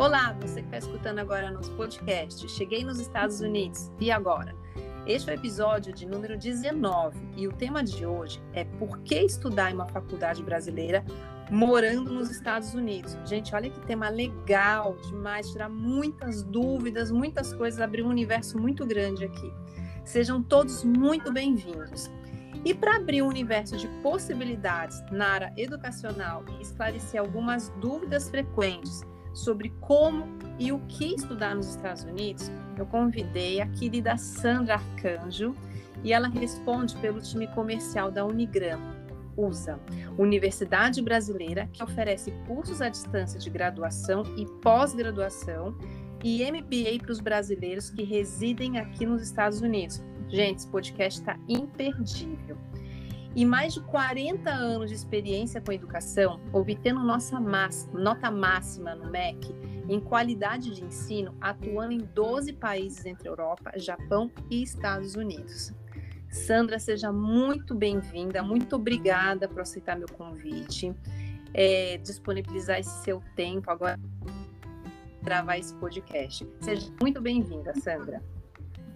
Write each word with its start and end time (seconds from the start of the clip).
Olá, 0.00 0.34
você 0.40 0.62
que 0.62 0.66
está 0.68 0.78
escutando 0.78 1.18
agora 1.18 1.50
nosso 1.50 1.70
podcast. 1.72 2.48
Cheguei 2.48 2.82
nos 2.82 2.98
Estados 2.98 3.42
Unidos. 3.42 3.92
E 4.00 4.10
agora? 4.10 4.56
Este 5.06 5.28
é 5.28 5.34
o 5.34 5.36
episódio 5.36 5.92
de 5.92 6.06
número 6.06 6.38
19 6.38 7.18
e 7.36 7.46
o 7.46 7.52
tema 7.52 7.84
de 7.84 8.06
hoje 8.06 8.42
é 8.54 8.64
por 8.64 9.00
que 9.00 9.16
estudar 9.16 9.70
em 9.70 9.74
uma 9.74 9.86
faculdade 9.86 10.42
brasileira 10.42 11.04
morando 11.50 12.14
nos 12.14 12.30
Estados 12.30 12.72
Unidos. 12.72 13.14
Gente, 13.26 13.54
olha 13.54 13.68
que 13.68 13.78
tema 13.80 14.08
legal 14.08 14.96
demais, 15.06 15.50
tirar 15.50 15.68
muitas 15.68 16.42
dúvidas, 16.44 17.10
muitas 17.10 17.52
coisas, 17.52 17.78
abrir 17.78 18.02
um 18.02 18.08
universo 18.08 18.58
muito 18.58 18.86
grande 18.86 19.26
aqui. 19.26 19.52
Sejam 20.02 20.42
todos 20.42 20.82
muito 20.82 21.30
bem-vindos. 21.30 22.10
E 22.64 22.72
para 22.72 22.96
abrir 22.96 23.20
um 23.20 23.28
universo 23.28 23.76
de 23.76 23.86
possibilidades 24.02 24.98
na 25.12 25.26
área 25.26 25.52
educacional 25.58 26.42
e 26.58 26.62
esclarecer 26.62 27.20
algumas 27.20 27.68
dúvidas 27.82 28.30
frequentes 28.30 29.04
sobre 29.32 29.70
como 29.80 30.26
e 30.58 30.72
o 30.72 30.78
que 30.88 31.14
estudar 31.14 31.54
nos 31.54 31.68
Estados 31.68 32.04
Unidos, 32.04 32.50
eu 32.76 32.86
convidei 32.86 33.60
a 33.60 33.66
querida 33.66 34.16
Sandra 34.16 34.74
Arcanjo 34.74 35.54
e 36.02 36.12
ela 36.12 36.28
responde 36.28 36.96
pelo 36.96 37.20
time 37.20 37.46
comercial 37.48 38.10
da 38.10 38.24
Unigram, 38.24 38.80
USA, 39.36 39.78
Universidade 40.18 41.00
Brasileira, 41.02 41.68
que 41.72 41.82
oferece 41.82 42.30
cursos 42.46 42.80
à 42.80 42.88
distância 42.88 43.38
de 43.38 43.48
graduação 43.50 44.22
e 44.36 44.46
pós-graduação 44.60 45.76
e 46.22 46.44
MBA 46.44 47.02
para 47.02 47.12
os 47.12 47.20
brasileiros 47.20 47.90
que 47.90 48.02
residem 48.02 48.78
aqui 48.78 49.06
nos 49.06 49.22
Estados 49.22 49.60
Unidos. 49.60 50.02
Gente, 50.28 50.58
esse 50.58 50.68
podcast 50.68 51.20
está 51.20 51.38
imperdível. 51.48 52.56
E 53.34 53.44
mais 53.44 53.74
de 53.74 53.80
40 53.82 54.50
anos 54.50 54.90
de 54.90 54.96
experiência 54.96 55.60
com 55.60 55.72
educação, 55.72 56.40
obtendo 56.52 57.00
nossa 57.00 57.38
nota 57.92 58.30
máxima 58.30 58.94
no 58.94 59.08
MEC 59.10 59.54
em 59.88 60.00
qualidade 60.00 60.74
de 60.74 60.84
ensino, 60.84 61.34
atuando 61.40 61.92
em 61.92 61.98
12 61.98 62.52
países 62.54 63.04
entre 63.06 63.28
Europa, 63.28 63.72
Japão 63.76 64.30
e 64.50 64.62
Estados 64.62 65.14
Unidos. 65.14 65.72
Sandra, 66.28 66.78
seja 66.78 67.12
muito 67.12 67.74
bem-vinda, 67.74 68.42
muito 68.42 68.76
obrigada 68.76 69.48
por 69.48 69.62
aceitar 69.62 69.96
meu 69.96 70.08
convite, 70.08 70.94
é, 71.52 71.98
disponibilizar 71.98 72.78
esse 72.78 73.02
seu 73.02 73.20
tempo 73.34 73.70
agora 73.70 73.98
gravar 75.22 75.58
esse 75.58 75.74
podcast. 75.74 76.46
Seja 76.60 76.90
muito 77.00 77.20
bem-vinda, 77.20 77.74
Sandra. 77.74 78.22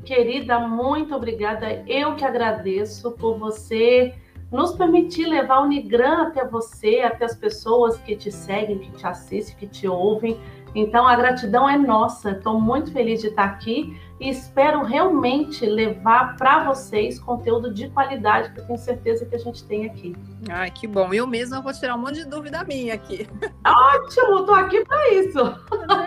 Querida, 0.05 0.59
muito 0.61 1.15
obrigada. 1.15 1.83
Eu 1.87 2.15
que 2.15 2.25
agradeço 2.25 3.13
por 3.13 3.39
você 3.39 4.15
nos 4.55 4.73
permitir 4.73 5.27
levar 5.27 5.63
o 5.63 5.67
Nigran 5.67 6.29
até 6.29 6.47
você, 6.47 7.01
até 7.01 7.25
as 7.25 7.35
pessoas 7.35 7.99
que 7.99 8.15
te 8.15 8.31
seguem, 8.31 8.79
que 8.79 8.93
te 8.93 9.05
assistem, 9.05 9.57
que 9.57 9.67
te 9.67 9.89
ouvem. 9.89 10.41
Então, 10.77 11.07
a 11.07 11.17
gratidão 11.17 11.69
é 11.69 11.77
nossa. 11.77 12.31
Estou 12.31 12.61
muito 12.61 12.93
feliz 12.93 13.21
de 13.21 13.29
estar 13.29 13.45
aqui 13.45 14.01
e 14.21 14.29
espero 14.29 14.85
realmente 14.85 15.67
levar 15.67 16.37
para 16.37 16.65
vocês 16.65 17.19
conteúdo 17.19 17.75
de 17.75 17.89
qualidade 17.91 18.53
que 18.53 18.61
eu 18.61 18.67
tenho 18.67 18.79
certeza 18.79 19.27
que 19.27 19.35
a 19.35 19.39
gente 19.39 19.65
tem 19.65 19.87
aqui. 19.87 20.15
Ai, 20.49 20.71
que 20.71 20.87
bom. 20.87 21.13
Eu 21.13 21.27
mesma 21.27 21.61
vou 21.61 21.73
tirar 21.73 21.97
um 21.97 21.99
monte 21.99 22.15
de 22.15 22.25
dúvida 22.25 22.63
minha 22.63 22.95
aqui. 22.95 23.29
Ótimo, 23.67 24.39
estou 24.41 24.55
aqui 24.55 24.85
para 24.85 25.15
isso. 25.15 25.39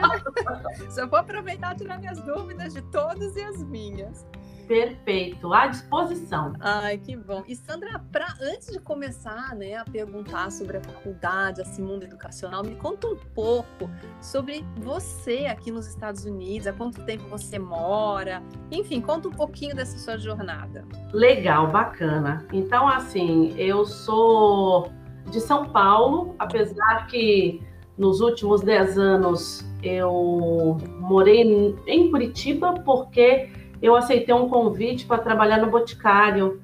Só 0.90 1.06
vou 1.06 1.20
aproveitar 1.20 1.74
e 1.74 1.80
tirar 1.80 2.00
minhas 2.00 2.22
dúvidas 2.22 2.74
de 2.74 2.82
todas 2.84 3.36
e 3.36 3.42
as 3.42 3.62
minhas. 3.64 4.26
Perfeito, 4.68 5.54
à 5.54 5.68
disposição. 5.68 6.54
Ai, 6.60 6.98
que 6.98 7.16
bom. 7.16 7.44
E 7.48 7.56
Sandra, 7.56 8.00
pra, 8.12 8.34
antes 8.42 8.68
de 8.68 8.80
começar 8.80 9.56
né, 9.56 9.76
a 9.76 9.86
perguntar 9.86 10.52
sobre 10.52 10.78
a 10.78 10.82
faculdade, 10.82 11.62
esse 11.62 11.82
mundo 11.82 12.04
educacional, 12.04 12.64
me 12.64 12.76
conta 12.76 13.08
um 13.08 13.16
pouco 13.34 13.90
sobre 14.22 14.66
você 14.78 15.46
aqui 15.46 15.72
nos 15.72 15.88
Estados 15.88 16.26
Unidos, 16.26 16.68
há 16.68 16.74
quanto 16.74 17.02
tempo 17.06 17.24
você 17.30 17.58
mora, 17.58 18.44
enfim, 18.70 19.00
conta 19.00 19.30
um 19.30 19.32
pouquinho 19.32 19.76
dessa 19.76 19.98
sua 19.98 20.18
jornada. 20.18 20.86
Legal, 21.14 21.68
bacana. 21.72 22.46
Então, 22.52 22.88
assim, 22.88 23.54
eu 23.58 23.86
sou 23.86 24.92
de 25.32 25.40
São 25.40 25.70
Paulo, 25.70 26.36
apesar 26.40 27.08
que 27.08 27.62
nos 27.98 28.20
últimos 28.20 28.62
10 28.62 28.98
anos 28.98 29.66
eu 29.82 30.78
morei 31.00 31.76
em 31.88 32.12
Curitiba, 32.12 32.74
porque 32.86 33.50
eu 33.82 33.96
aceitei 33.96 34.34
um 34.34 34.50
convite 34.50 35.06
para 35.06 35.18
trabalhar 35.18 35.58
no 35.58 35.70
Boticário. 35.70 36.62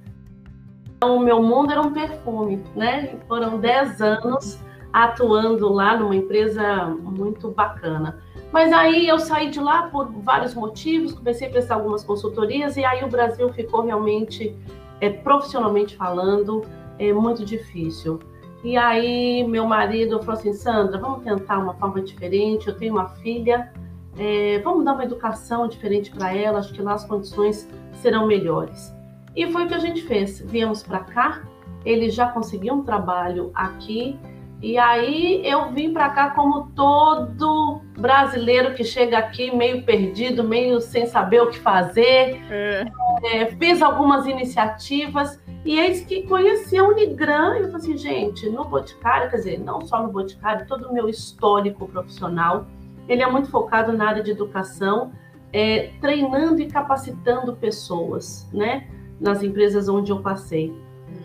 Então, 0.97 1.17
o 1.17 1.19
meu 1.19 1.41
mundo 1.41 1.71
era 1.71 1.81
um 1.81 1.91
perfume, 1.91 2.63
né? 2.75 3.17
Foram 3.27 3.59
10 3.59 4.01
anos 4.01 4.59
atuando 4.91 5.69
lá 5.73 5.97
numa 5.97 6.15
empresa 6.15 6.85
muito 6.85 7.49
bacana. 7.49 8.19
Mas 8.51 8.71
aí 8.71 9.07
eu 9.07 9.17
saí 9.17 9.49
de 9.49 9.59
lá 9.59 9.87
por 9.87 10.11
vários 10.11 10.53
motivos, 10.53 11.13
comecei 11.13 11.47
a 11.47 11.51
prestar 11.51 11.75
algumas 11.75 12.03
consultorias 12.03 12.77
e 12.77 12.85
aí 12.85 13.03
o 13.03 13.07
Brasil 13.07 13.51
ficou 13.51 13.81
realmente, 13.81 14.55
é, 15.01 15.09
profissionalmente 15.09 15.97
falando, 15.97 16.61
é 16.99 17.11
muito 17.11 17.43
difícil. 17.43 18.19
E 18.63 18.77
aí 18.77 19.43
meu 19.47 19.65
marido 19.65 20.19
falou 20.19 20.39
assim, 20.39 20.53
Sandra, 20.53 20.99
vamos 20.99 21.23
tentar 21.23 21.57
uma 21.57 21.73
forma 21.73 21.99
diferente. 21.99 22.67
Eu 22.67 22.77
tenho 22.77 22.93
uma 22.93 23.09
filha 23.09 23.73
é, 24.17 24.59
vamos 24.59 24.85
dar 24.85 24.93
uma 24.93 25.03
educação 25.03 25.67
diferente 25.67 26.11
para 26.11 26.35
ela, 26.35 26.59
acho 26.59 26.73
que 26.73 26.81
lá 26.81 26.93
as 26.93 27.05
condições 27.05 27.69
serão 27.93 28.27
melhores. 28.27 28.93
E 29.35 29.51
foi 29.51 29.65
o 29.65 29.67
que 29.67 29.73
a 29.73 29.79
gente 29.79 30.03
fez. 30.03 30.39
Viemos 30.39 30.83
para 30.83 30.99
cá, 30.99 31.41
ele 31.83 32.09
já 32.09 32.27
conseguiu 32.27 32.75
um 32.75 32.83
trabalho 32.83 33.51
aqui, 33.53 34.19
e 34.63 34.77
aí 34.77 35.45
eu 35.45 35.71
vim 35.71 35.91
para 35.91 36.09
cá 36.11 36.29
como 36.29 36.71
todo 36.73 37.81
brasileiro 37.99 38.73
que 38.73 38.85
chega 38.85 39.17
aqui 39.17 39.53
meio 39.53 39.83
perdido, 39.83 40.41
meio 40.41 40.79
sem 40.79 41.05
saber 41.05 41.41
o 41.41 41.49
que 41.49 41.59
fazer. 41.59 42.41
É. 42.49 42.85
É, 43.25 43.45
fiz 43.47 43.81
algumas 43.81 44.25
iniciativas 44.25 45.37
e 45.65 45.77
eis 45.77 46.05
que 46.05 46.23
conheci 46.23 46.77
a 46.77 46.83
Unigran. 46.85 47.55
E 47.55 47.63
eu 47.63 47.71
falei 47.71 47.75
assim, 47.75 47.97
gente, 47.97 48.49
no 48.49 48.63
Boticário, 48.63 49.29
quer 49.29 49.35
dizer, 49.35 49.59
não 49.59 49.81
só 49.81 50.01
no 50.01 50.09
Boticário, 50.09 50.65
todo 50.65 50.87
o 50.87 50.93
meu 50.93 51.09
histórico 51.09 51.85
profissional 51.85 52.65
ele 53.07 53.21
é 53.21 53.29
muito 53.29 53.49
focado 53.49 53.93
na 53.93 54.07
área 54.07 54.23
de 54.23 54.31
educação, 54.31 55.11
é, 55.51 55.91
treinando 56.01 56.61
e 56.61 56.67
capacitando 56.67 57.55
pessoas, 57.55 58.49
né? 58.53 58.87
Nas 59.19 59.43
empresas 59.43 59.87
onde 59.87 60.11
eu 60.11 60.21
passei. 60.21 60.73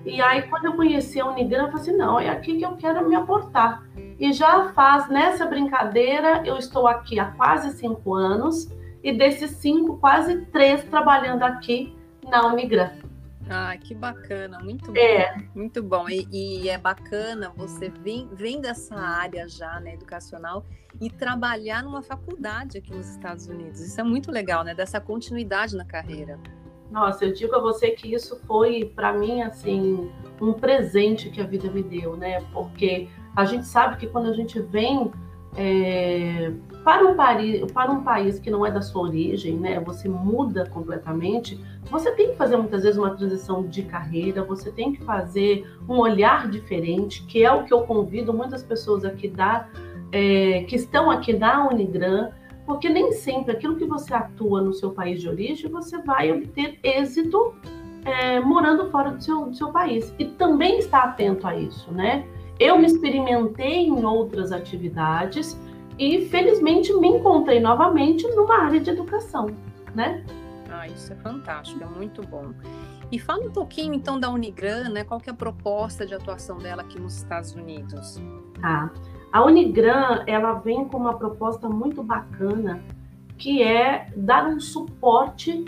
E 0.04 0.20
aí, 0.20 0.42
quando 0.42 0.66
eu 0.66 0.74
conheci 0.74 1.20
a 1.20 1.26
Unigram, 1.26 1.66
eu 1.66 1.70
falei 1.72 1.82
assim, 1.82 1.96
não, 1.96 2.20
é 2.20 2.28
aqui 2.28 2.56
que 2.56 2.64
eu 2.64 2.76
quero 2.76 3.08
me 3.08 3.14
aportar. 3.14 3.84
E 4.18 4.32
já 4.32 4.70
faz, 4.72 5.08
nessa 5.08 5.46
brincadeira, 5.46 6.42
eu 6.44 6.56
estou 6.56 6.86
aqui 6.86 7.18
há 7.18 7.26
quase 7.26 7.76
cinco 7.76 8.14
anos, 8.14 8.70
e 9.02 9.12
desses 9.12 9.52
cinco, 9.52 9.96
quase 9.98 10.46
três 10.46 10.82
trabalhando 10.84 11.42
aqui 11.42 11.96
na 12.28 12.46
Unigram. 12.46 12.90
Ah, 13.50 13.76
que 13.76 13.94
bacana, 13.94 14.58
muito 14.60 14.92
bom. 14.92 14.98
É. 14.98 15.36
Muito 15.54 15.82
bom. 15.82 16.08
E, 16.08 16.28
e, 16.30 16.68
é 16.68 16.76
bacana 16.76 17.50
você 17.56 17.88
vem, 17.88 18.28
vem 18.32 18.60
dessa 18.60 18.94
área 18.94 19.48
já, 19.48 19.80
né, 19.80 19.94
educacional, 19.94 20.64
e 21.00 21.08
trabalhar 21.08 21.82
numa 21.82 22.02
faculdade 22.02 22.78
aqui 22.78 22.92
nos 22.94 23.08
Estados 23.08 23.46
Unidos. 23.46 23.80
Isso 23.80 24.00
é 24.00 24.04
muito 24.04 24.30
legal, 24.30 24.64
né? 24.64 24.74
Dessa 24.74 25.00
continuidade 25.00 25.76
na 25.76 25.84
carreira. 25.84 26.38
Nossa, 26.90 27.24
eu 27.24 27.32
digo 27.32 27.54
a 27.54 27.60
você 27.60 27.90
que 27.90 28.12
isso 28.12 28.40
foi, 28.46 28.86
para 28.94 29.12
mim, 29.12 29.42
assim, 29.42 30.10
um 30.40 30.52
presente 30.52 31.30
que 31.30 31.40
a 31.40 31.44
vida 31.44 31.70
me 31.70 31.82
deu, 31.82 32.16
né? 32.16 32.40
Porque 32.52 33.08
a 33.36 33.44
gente 33.44 33.66
sabe 33.66 33.96
que 33.96 34.06
quando 34.06 34.28
a 34.28 34.32
gente 34.32 34.60
vem 34.60 35.10
é, 35.56 36.52
para, 36.84 37.06
um 37.06 37.14
país, 37.14 37.72
para 37.72 37.90
um 37.90 38.02
país 38.02 38.38
que 38.38 38.50
não 38.50 38.64
é 38.64 38.70
da 38.70 38.80
sua 38.80 39.02
origem, 39.02 39.56
né, 39.56 39.80
você 39.80 40.08
muda 40.08 40.68
completamente, 40.68 41.60
você 41.90 42.10
tem 42.12 42.30
que 42.30 42.36
fazer 42.36 42.56
muitas 42.56 42.82
vezes 42.82 42.98
uma 42.98 43.10
transição 43.10 43.66
de 43.66 43.82
carreira, 43.82 44.44
você 44.44 44.70
tem 44.70 44.92
que 44.92 45.02
fazer 45.04 45.66
um 45.88 45.98
olhar 45.98 46.48
diferente, 46.48 47.24
que 47.24 47.44
é 47.44 47.52
o 47.52 47.64
que 47.64 47.72
eu 47.72 47.82
convido 47.82 48.32
muitas 48.32 48.62
pessoas 48.62 49.04
aqui 49.04 49.28
da, 49.28 49.68
é, 50.12 50.64
que 50.68 50.76
estão 50.76 51.10
aqui 51.10 51.32
da 51.32 51.66
Unigran, 51.66 52.30
porque 52.66 52.88
nem 52.88 53.12
sempre 53.12 53.52
aquilo 53.52 53.76
que 53.76 53.86
você 53.86 54.12
atua 54.12 54.60
no 54.60 54.74
seu 54.74 54.90
país 54.90 55.20
de 55.20 55.28
origem, 55.28 55.70
você 55.70 55.98
vai 56.02 56.30
obter 56.30 56.78
êxito 56.82 57.54
é, 58.04 58.40
morando 58.40 58.90
fora 58.90 59.10
do 59.10 59.22
seu, 59.22 59.46
do 59.46 59.54
seu 59.54 59.70
país. 59.70 60.14
E 60.18 60.26
também 60.26 60.78
está 60.78 61.04
atento 61.04 61.46
a 61.46 61.56
isso, 61.56 61.90
né? 61.92 62.26
Eu 62.58 62.78
me 62.78 62.86
experimentei 62.86 63.86
em 63.86 64.04
outras 64.04 64.50
atividades 64.50 65.58
e 65.98 66.26
felizmente 66.26 66.92
me 66.94 67.08
encontrei 67.08 67.60
novamente 67.60 68.26
numa 68.28 68.64
área 68.64 68.80
de 68.80 68.90
educação, 68.90 69.46
né? 69.94 70.24
Ah, 70.70 70.86
isso 70.86 71.12
é 71.12 71.16
fantástico, 71.16 71.82
é 71.82 71.86
muito 71.86 72.20
bom. 72.26 72.52
E 73.10 73.18
fala 73.18 73.44
um 73.44 73.50
pouquinho 73.50 73.94
então 73.94 74.18
da 74.18 74.28
Unigran, 74.28 74.90
né? 74.90 75.04
Qual 75.04 75.20
que 75.20 75.30
é 75.30 75.32
a 75.32 75.36
proposta 75.36 76.04
de 76.04 76.14
atuação 76.14 76.58
dela 76.58 76.82
aqui 76.82 77.00
nos 77.00 77.16
Estados 77.16 77.52
Unidos? 77.54 78.20
Ah, 78.62 78.90
a 79.32 79.44
Unigran, 79.44 80.24
ela 80.26 80.54
vem 80.54 80.84
com 80.86 80.98
uma 80.98 81.16
proposta 81.16 81.68
muito 81.68 82.02
bacana, 82.02 82.82
que 83.36 83.62
é 83.62 84.08
dar 84.16 84.46
um 84.46 84.60
suporte 84.60 85.64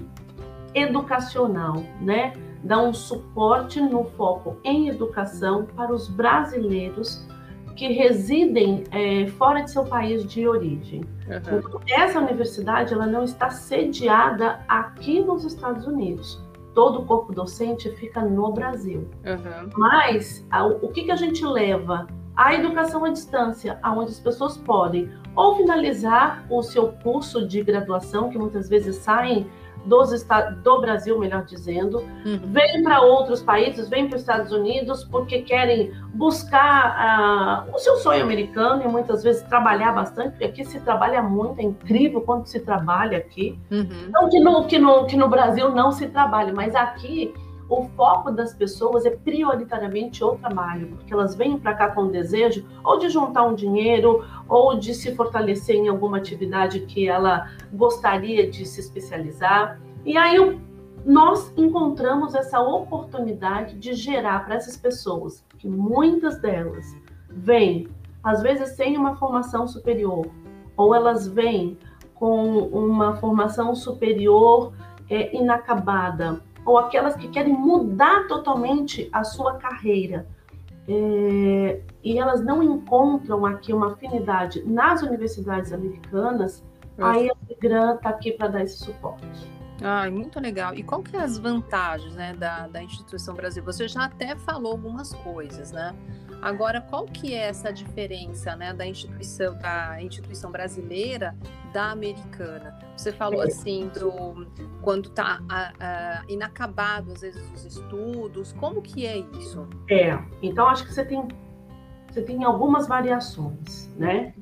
educacional, 0.75 1.83
né? 2.01 2.33
Dar 2.63 2.83
um 2.83 2.93
suporte 2.93 3.81
no 3.81 4.05
foco 4.05 4.57
em 4.65 4.89
educação 4.89 5.67
para 5.75 5.93
os 5.93 6.09
brasileiros 6.09 7.27
que 7.81 7.93
residem 7.93 8.85
é, 8.91 9.27
fora 9.29 9.63
de 9.63 9.71
seu 9.71 9.85
país 9.85 10.27
de 10.27 10.47
origem. 10.47 11.01
Uhum. 11.27 11.81
Essa 11.89 12.21
universidade 12.21 12.93
ela 12.93 13.07
não 13.07 13.25
está 13.25 13.49
sediada 13.49 14.61
aqui 14.69 15.21
nos 15.23 15.45
Estados 15.45 15.87
Unidos. 15.87 16.43
Todo 16.75 17.01
o 17.01 17.07
corpo 17.07 17.33
docente 17.33 17.91
fica 17.97 18.21
no 18.21 18.53
Brasil. 18.53 19.09
Uhum. 19.25 19.71
Mas 19.79 20.47
a, 20.51 20.67
o 20.67 20.89
que, 20.89 21.05
que 21.05 21.11
a 21.11 21.17
gente 21.17 21.45
leva? 21.45 22.07
A 22.37 22.55
educação 22.55 23.05
à 23.05 23.11
distância, 23.11 23.79
onde 23.85 24.11
as 24.11 24.21
pessoas 24.21 24.59
podem 24.59 25.11
ou 25.35 25.57
finalizar 25.57 26.45
o 26.51 26.63
seu 26.63 26.93
curso 27.03 27.47
de 27.47 27.63
graduação, 27.63 28.29
que 28.29 28.39
muitas 28.39 28.69
vezes 28.69 28.97
saem 28.97 29.47
dos 29.85 30.11
do 30.63 30.81
Brasil, 30.81 31.19
melhor 31.19 31.45
dizendo, 31.45 31.99
uhum. 32.25 32.41
vêm 32.45 32.83
para 32.83 33.01
outros 33.01 33.43
países, 33.43 33.89
vêm 33.89 34.09
para 34.09 34.17
os 34.17 34.23
Estados 34.23 34.53
Unidos 34.53 35.05
porque 35.05 35.43
querem 35.43 35.93
buscar 36.15 37.67
uh, 37.69 37.75
o 37.75 37.79
seu 37.79 37.97
sonho 37.97 38.23
americano 38.23 38.83
e 38.83 38.89
muitas 38.89 39.23
vezes 39.23 39.43
trabalhar 39.43 39.93
bastante, 39.93 40.31
porque 40.31 40.45
aqui 40.45 40.65
se 40.65 40.81
trabalha 40.81 41.23
muito, 41.23 41.61
é 41.61 41.63
incrível 41.63 42.21
quanto 42.21 42.49
se 42.49 42.61
trabalha 42.61 43.19
aqui. 43.19 43.59
Uhum. 43.71 44.11
Não 44.11 44.29
que 44.29 44.41
no, 44.41 44.67
que, 44.67 44.79
no, 44.79 45.07
que 45.07 45.17
no 45.17 45.29
Brasil 45.29 45.71
não 45.71 45.93
se 45.93 46.09
trabalhe, 46.09 46.53
mas 46.53 46.75
aqui 46.75 47.33
o 47.71 47.85
foco 47.91 48.33
das 48.33 48.53
pessoas 48.53 49.07
é 49.07 49.11
prioritariamente 49.11 50.25
o 50.25 50.37
trabalho, 50.37 50.89
porque 50.89 51.13
elas 51.15 51.37
vêm 51.37 51.57
para 51.57 51.73
cá 51.73 51.89
com 51.91 52.03
o 52.03 52.11
desejo 52.11 52.67
ou 52.83 52.99
de 52.99 53.09
juntar 53.09 53.45
um 53.45 53.55
dinheiro 53.55 54.25
ou 54.49 54.77
de 54.77 54.93
se 54.93 55.15
fortalecer 55.15 55.77
em 55.77 55.87
alguma 55.87 56.19
atividade 56.19 56.81
que 56.81 57.09
ela 57.09 57.49
gostaria 57.73 58.51
de 58.51 58.67
se 58.67 58.81
especializar. 58.81 59.81
E 60.05 60.19
aí 60.19 60.61
nós 61.05 61.53
encontramos 61.57 62.35
essa 62.35 62.61
oportunidade 62.61 63.79
de 63.79 63.95
gerar 63.95 64.45
para 64.45 64.57
essas 64.57 64.77
pessoas, 64.77 65.45
que 65.57 65.69
muitas 65.69 66.41
delas 66.41 66.85
vêm, 67.29 67.89
às 68.23 68.43
vezes, 68.43 68.71
sem 68.71 68.99
uma 68.99 69.15
formação 69.15 69.69
superior, 69.69 70.27
ou 70.77 70.93
elas 70.93 71.29
vêm 71.29 71.79
com 72.15 72.59
uma 72.59 73.17
formação 73.17 73.75
superior 73.75 74.73
é, 75.09 75.35
inacabada, 75.37 76.43
ou 76.71 76.79
aquelas 76.79 77.17
que 77.17 77.27
querem 77.27 77.53
mudar 77.53 78.29
totalmente 78.29 79.09
a 79.13 79.25
sua 79.25 79.55
carreira. 79.55 80.29
É, 80.89 81.81
e 82.03 82.17
elas 82.17 82.45
não 82.45 82.63
encontram 82.63 83.45
aqui 83.45 83.73
uma 83.73 83.93
afinidade 83.93 84.63
nas 84.65 85.03
universidades 85.03 85.73
americanas, 85.73 86.65
aí 86.97 87.29
a 87.29 87.35
Migran 87.49 87.97
está 87.97 88.11
aqui 88.11 88.33
para 88.33 88.49
dar 88.49 88.63
esse 88.63 88.79
suporte. 88.79 89.51
Ah, 89.83 90.09
muito 90.11 90.39
legal. 90.39 90.73
E 90.75 90.83
qual 90.85 91.03
que 91.03 91.17
é 91.17 91.21
as 91.21 91.39
vantagens 91.39 92.15
né, 92.15 92.35
da, 92.35 92.69
da 92.69 92.83
instituição 92.83 93.35
Brasil? 93.35 93.65
Você 93.65 93.89
já 93.89 94.05
até 94.05 94.37
falou 94.37 94.73
algumas 94.73 95.13
coisas, 95.13 95.73
né? 95.73 95.95
Agora, 96.43 96.81
qual 96.81 97.05
que 97.05 97.35
é 97.35 97.49
essa 97.49 97.73
diferença 97.73 98.57
né, 98.57 98.73
da 98.73 98.87
instituição 98.87 99.57
da 99.59 100.03
instituição 100.03 100.51
brasileira 100.51 101.37
da 101.73 101.91
americana? 101.91 102.79
Você 102.97 103.13
falou 103.13 103.43
assim 103.43 103.89
do 103.89 104.47
quando 104.83 105.09
está 105.09 105.41
inacabado 106.29 107.13
às 107.13 107.21
vezes 107.21 107.51
os 107.53 107.65
estudos. 107.65 108.53
Como 108.55 108.81
que 108.81 109.07
é 109.07 109.19
isso? 109.39 109.69
É. 109.91 110.19
Então 110.43 110.67
acho 110.69 110.85
que 110.85 110.93
você 110.93 111.05
tem 111.05 111.29
você 112.11 112.23
tem 112.23 112.43
algumas 112.45 112.89
variações, 112.89 113.89
né? 113.97 114.35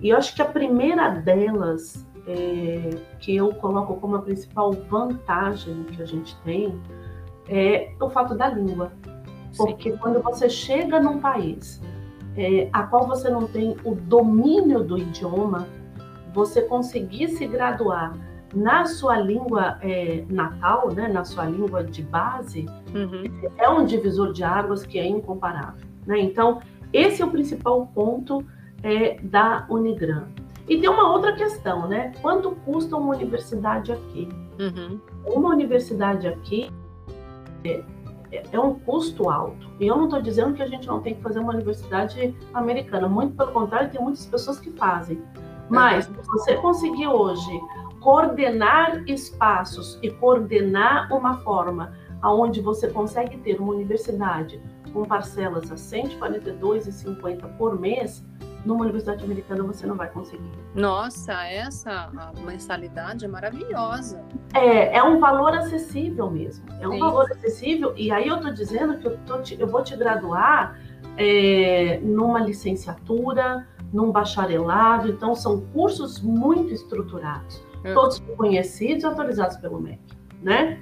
E 0.00 0.08
eu 0.08 0.16
acho 0.16 0.34
que 0.34 0.42
a 0.42 0.46
primeira 0.46 1.08
delas 1.10 2.04
é, 2.26 2.90
que 3.20 3.36
eu 3.36 3.54
coloco 3.54 3.96
como 3.96 4.16
a 4.16 4.22
principal 4.22 4.72
vantagem 4.72 5.84
que 5.84 6.02
a 6.02 6.06
gente 6.06 6.36
tem 6.42 6.80
é 7.48 7.92
o 8.00 8.08
fato 8.10 8.34
da 8.34 8.48
língua. 8.48 8.92
Porque 9.56 9.92
Sim. 9.92 9.96
quando 9.98 10.22
você 10.22 10.48
chega 10.48 11.00
num 11.00 11.18
país 11.20 11.80
é, 12.36 12.68
a 12.72 12.82
qual 12.84 13.06
você 13.06 13.28
não 13.28 13.46
tem 13.46 13.76
o 13.84 13.94
domínio 13.94 14.82
do 14.82 14.98
idioma, 14.98 15.66
você 16.32 16.62
conseguir 16.62 17.28
se 17.28 17.46
graduar 17.46 18.16
na 18.54 18.84
sua 18.84 19.18
língua 19.18 19.78
é, 19.80 20.24
natal, 20.28 20.92
né, 20.92 21.08
na 21.08 21.24
sua 21.24 21.44
língua 21.46 21.82
de 21.84 22.02
base, 22.02 22.66
uhum. 22.94 23.24
é 23.58 23.68
um 23.68 23.84
divisor 23.84 24.32
de 24.32 24.44
águas 24.44 24.84
que 24.84 24.98
é 24.98 25.06
incomparável. 25.06 25.86
Né? 26.06 26.20
Então, 26.20 26.60
esse 26.92 27.22
é 27.22 27.24
o 27.24 27.30
principal 27.30 27.86
ponto 27.94 28.44
é, 28.82 29.18
da 29.22 29.66
Unigran. 29.70 30.24
E 30.68 30.78
tem 30.78 30.88
uma 30.88 31.10
outra 31.10 31.34
questão, 31.34 31.88
né? 31.88 32.12
Quanto 32.22 32.52
custa 32.64 32.96
uma 32.96 33.14
universidade 33.14 33.92
aqui? 33.92 34.28
Uhum. 34.60 35.00
Uma 35.26 35.50
universidade 35.50 36.28
aqui 36.28 36.70
é, 37.64 37.82
é 38.32 38.58
um 38.58 38.74
custo 38.74 39.28
alto. 39.28 39.70
E 39.78 39.86
eu 39.86 39.96
não 39.96 40.04
estou 40.04 40.22
dizendo 40.22 40.54
que 40.54 40.62
a 40.62 40.66
gente 40.66 40.86
não 40.86 41.00
tem 41.00 41.14
que 41.14 41.22
fazer 41.22 41.38
uma 41.38 41.52
universidade 41.52 42.34
americana, 42.54 43.08
muito 43.08 43.36
pelo 43.36 43.52
contrário, 43.52 43.90
tem 43.90 44.00
muitas 44.00 44.26
pessoas 44.26 44.58
que 44.58 44.70
fazem. 44.70 45.22
Mas 45.68 46.08
uhum. 46.08 46.14
você 46.22 46.56
conseguir 46.56 47.06
hoje 47.06 47.50
coordenar 48.00 49.04
espaços 49.06 49.98
e 50.02 50.10
coordenar 50.10 51.12
uma 51.12 51.38
forma 51.38 51.92
aonde 52.20 52.60
você 52.60 52.88
consegue 52.88 53.36
ter 53.38 53.60
uma 53.60 53.72
universidade 53.72 54.60
com 54.92 55.04
parcelas 55.04 55.70
a 55.70 55.74
142,50 55.74 57.56
por 57.56 57.78
mês, 57.78 58.24
numa 58.64 58.82
universidade 58.82 59.24
americana 59.24 59.62
você 59.64 59.86
não 59.86 59.96
vai 59.96 60.08
conseguir. 60.08 60.50
Nossa, 60.74 61.44
essa 61.44 62.10
mensalidade 62.44 63.24
é 63.24 63.28
maravilhosa. 63.28 64.22
É, 64.54 64.96
é 64.96 65.02
um 65.02 65.18
valor 65.18 65.54
acessível 65.54 66.30
mesmo. 66.30 66.64
É 66.80 66.88
um 66.88 66.92
Sim. 66.92 66.98
valor 67.00 67.30
acessível. 67.32 67.92
E 67.96 68.10
aí 68.12 68.28
eu 68.28 68.36
estou 68.36 68.52
dizendo 68.52 68.98
que 68.98 69.06
eu, 69.06 69.18
tô 69.26 69.38
te, 69.40 69.60
eu 69.60 69.66
vou 69.66 69.82
te 69.82 69.96
graduar 69.96 70.78
é, 71.16 71.98
numa 72.02 72.40
licenciatura, 72.40 73.66
num 73.92 74.10
bacharelado. 74.10 75.08
Então, 75.08 75.34
são 75.34 75.60
cursos 75.72 76.20
muito 76.20 76.72
estruturados, 76.72 77.62
é. 77.84 77.92
todos 77.92 78.18
conhecidos 78.36 79.02
e 79.02 79.06
autorizados 79.06 79.56
pelo 79.58 79.80
MEC, 79.80 80.00
né? 80.40 80.80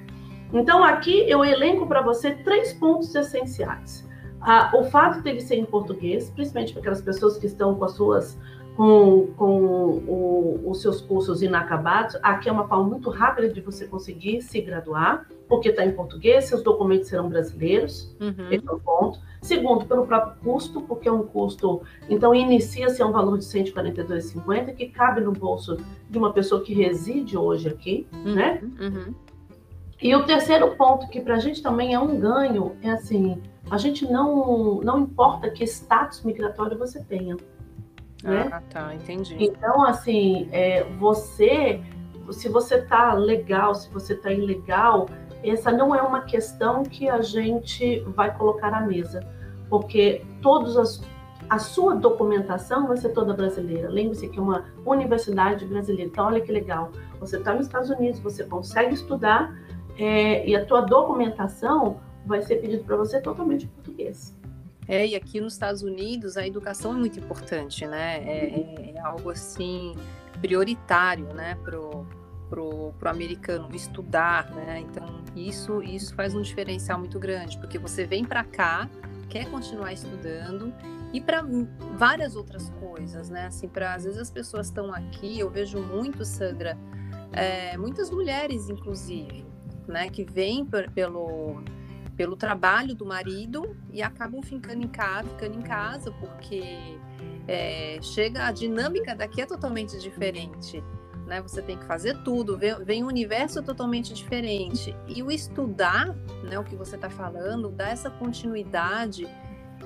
Então, 0.53 0.83
aqui 0.83 1.29
eu 1.29 1.43
elenco 1.43 1.87
para 1.87 2.01
você 2.01 2.31
três 2.31 2.73
pontos 2.73 3.13
essenciais. 3.15 4.09
Ah, 4.41 4.71
o 4.73 4.83
fato 4.85 5.21
dele 5.21 5.41
ser 5.41 5.55
em 5.55 5.65
português, 5.65 6.29
principalmente 6.29 6.73
para 6.73 6.81
aquelas 6.81 7.01
pessoas 7.01 7.37
que 7.37 7.45
estão 7.45 7.75
com 7.75 7.85
as 7.85 7.91
suas 7.93 8.37
com, 8.75 9.27
com 9.35 9.61
o, 10.07 10.61
os 10.65 10.81
seus 10.81 11.01
cursos 11.01 11.41
inacabados, 11.41 12.17
aqui 12.23 12.49
é 12.49 12.51
uma 12.51 12.67
forma 12.67 12.85
muito 12.85 13.09
rápida 13.09 13.49
de 13.49 13.61
você 13.61 13.85
conseguir 13.85 14.41
se 14.41 14.61
graduar, 14.61 15.27
porque 15.47 15.69
está 15.69 15.85
em 15.85 15.91
português, 15.91 16.45
seus 16.45 16.63
documentos 16.63 17.09
serão 17.09 17.27
brasileiros, 17.27 18.15
uhum. 18.19 18.49
esse 18.49 18.67
é 18.67 18.71
um 18.71 18.79
ponto. 18.79 19.19
Segundo, 19.41 19.85
pelo 19.85 20.05
próprio 20.05 20.41
custo, 20.41 20.81
porque 20.81 21.09
é 21.09 21.11
um 21.11 21.23
custo, 21.23 21.81
então 22.09 22.33
inicia-se 22.33 23.01
a 23.01 23.05
um 23.05 23.11
valor 23.11 23.37
de 23.37 23.45
142,50 23.45 24.73
que 24.73 24.87
cabe 24.87 25.19
no 25.21 25.31
bolso 25.31 25.77
de 26.09 26.17
uma 26.17 26.31
pessoa 26.31 26.61
que 26.61 26.73
reside 26.73 27.37
hoje 27.37 27.67
aqui, 27.67 28.07
uhum. 28.13 28.35
né? 28.35 28.61
Uhum. 28.79 29.13
E 30.01 30.15
o 30.15 30.25
terceiro 30.25 30.75
ponto, 30.75 31.07
que 31.07 31.21
para 31.21 31.35
a 31.35 31.39
gente 31.39 31.61
também 31.61 31.93
é 31.93 31.99
um 31.99 32.19
ganho, 32.19 32.75
é 32.81 32.89
assim, 32.89 33.41
a 33.69 33.77
gente 33.77 34.09
não, 34.11 34.81
não 34.81 35.01
importa 35.01 35.49
que 35.51 35.63
status 35.63 36.23
migratório 36.23 36.77
você 36.77 37.03
tenha. 37.03 37.37
Né? 38.23 38.49
Ah, 38.51 38.61
tá, 38.67 38.95
entendi. 38.95 39.35
Então, 39.39 39.83
assim, 39.83 40.49
é, 40.51 40.83
você, 40.99 41.81
se 42.31 42.49
você 42.49 42.81
tá 42.81 43.13
legal, 43.13 43.75
se 43.75 43.89
você 43.89 44.15
tá 44.15 44.31
ilegal, 44.31 45.07
essa 45.43 45.71
não 45.71 45.93
é 45.93 46.01
uma 46.01 46.21
questão 46.21 46.83
que 46.83 47.07
a 47.07 47.21
gente 47.21 47.99
vai 48.07 48.35
colocar 48.35 48.73
à 48.73 48.81
mesa, 48.81 49.21
porque 49.69 50.23
todos 50.41 50.77
as, 50.77 51.01
a 51.47 51.59
sua 51.59 51.95
documentação 51.95 52.87
vai 52.87 52.97
ser 52.97 53.09
toda 53.09 53.33
brasileira. 53.33 53.87
Lembre-se 53.87 54.29
que 54.29 54.39
é 54.39 54.41
uma 54.41 54.65
universidade 54.83 55.65
brasileira. 55.65 56.09
Então, 56.09 56.25
olha 56.25 56.41
que 56.41 56.51
legal. 56.51 56.91
Você 57.19 57.37
está 57.37 57.53
nos 57.53 57.67
Estados 57.67 57.89
Unidos, 57.89 58.19
você 58.19 58.43
consegue 58.43 58.95
estudar 58.95 59.55
é, 60.01 60.47
e 60.47 60.55
a 60.55 60.65
tua 60.65 60.81
documentação 60.81 61.99
vai 62.25 62.41
ser 62.41 62.55
pedido 62.55 62.83
para 62.83 62.95
você 62.95 63.21
totalmente 63.21 63.65
em 63.65 63.67
português. 63.67 64.35
É, 64.87 65.05
e 65.05 65.15
aqui 65.15 65.39
nos 65.39 65.53
Estados 65.53 65.83
Unidos 65.83 66.37
a 66.37 66.45
educação 66.45 66.93
é 66.93 66.95
muito 66.95 67.19
importante, 67.19 67.85
né? 67.85 68.17
É, 68.17 68.45
é, 68.45 68.93
é 68.95 68.99
algo 68.99 69.29
assim 69.29 69.93
prioritário, 70.41 71.27
né, 71.35 71.55
pro, 71.63 72.03
pro, 72.49 72.91
pro 72.97 73.09
americano 73.09 73.69
estudar, 73.75 74.49
né? 74.51 74.79
Então 74.79 75.21
isso 75.35 75.83
isso 75.83 76.15
faz 76.15 76.33
um 76.33 76.41
diferencial 76.41 76.97
muito 76.97 77.19
grande, 77.19 77.59
porque 77.59 77.77
você 77.77 78.03
vem 78.03 78.25
para 78.25 78.43
cá, 78.43 78.89
quer 79.29 79.51
continuar 79.51 79.93
estudando 79.93 80.73
e 81.13 81.21
para 81.21 81.45
várias 81.95 82.35
outras 82.35 82.71
coisas, 82.79 83.29
né? 83.29 83.45
Assim, 83.45 83.67
para 83.67 83.93
às 83.93 84.03
vezes 84.05 84.19
as 84.19 84.31
pessoas 84.31 84.65
estão 84.65 84.91
aqui, 84.91 85.39
eu 85.39 85.49
vejo 85.49 85.79
muito, 85.79 86.25
Sandra, 86.25 86.75
é, 87.31 87.77
muitas 87.77 88.09
mulheres, 88.09 88.67
inclusive, 88.67 89.50
né, 89.91 90.09
que 90.09 90.23
vêm 90.23 90.65
pelo 90.93 91.61
pelo 92.15 92.35
trabalho 92.35 92.93
do 92.93 93.05
marido 93.05 93.75
e 93.91 94.01
acabam 94.01 94.43
ficando 94.43 94.83
em 94.83 94.87
casa, 94.87 95.27
ficando 95.29 95.57
em 95.57 95.61
casa 95.61 96.11
porque 96.11 96.99
é, 97.47 97.97
chega 98.01 98.45
a 98.45 98.51
dinâmica 98.51 99.15
daqui 99.15 99.41
é 99.41 99.45
totalmente 99.45 99.97
diferente. 99.97 100.83
Né? 101.25 101.41
Você 101.41 101.61
tem 101.61 101.77
que 101.77 101.85
fazer 101.85 102.21
tudo, 102.23 102.57
vem, 102.57 102.75
vem 102.83 103.03
um 103.03 103.07
universo 103.07 103.63
totalmente 103.63 104.13
diferente. 104.13 104.95
E 105.07 105.23
o 105.23 105.31
estudar, 105.31 106.09
né, 106.43 106.59
o 106.59 106.63
que 106.63 106.75
você 106.75 106.95
está 106.95 107.09
falando, 107.09 107.69
dá 107.69 107.89
essa 107.89 108.09
continuidade 108.09 109.27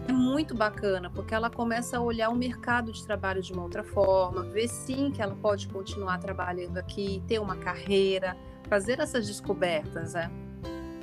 é 0.08 0.12
muito 0.12 0.54
bacana, 0.54 1.10
porque 1.10 1.34
ela 1.34 1.50
começa 1.50 1.98
a 1.98 2.02
olhar 2.02 2.30
o 2.30 2.36
mercado 2.36 2.92
de 2.92 3.04
trabalho 3.06 3.42
de 3.42 3.54
uma 3.54 3.64
outra 3.64 3.84
forma, 3.84 4.44
ver 4.44 4.68
sim 4.68 5.10
que 5.10 5.22
ela 5.22 5.36
pode 5.36 5.68
continuar 5.70 6.18
trabalhando 6.18 6.78
aqui, 6.78 7.24
ter 7.28 7.40
uma 7.40 7.56
carreira, 7.56 8.36
fazer 8.68 9.00
essas 9.00 9.28
descobertas, 9.28 10.14
né? 10.14 10.30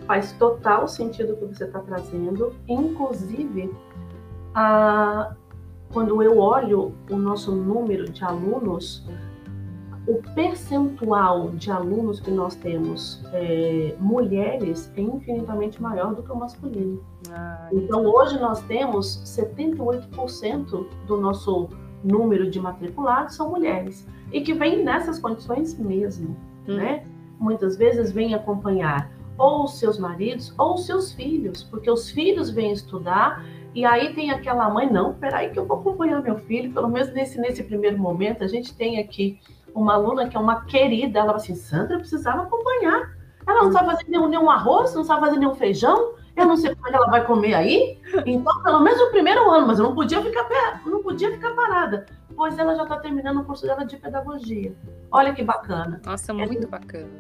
Faz 0.07 0.33
total 0.33 0.89
sentido 0.89 1.35
o 1.35 1.37
que 1.37 1.47
você 1.47 1.65
está 1.65 1.81
trazendo, 1.81 2.55
inclusive 2.69 3.73
a, 4.55 5.35
quando 5.93 6.23
eu 6.23 6.39
olho 6.39 6.95
o 7.11 7.17
nosso 7.17 7.55
número 7.55 8.11
de 8.11 8.25
alunos, 8.25 9.07
o 10.07 10.21
percentual 10.35 11.51
de 11.51 11.71
alunos 11.71 12.19
que 12.19 12.31
nós 12.31 12.57
temos 12.57 13.23
é, 13.33 13.95
mulheres 14.01 14.91
é 14.97 15.01
infinitamente 15.01 15.81
maior 15.81 16.15
do 16.15 16.23
que 16.23 16.33
o 16.33 16.37
masculino. 16.37 17.01
Ah, 17.31 17.69
então, 17.73 18.05
hoje 18.05 18.39
nós 18.41 18.61
temos 18.63 19.23
78% 19.25 20.87
do 21.07 21.17
nosso 21.17 21.69
número 22.03 22.51
de 22.51 22.59
matriculados 22.59 23.37
são 23.37 23.51
mulheres 23.51 24.05
e 24.33 24.41
que 24.41 24.53
vêm 24.53 24.83
nessas 24.83 25.21
condições 25.21 25.79
mesmo, 25.79 26.37
hum. 26.69 26.75
né? 26.75 27.05
Muitas 27.39 27.77
vezes 27.77 28.13
vêm 28.13 28.35
acompanhar 28.35 29.11
ou 29.39 29.65
os 29.65 29.79
seus 29.79 29.99
maridos 29.99 30.55
ou 30.59 30.75
os 30.75 30.87
seus 30.87 31.13
filhos, 31.13 31.65
porque 31.65 31.91
os 31.91 32.11
filhos 32.11 32.51
vêm 32.51 32.73
estudar 32.73 33.45
e 33.75 33.85
aí 33.85 34.15
tem 34.15 34.31
aquela 34.31 34.69
mãe, 34.69 34.91
não, 34.91 35.15
peraí 35.15 35.51
que 35.51 35.59
eu 35.59 35.67
vou 35.67 35.79
acompanhar 35.79 36.23
meu 36.23 36.37
filho, 36.39 36.73
pelo 36.73 36.89
menos 36.89 37.13
nesse, 37.13 37.41
nesse 37.41 37.63
primeiro 37.63 37.99
momento, 37.99 38.45
a 38.45 38.47
gente 38.47 38.75
tem 38.75 38.99
aqui 38.99 39.41
uma 39.75 39.95
aluna 39.95 40.29
que 40.29 40.37
é 40.37 40.41
uma 40.41 40.65
querida, 40.67 41.19
ela 41.19 41.29
falou 41.29 41.43
assim, 41.43 41.55
Sandra, 41.55 41.95
eu 41.95 42.01
precisava 42.01 42.43
acompanhar. 42.43 43.17
Ela 43.47 43.65
não 43.65 43.73
sabe 43.73 43.91
fazer 43.91 44.05
nenhum, 44.09 44.29
nenhum 44.29 44.51
arroz, 44.51 44.95
não 44.95 45.03
sabe 45.03 45.23
fazer 45.23 45.39
nenhum 45.39 45.55
feijão, 45.55 46.15
eu 46.37 46.47
não 46.47 46.57
sei 46.57 46.75
como 46.75 46.89
é 46.89 46.95
ela 46.95 47.11
vai 47.11 47.25
comer 47.25 47.55
aí. 47.55 47.99
Então, 48.27 48.63
pelo 48.63 48.81
menos 48.81 49.01
o 49.01 49.11
primeiro 49.11 49.51
ano, 49.51 49.67
mas 49.67 49.79
eu 49.79 49.85
não 49.85 49.95
podia 49.95 50.23
ficar, 50.23 50.83
não 50.87 51.03
podia 51.03 51.31
ficar 51.31 51.55
parada. 51.55 52.07
Pois 52.35 52.59
ela 52.59 52.75
já 52.75 52.85
está 52.85 52.97
terminando 52.99 53.41
o 53.41 53.45
curso 53.45 53.67
dela 53.67 53.85
de 53.85 53.97
pedagogia. 53.97 54.75
Olha 55.11 55.35
que 55.35 55.43
bacana. 55.43 56.01
Nossa, 56.05 56.33
muito 56.33 56.65
é, 56.65 56.67
bacana. 56.67 57.11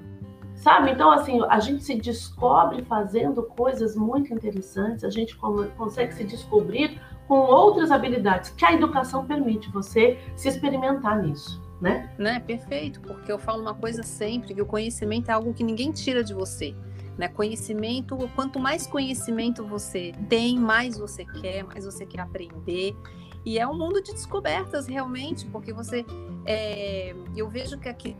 Sabe? 0.54 0.92
Então, 0.92 1.10
assim, 1.10 1.40
a 1.48 1.60
gente 1.60 1.82
se 1.84 1.94
descobre 1.94 2.82
fazendo 2.84 3.42
coisas 3.42 3.94
muito 3.96 4.32
interessantes, 4.32 5.04
a 5.04 5.10
gente 5.10 5.36
consegue 5.76 6.14
se 6.14 6.24
descobrir 6.24 7.00
com 7.28 7.38
outras 7.38 7.90
habilidades 7.90 8.50
que 8.50 8.64
a 8.64 8.72
educação 8.72 9.26
permite 9.26 9.70
você 9.70 10.18
se 10.36 10.48
experimentar 10.48 11.22
nisso 11.22 11.62
né? 11.82 12.08
Né, 12.16 12.38
perfeito, 12.38 13.00
porque 13.00 13.30
eu 13.30 13.38
falo 13.40 13.60
uma 13.60 13.74
coisa 13.74 14.04
sempre, 14.04 14.54
que 14.54 14.62
o 14.62 14.66
conhecimento 14.66 15.30
é 15.30 15.34
algo 15.34 15.52
que 15.52 15.64
ninguém 15.64 15.90
tira 15.90 16.22
de 16.22 16.32
você. 16.32 16.74
Né? 17.16 17.28
Conhecimento, 17.28 18.16
quanto 18.34 18.58
mais 18.58 18.86
conhecimento 18.86 19.66
você 19.66 20.12
tem, 20.28 20.58
mais 20.58 20.98
você 20.98 21.24
quer, 21.24 21.64
mais 21.64 21.84
você 21.84 22.06
quer 22.06 22.20
aprender. 22.20 22.96
E 23.44 23.58
é 23.58 23.66
um 23.66 23.76
mundo 23.76 24.02
de 24.02 24.12
descobertas, 24.12 24.86
realmente, 24.86 25.46
porque 25.46 25.72
você. 25.72 26.04
É, 26.46 27.14
eu 27.36 27.48
vejo 27.48 27.78
que 27.78 27.88
aqui 27.88 28.16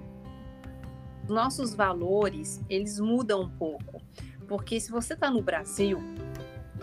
nossos 1.29 1.75
valores 1.75 2.61
eles 2.69 2.99
mudam 2.99 3.43
um 3.43 3.49
pouco. 3.49 4.01
Porque 4.47 4.79
se 4.81 4.91
você 4.91 5.15
está 5.15 5.31
no 5.31 5.41
Brasil, 5.41 5.99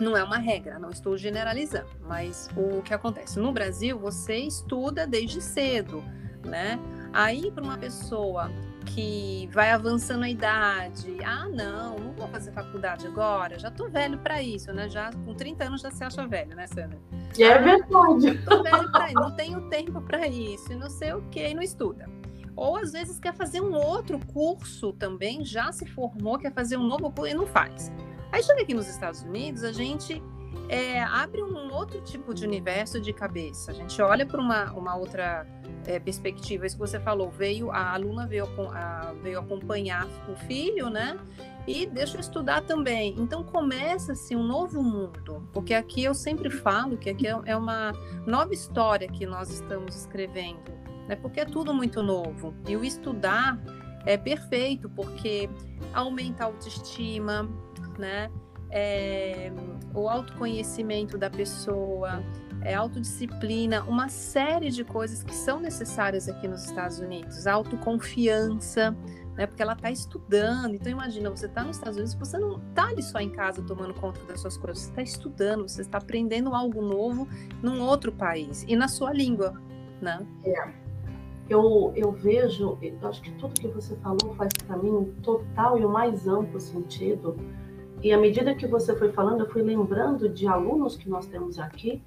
não 0.00 0.16
é 0.16 0.24
uma 0.24 0.38
regra, 0.38 0.78
não 0.78 0.90
estou 0.90 1.16
generalizando, 1.16 1.90
mas 2.02 2.48
o 2.56 2.82
que 2.82 2.92
acontece? 2.92 3.38
No 3.38 3.52
Brasil, 3.52 3.98
você 3.98 4.36
estuda 4.38 5.06
desde 5.06 5.40
cedo 5.40 6.02
né? 6.44 6.78
Aí, 7.12 7.50
para 7.50 7.62
uma 7.62 7.78
pessoa 7.78 8.50
que 8.86 9.48
vai 9.52 9.70
avançando 9.70 10.24
a 10.24 10.28
idade, 10.30 11.16
ah, 11.24 11.48
não, 11.48 11.98
não 11.98 12.12
vou 12.12 12.28
fazer 12.28 12.52
faculdade 12.52 13.06
agora, 13.06 13.58
já 13.58 13.70
tô 13.70 13.88
velho 13.88 14.18
para 14.18 14.42
isso, 14.42 14.72
né? 14.72 14.88
Já 14.88 15.10
com 15.12 15.34
30 15.34 15.64
anos 15.64 15.80
já 15.80 15.90
se 15.90 16.02
acha 16.02 16.26
velho, 16.26 16.54
né, 16.54 16.66
Sandra? 16.66 16.98
É 17.38 17.58
verdade. 17.58 18.38
Tô 18.44 18.62
velho 18.62 18.90
para 18.90 19.06
isso, 19.06 19.14
não 19.14 19.36
tenho 19.36 19.60
tempo 19.68 20.00
para 20.00 20.26
isso, 20.26 20.72
e 20.72 20.76
não 20.76 20.90
sei 20.90 21.12
o 21.12 21.22
que, 21.30 21.48
e 21.48 21.54
não 21.54 21.62
estuda. 21.62 22.08
Ou 22.56 22.76
às 22.76 22.92
vezes 22.92 23.18
quer 23.18 23.34
fazer 23.34 23.60
um 23.60 23.74
outro 23.74 24.18
curso 24.26 24.92
também, 24.92 25.44
já 25.44 25.72
se 25.72 25.86
formou, 25.86 26.38
quer 26.38 26.52
fazer 26.52 26.76
um 26.76 26.86
novo 26.86 27.10
curso 27.10 27.32
e 27.32 27.34
não 27.34 27.46
faz. 27.46 27.92
Aí 28.32 28.42
chega 28.42 28.62
aqui 28.62 28.74
nos 28.74 28.88
Estados 28.88 29.22
Unidos, 29.22 29.64
a 29.64 29.72
gente 29.72 30.22
é, 30.70 31.02
abre 31.02 31.42
um 31.42 31.72
outro 31.72 32.00
tipo 32.00 32.32
de 32.32 32.44
universo 32.46 33.00
de 33.00 33.12
cabeça. 33.12 33.72
A 33.72 33.74
gente 33.74 34.00
olha 34.00 34.24
para 34.24 34.40
uma, 34.40 34.70
uma 34.70 34.94
outra 34.94 35.44
é, 35.84 35.98
perspectiva, 35.98 36.64
isso 36.64 36.76
que 36.76 36.80
você 36.80 37.00
falou, 37.00 37.28
veio 37.28 37.72
a 37.72 37.92
aluna 37.92 38.24
veio, 38.24 38.48
a, 38.72 39.12
veio 39.20 39.40
acompanhar 39.40 40.06
o 40.28 40.36
filho, 40.46 40.88
né? 40.88 41.18
E 41.66 41.86
deixa 41.86 42.16
eu 42.16 42.20
estudar 42.20 42.62
também. 42.62 43.16
Então 43.18 43.42
começa-se 43.42 44.36
um 44.36 44.44
novo 44.44 44.80
mundo, 44.80 45.48
porque 45.52 45.74
aqui 45.74 46.04
eu 46.04 46.14
sempre 46.14 46.48
falo 46.48 46.96
que 46.96 47.10
aqui 47.10 47.26
é, 47.26 47.36
é 47.46 47.56
uma 47.56 47.90
nova 48.24 48.54
história 48.54 49.08
que 49.08 49.26
nós 49.26 49.50
estamos 49.50 49.96
escrevendo, 49.96 50.70
né? 51.08 51.16
Porque 51.16 51.40
é 51.40 51.44
tudo 51.44 51.74
muito 51.74 52.00
novo. 52.00 52.54
E 52.68 52.76
o 52.76 52.84
estudar 52.84 53.60
é 54.06 54.16
perfeito, 54.16 54.88
porque 54.88 55.50
aumenta 55.92 56.44
a 56.44 56.46
autoestima, 56.46 57.50
né? 57.98 58.30
É, 58.70 59.52
o 59.94 60.08
autoconhecimento 60.08 61.18
da 61.18 61.28
pessoa, 61.28 62.22
é, 62.62 62.74
autodisciplina, 62.74 63.82
uma 63.84 64.08
série 64.08 64.70
de 64.70 64.84
coisas 64.84 65.22
que 65.22 65.34
são 65.34 65.60
necessárias 65.60 66.28
aqui 66.28 66.46
nos 66.46 66.64
Estados 66.64 67.00
Unidos, 67.00 67.46
autoconfiança, 67.46 68.96
né? 69.36 69.46
Porque 69.46 69.62
ela 69.62 69.72
está 69.72 69.90
estudando. 69.90 70.74
Então 70.74 70.92
imagina, 70.92 71.30
você 71.30 71.46
está 71.46 71.64
nos 71.64 71.76
Estados 71.76 71.96
Unidos, 71.96 72.14
você 72.14 72.38
não 72.38 72.58
está 72.68 72.88
ali 72.88 73.02
só 73.02 73.18
em 73.18 73.30
casa 73.30 73.62
tomando 73.62 73.94
conta 73.94 74.22
das 74.24 74.40
suas 74.40 74.56
coisas, 74.56 74.84
você 74.84 74.90
está 74.90 75.02
estudando, 75.02 75.68
você 75.68 75.80
está 75.80 75.98
aprendendo 75.98 76.54
algo 76.54 76.82
novo 76.82 77.26
num 77.62 77.80
outro 77.80 78.12
país 78.12 78.64
e 78.68 78.76
na 78.76 78.86
sua 78.86 79.12
língua, 79.12 79.60
né? 80.00 80.26
É. 80.44 80.90
Eu, 81.48 81.92
eu 81.96 82.12
vejo, 82.12 82.78
eu 82.80 82.96
acho 83.08 83.20
que 83.22 83.32
tudo 83.32 83.54
que 83.54 83.66
você 83.68 83.96
falou 83.96 84.34
faz 84.36 84.52
para 84.52 84.76
mim 84.76 84.90
um 84.90 85.12
total 85.20 85.78
e 85.78 85.84
o 85.84 85.88
mais 85.88 86.28
amplo 86.28 86.60
sentido. 86.60 87.36
E 88.02 88.12
à 88.12 88.18
medida 88.18 88.54
que 88.54 88.66
você 88.66 88.94
foi 88.96 89.12
falando, 89.12 89.40
eu 89.40 89.50
fui 89.50 89.62
lembrando 89.62 90.28
de 90.28 90.46
alunos 90.46 90.96
que 90.96 91.08
nós 91.08 91.26
temos 91.26 91.58
aqui, 91.58 92.02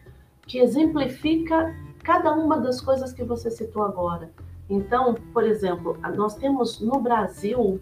que 0.47 0.57
exemplifica 0.57 1.75
cada 2.03 2.33
uma 2.33 2.57
das 2.57 2.81
coisas 2.81 3.13
que 3.13 3.23
você 3.23 3.49
citou 3.51 3.83
agora. 3.83 4.31
Então, 4.69 5.15
por 5.33 5.43
exemplo, 5.43 5.97
nós 6.15 6.35
temos 6.35 6.79
no 6.79 6.99
Brasil, 6.99 7.79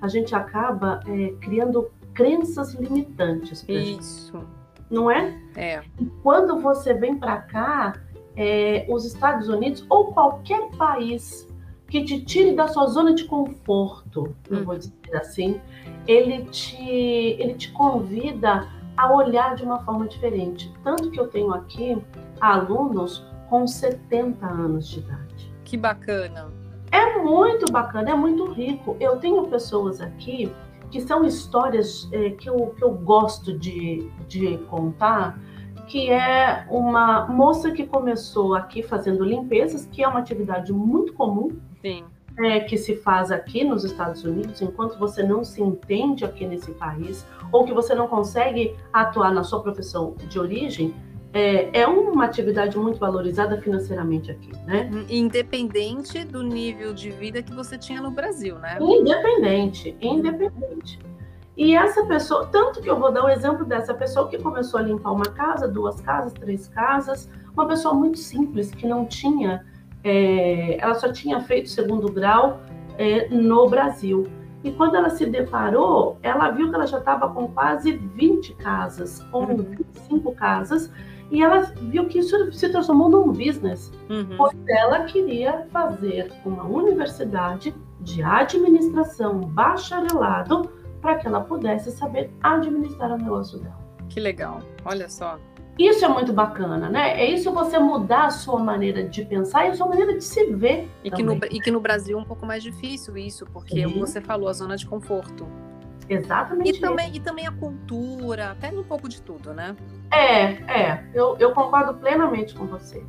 a 0.00 0.08
gente 0.08 0.34
acaba 0.34 1.00
é, 1.06 1.34
criando 1.40 1.90
crenças 2.12 2.74
limitantes 2.74 3.64
Isso. 3.68 4.32
Gente, 4.32 4.46
não 4.90 5.10
é? 5.10 5.34
É. 5.56 5.82
E 5.98 6.04
quando 6.22 6.60
você 6.60 6.94
vem 6.94 7.16
para 7.16 7.38
cá, 7.38 7.94
é, 8.36 8.86
os 8.88 9.04
Estados 9.04 9.48
Unidos 9.48 9.84
ou 9.88 10.12
qualquer 10.12 10.70
país 10.76 11.48
que 11.94 12.02
te 12.02 12.20
tire 12.24 12.56
da 12.56 12.66
sua 12.66 12.86
zona 12.86 13.14
de 13.14 13.24
conforto, 13.24 14.22
hum. 14.50 14.56
eu 14.56 14.64
vou 14.64 14.76
dizer 14.76 15.14
assim, 15.14 15.60
ele 16.08 16.44
te, 16.46 16.76
ele 16.76 17.54
te 17.54 17.70
convida 17.70 18.68
a 18.96 19.14
olhar 19.14 19.54
de 19.54 19.62
uma 19.62 19.78
forma 19.84 20.08
diferente. 20.08 20.74
Tanto 20.82 21.08
que 21.12 21.20
eu 21.20 21.28
tenho 21.28 21.54
aqui 21.54 21.96
alunos 22.40 23.24
com 23.48 23.64
70 23.64 24.44
anos 24.44 24.88
de 24.88 24.98
idade. 24.98 25.54
Que 25.62 25.76
bacana. 25.76 26.52
É 26.90 27.22
muito 27.22 27.70
bacana, 27.70 28.10
é 28.10 28.14
muito 28.14 28.50
rico. 28.50 28.96
Eu 28.98 29.18
tenho 29.18 29.46
pessoas 29.46 30.00
aqui 30.00 30.52
que 30.90 31.00
são 31.00 31.24
histórias 31.24 32.08
é, 32.10 32.30
que, 32.30 32.50
eu, 32.50 32.74
que 32.76 32.82
eu 32.82 32.90
gosto 32.90 33.56
de, 33.56 34.10
de 34.26 34.58
contar, 34.68 35.38
que 35.86 36.10
é 36.10 36.66
uma 36.68 37.28
moça 37.28 37.70
que 37.70 37.86
começou 37.86 38.52
aqui 38.52 38.82
fazendo 38.82 39.24
limpezas, 39.24 39.86
que 39.86 40.02
é 40.02 40.08
uma 40.08 40.18
atividade 40.18 40.72
muito 40.72 41.12
comum. 41.12 41.56
Sim 41.84 42.04
é, 42.38 42.60
que 42.60 42.76
se 42.76 42.96
faz 42.96 43.30
aqui 43.30 43.64
nos 43.64 43.84
Estados 43.84 44.24
Unidos, 44.24 44.60
enquanto 44.60 44.98
você 44.98 45.22
não 45.22 45.44
se 45.44 45.62
entende 45.62 46.24
aqui 46.24 46.46
nesse 46.46 46.72
país, 46.72 47.26
ou 47.52 47.64
que 47.64 47.72
você 47.72 47.94
não 47.94 48.08
consegue 48.08 48.74
atuar 48.92 49.32
na 49.32 49.44
sua 49.44 49.62
profissão 49.62 50.14
de 50.28 50.38
origem, 50.38 50.94
é, 51.32 51.80
é 51.80 51.86
uma 51.86 52.24
atividade 52.24 52.78
muito 52.78 52.98
valorizada 52.98 53.60
financeiramente 53.60 54.30
aqui, 54.30 54.52
né? 54.66 54.88
Independente 55.08 56.24
do 56.24 56.42
nível 56.42 56.94
de 56.94 57.10
vida 57.10 57.42
que 57.42 57.52
você 57.52 57.76
tinha 57.76 58.00
no 58.00 58.10
Brasil, 58.10 58.56
né? 58.58 58.78
Independente, 58.80 59.96
independente. 60.00 60.98
E 61.56 61.74
essa 61.74 62.04
pessoa, 62.06 62.46
tanto 62.46 62.80
que 62.80 62.88
eu 62.88 62.98
vou 62.98 63.12
dar 63.12 63.24
o 63.24 63.28
exemplo 63.28 63.64
dessa 63.64 63.94
pessoa 63.94 64.28
que 64.28 64.38
começou 64.38 64.78
a 64.78 64.82
limpar 64.82 65.12
uma 65.12 65.24
casa, 65.24 65.68
duas 65.68 66.00
casas, 66.00 66.32
três 66.32 66.68
casas, 66.68 67.28
uma 67.52 67.66
pessoa 67.66 67.94
muito 67.94 68.18
simples, 68.18 68.70
que 68.70 68.86
não 68.86 69.04
tinha 69.04 69.64
é, 70.04 70.76
ela 70.78 70.94
só 70.94 71.10
tinha 71.10 71.40
feito 71.40 71.70
segundo 71.70 72.12
grau 72.12 72.60
é, 72.98 73.28
no 73.28 73.68
Brasil. 73.68 74.26
E 74.62 74.70
quando 74.72 74.96
ela 74.96 75.10
se 75.10 75.26
deparou, 75.26 76.18
ela 76.22 76.50
viu 76.50 76.70
que 76.70 76.74
ela 76.74 76.86
já 76.86 76.98
estava 76.98 77.28
com 77.28 77.48
quase 77.48 77.92
20 77.92 78.54
casas, 78.54 79.20
com 79.30 79.40
uhum. 79.40 79.56
25 79.56 80.32
casas, 80.32 80.90
e 81.30 81.42
ela 81.42 81.60
viu 81.60 82.06
que 82.06 82.18
isso 82.18 82.52
se 82.52 82.68
transformou 82.70 83.08
num 83.08 83.32
business, 83.32 83.92
uhum. 84.08 84.36
pois 84.36 84.54
ela 84.68 85.04
queria 85.04 85.66
fazer 85.70 86.32
uma 86.44 86.64
universidade 86.64 87.74
de 88.00 88.22
administração 88.22 89.40
bacharelado 89.40 90.70
para 91.00 91.16
que 91.16 91.26
ela 91.26 91.40
pudesse 91.42 91.90
saber 91.90 92.30
administrar 92.42 93.12
o 93.12 93.18
negócio 93.18 93.58
dela. 93.58 93.78
Que 94.08 94.20
legal, 94.20 94.60
olha 94.84 95.08
só. 95.08 95.38
Isso 95.78 96.04
é 96.04 96.08
muito 96.08 96.32
bacana, 96.32 96.88
né? 96.88 97.20
É 97.20 97.30
isso 97.30 97.52
você 97.52 97.78
mudar 97.78 98.26
a 98.26 98.30
sua 98.30 98.60
maneira 98.60 99.02
de 99.02 99.24
pensar 99.24 99.66
e 99.66 99.70
a 99.70 99.74
sua 99.74 99.88
maneira 99.88 100.16
de 100.16 100.22
se 100.22 100.52
ver. 100.52 100.88
E 101.02 101.10
que, 101.10 101.22
no, 101.22 101.34
e 101.50 101.60
que 101.60 101.70
no 101.70 101.80
Brasil 101.80 102.16
é 102.16 102.20
um 102.20 102.24
pouco 102.24 102.46
mais 102.46 102.62
difícil 102.62 103.16
isso, 103.16 103.44
porque 103.52 103.86
Sim. 103.86 103.98
você 103.98 104.20
falou, 104.20 104.48
a 104.48 104.52
zona 104.52 104.76
de 104.76 104.86
conforto. 104.86 105.46
Exatamente. 106.08 106.76
E 106.76 106.80
também, 106.80 107.16
e 107.16 107.20
também 107.20 107.46
a 107.46 107.52
cultura, 107.52 108.56
pega 108.60 108.78
um 108.78 108.84
pouco 108.84 109.08
de 109.08 109.20
tudo, 109.20 109.52
né? 109.52 109.74
É, 110.12 110.44
é. 110.70 111.04
Eu, 111.12 111.36
eu 111.38 111.52
concordo 111.52 111.94
plenamente 111.94 112.54
com 112.54 112.66
você. 112.66 113.02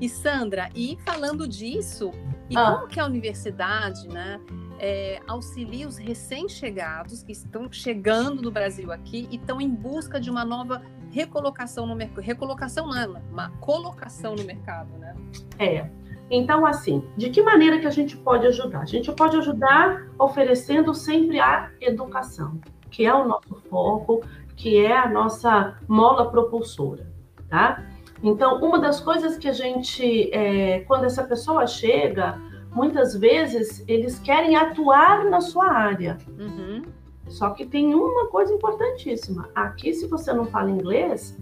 E 0.00 0.08
Sandra, 0.08 0.70
e 0.74 0.96
falando 1.04 1.48
disso, 1.48 2.12
e 2.48 2.56
ah. 2.56 2.72
como 2.72 2.86
que 2.86 3.00
a 3.00 3.04
universidade, 3.06 4.08
né, 4.08 4.40
é, 4.78 5.20
auxilia 5.26 5.88
os 5.88 5.96
recém-chegados 5.96 7.22
que 7.22 7.32
estão 7.32 7.70
chegando 7.72 8.42
no 8.42 8.50
Brasil 8.50 8.92
aqui 8.92 9.26
e 9.30 9.36
estão 9.36 9.60
em 9.60 9.68
busca 9.68 10.20
de 10.20 10.30
uma 10.30 10.44
nova 10.44 10.82
recolocação 11.16 11.86
no 11.86 11.96
mercado. 11.96 12.20
Recolocação 12.20 12.86
não, 12.86 12.96
é 12.98 13.06
uma 13.06 13.48
colocação 13.58 14.34
no 14.34 14.44
mercado, 14.44 14.90
né? 14.98 15.16
É. 15.58 15.88
Então, 16.30 16.66
assim, 16.66 17.02
de 17.16 17.30
que 17.30 17.40
maneira 17.42 17.78
que 17.78 17.86
a 17.86 17.90
gente 17.90 18.16
pode 18.18 18.46
ajudar? 18.46 18.80
A 18.80 18.84
gente 18.84 19.10
pode 19.12 19.34
ajudar 19.38 20.08
oferecendo 20.18 20.92
sempre 20.92 21.40
a 21.40 21.70
educação, 21.80 22.60
que 22.90 23.06
é 23.06 23.14
o 23.14 23.26
nosso 23.26 23.54
foco, 23.70 24.22
que 24.56 24.84
é 24.84 24.94
a 24.94 25.08
nossa 25.08 25.78
mola 25.88 26.30
propulsora, 26.30 27.10
tá? 27.48 27.82
Então, 28.22 28.60
uma 28.62 28.78
das 28.78 29.00
coisas 29.00 29.38
que 29.38 29.48
a 29.48 29.52
gente, 29.52 30.30
é, 30.34 30.80
quando 30.80 31.04
essa 31.04 31.22
pessoa 31.24 31.66
chega, 31.66 32.38
muitas 32.72 33.14
vezes 33.16 33.82
eles 33.88 34.18
querem 34.18 34.56
atuar 34.56 35.24
na 35.24 35.40
sua 35.40 35.70
área. 35.70 36.18
Uhum. 36.38 36.82
Só 37.28 37.50
que 37.50 37.66
tem 37.66 37.94
uma 37.94 38.26
coisa 38.26 38.52
importantíssima. 38.52 39.48
Aqui, 39.54 39.92
se 39.92 40.06
você 40.06 40.32
não 40.32 40.44
fala 40.44 40.70
inglês, 40.70 41.36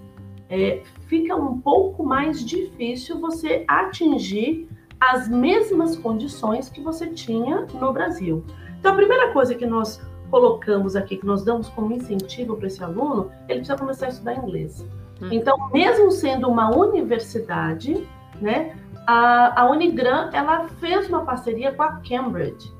é, 0.48 0.82
fica 1.06 1.36
um 1.36 1.60
pouco 1.60 2.04
mais 2.04 2.44
difícil 2.44 3.20
você 3.20 3.64
atingir 3.68 4.68
as 5.00 5.28
mesmas 5.28 5.96
condições 5.96 6.68
que 6.68 6.80
você 6.80 7.08
tinha 7.08 7.66
no 7.74 7.92
Brasil. 7.92 8.44
Então, 8.78 8.92
a 8.92 8.96
primeira 8.96 9.32
coisa 9.32 9.54
que 9.54 9.66
nós 9.66 10.00
colocamos 10.30 10.96
aqui, 10.96 11.16
que 11.16 11.26
nós 11.26 11.44
damos 11.44 11.68
como 11.68 11.92
incentivo 11.92 12.56
para 12.56 12.66
esse 12.66 12.82
aluno, 12.82 13.30
ele 13.48 13.60
precisa 13.60 13.78
começar 13.78 14.06
a 14.06 14.08
estudar 14.08 14.36
inglês. 14.36 14.84
Hum. 15.22 15.28
Então, 15.30 15.70
mesmo 15.70 16.10
sendo 16.10 16.48
uma 16.48 16.74
universidade, 16.74 18.06
né, 18.40 18.74
a, 19.06 19.62
a 19.62 19.70
Unigran 19.70 20.30
ela 20.32 20.68
fez 20.80 21.08
uma 21.08 21.24
parceria 21.24 21.72
com 21.72 21.82
a 21.82 22.00
Cambridge. 22.00 22.73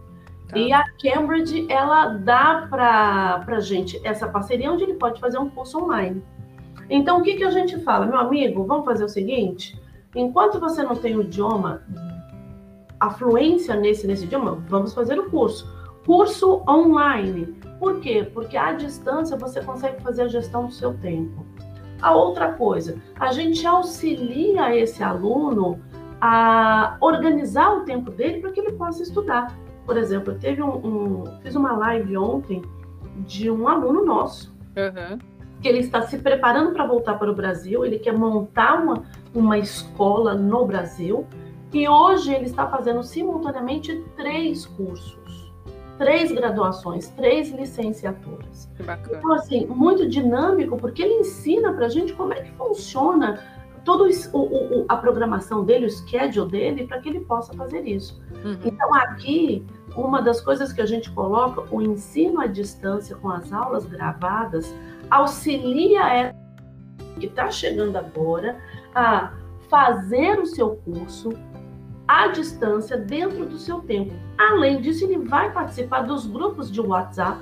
Tá. 0.55 0.61
E 0.61 0.73
a 0.73 0.85
Cambridge 1.03 1.67
ela 1.69 2.07
dá 2.07 2.67
para 2.71 3.45
a 3.47 3.61
gente 3.61 4.01
essa 4.05 4.29
parceria 4.29 4.71
onde 4.71 4.85
ele 4.85 4.95
pode 4.95 5.21
fazer 5.21 5.39
um 5.39 5.51
curso 5.51 5.83
online. 5.83 6.23
Então, 6.89 7.19
o 7.19 7.23
que, 7.23 7.35
que 7.35 7.45
a 7.45 7.51
gente 7.51 7.79
fala? 7.81 8.07
Meu 8.07 8.19
amigo, 8.19 8.65
vamos 8.65 8.85
fazer 8.85 9.05
o 9.05 9.09
seguinte: 9.09 9.79
enquanto 10.15 10.61
você 10.61 10.83
não 10.83 10.95
tem 10.95 11.17
o 11.17 11.23
idioma, 11.23 11.83
a 13.01 13.11
fluência 13.11 13.75
nesse, 13.75 14.07
nesse 14.07 14.25
idioma, 14.25 14.63
vamos 14.69 14.95
fazer 14.95 15.19
o 15.19 15.29
curso. 15.29 15.73
Curso 16.07 16.63
online. 16.69 17.47
Por 17.81 18.01
quê? 18.01 18.29
Porque 18.33 18.57
à 18.57 18.73
distância 18.73 19.37
você 19.37 19.61
consegue 19.61 20.01
fazer 20.03 20.23
a 20.23 20.29
gestão 20.29 20.67
do 20.67 20.73
seu 20.73 20.95
tempo. 20.95 21.45
A 22.01 22.15
outra 22.15 22.53
coisa, 22.53 23.01
a 23.19 23.33
gente 23.33 23.67
auxilia 23.67 24.77
esse 24.77 25.03
aluno 25.03 25.81
a 26.21 26.97
organizar 27.01 27.77
o 27.79 27.85
tempo 27.85 28.11
dele 28.11 28.41
para 28.41 28.53
que 28.53 28.61
ele 28.61 28.73
possa 28.73 29.03
estudar. 29.03 29.55
Por 29.85 29.97
exemplo, 29.97 30.35
teve 30.35 30.63
um, 30.63 30.77
um, 30.77 31.25
fiz 31.43 31.55
uma 31.55 31.73
live 31.73 32.17
ontem 32.17 32.63
de 33.19 33.51
um 33.51 33.69
aluno 33.69 34.05
nosso 34.05 34.55
uhum. 34.77 35.19
que 35.61 35.69
ele 35.69 35.79
está 35.79 36.03
se 36.03 36.19
preparando 36.19 36.73
para 36.73 36.87
voltar 36.87 37.15
para 37.19 37.31
o 37.31 37.35
Brasil. 37.35 37.85
Ele 37.85 37.99
quer 37.99 38.17
montar 38.17 38.83
uma, 38.83 39.03
uma 39.35 39.59
escola 39.59 40.35
no 40.35 40.65
Brasil 40.65 41.27
e 41.73 41.89
hoje 41.89 42.33
ele 42.33 42.47
está 42.47 42.67
fazendo 42.67 43.03
simultaneamente 43.03 44.03
três 44.17 44.67
cursos 44.67 45.25
três 45.99 46.33
graduações, 46.33 47.09
três 47.11 47.51
licenciaturas. 47.51 48.69
Que 48.77 48.83
bacana. 48.83 49.19
Então, 49.19 49.33
assim, 49.33 49.67
muito 49.67 50.09
dinâmico, 50.09 50.77
porque 50.77 51.03
ele 51.03 51.15
ensina 51.15 51.73
para 51.73 51.87
a 51.87 51.89
gente 51.89 52.13
como 52.13 52.33
é 52.33 52.41
que 52.41 52.51
funciona 52.53 53.41
toda 53.85 54.09
a 54.89 54.97
programação 54.97 55.65
dele, 55.65 55.87
o 55.87 55.91
schedule 55.91 56.51
dele, 56.51 56.87
para 56.87 56.99
que 57.01 57.09
ele 57.09 57.21
possa 57.21 57.53
fazer 57.55 57.87
isso. 57.87 58.21
Uhum. 58.45 58.59
Então, 58.65 58.95
aqui, 58.95 59.65
uma 59.97 60.21
das 60.21 60.41
coisas 60.41 60.73
que 60.73 60.81
a 60.81 60.87
gente 60.87 61.11
coloca, 61.11 61.65
o 61.71 61.81
ensino 61.83 62.41
à 62.41 62.47
distância 62.47 63.17
com 63.17 63.31
as 63.31 63.53
aulas 63.53 63.85
gravadas, 63.85 64.75
auxilia 65.11 66.35
que 67.21 67.27
está 67.27 67.51
chegando 67.51 67.97
agora 67.97 68.59
a 68.95 69.33
fazer 69.69 70.39
o 70.39 70.47
seu 70.47 70.77
curso, 70.77 71.31
à 72.07 72.29
distância 72.29 72.97
dentro 72.97 73.47
do 73.47 73.59
seu 73.59 73.81
tempo. 73.81 74.13
Além 74.39 74.81
disso, 74.81 75.05
ele 75.05 75.19
vai 75.19 75.53
participar 75.53 76.03
dos 76.03 76.27
grupos 76.27 76.71
de 76.71 76.81
WhatsApp 76.81 77.39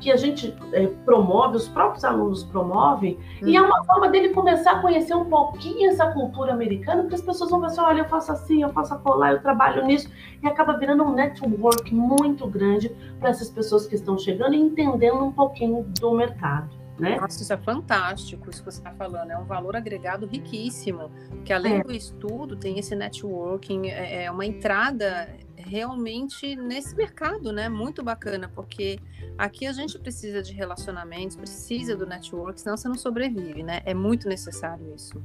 que 0.00 0.10
a 0.10 0.16
gente 0.16 0.56
é, 0.72 0.86
promove, 1.04 1.56
os 1.56 1.68
próprios 1.68 2.04
alunos 2.04 2.42
promovem, 2.44 3.18
hum. 3.42 3.46
e 3.46 3.56
é 3.56 3.62
uma 3.62 3.84
forma 3.84 4.08
dele 4.08 4.30
começar 4.30 4.72
a 4.72 4.80
conhecer 4.80 5.14
um 5.14 5.26
pouquinho 5.26 5.90
essa 5.90 6.10
cultura 6.10 6.52
americana, 6.52 7.02
porque 7.02 7.14
as 7.14 7.22
pessoas 7.22 7.50
vão 7.50 7.60
pensar, 7.60 7.84
olha, 7.84 8.00
eu 8.00 8.06
faço 8.06 8.32
assim, 8.32 8.62
eu 8.62 8.70
faço 8.70 8.94
acolá, 8.94 9.32
eu 9.32 9.42
trabalho 9.42 9.84
nisso, 9.86 10.10
e 10.42 10.46
acaba 10.46 10.76
virando 10.78 11.04
um 11.04 11.12
network 11.12 11.94
muito 11.94 12.46
grande 12.46 12.88
para 13.18 13.28
essas 13.28 13.50
pessoas 13.50 13.86
que 13.86 13.94
estão 13.94 14.18
chegando 14.18 14.54
e 14.54 14.60
entendendo 14.60 15.22
um 15.22 15.32
pouquinho 15.32 15.84
do 16.00 16.10
mercado 16.12 16.79
né? 17.00 17.18
Nossa, 17.18 17.42
isso 17.42 17.52
é 17.52 17.56
fantástico, 17.56 18.50
isso 18.50 18.62
que 18.62 18.70
você 18.70 18.78
está 18.78 18.92
falando, 18.92 19.30
é 19.30 19.38
um 19.38 19.44
valor 19.44 19.74
agregado 19.74 20.26
riquíssimo, 20.26 21.10
que 21.44 21.52
além 21.52 21.78
é. 21.78 21.82
do 21.82 21.92
estudo 21.92 22.56
tem 22.56 22.78
esse 22.78 22.94
networking, 22.94 23.88
é, 23.88 24.24
é 24.24 24.30
uma 24.30 24.44
entrada 24.44 25.28
realmente 25.56 26.56
nesse 26.56 26.96
mercado, 26.96 27.52
né? 27.52 27.68
Muito 27.68 28.02
bacana, 28.02 28.50
porque 28.54 28.98
aqui 29.36 29.66
a 29.66 29.72
gente 29.72 29.98
precisa 29.98 30.42
de 30.42 30.52
relacionamentos, 30.52 31.36
precisa 31.36 31.96
do 31.96 32.06
network, 32.06 32.60
senão 32.60 32.76
você 32.76 32.88
não 32.88 32.96
sobrevive, 32.96 33.62
né? 33.62 33.80
É 33.84 33.94
muito 33.94 34.28
necessário 34.28 34.92
isso. 34.94 35.22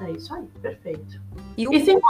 É 0.00 0.10
isso 0.10 0.34
aí, 0.34 0.46
perfeito. 0.60 1.20
E, 1.56 1.68
o... 1.68 1.72
e 1.72 1.84
sem... 1.84 2.00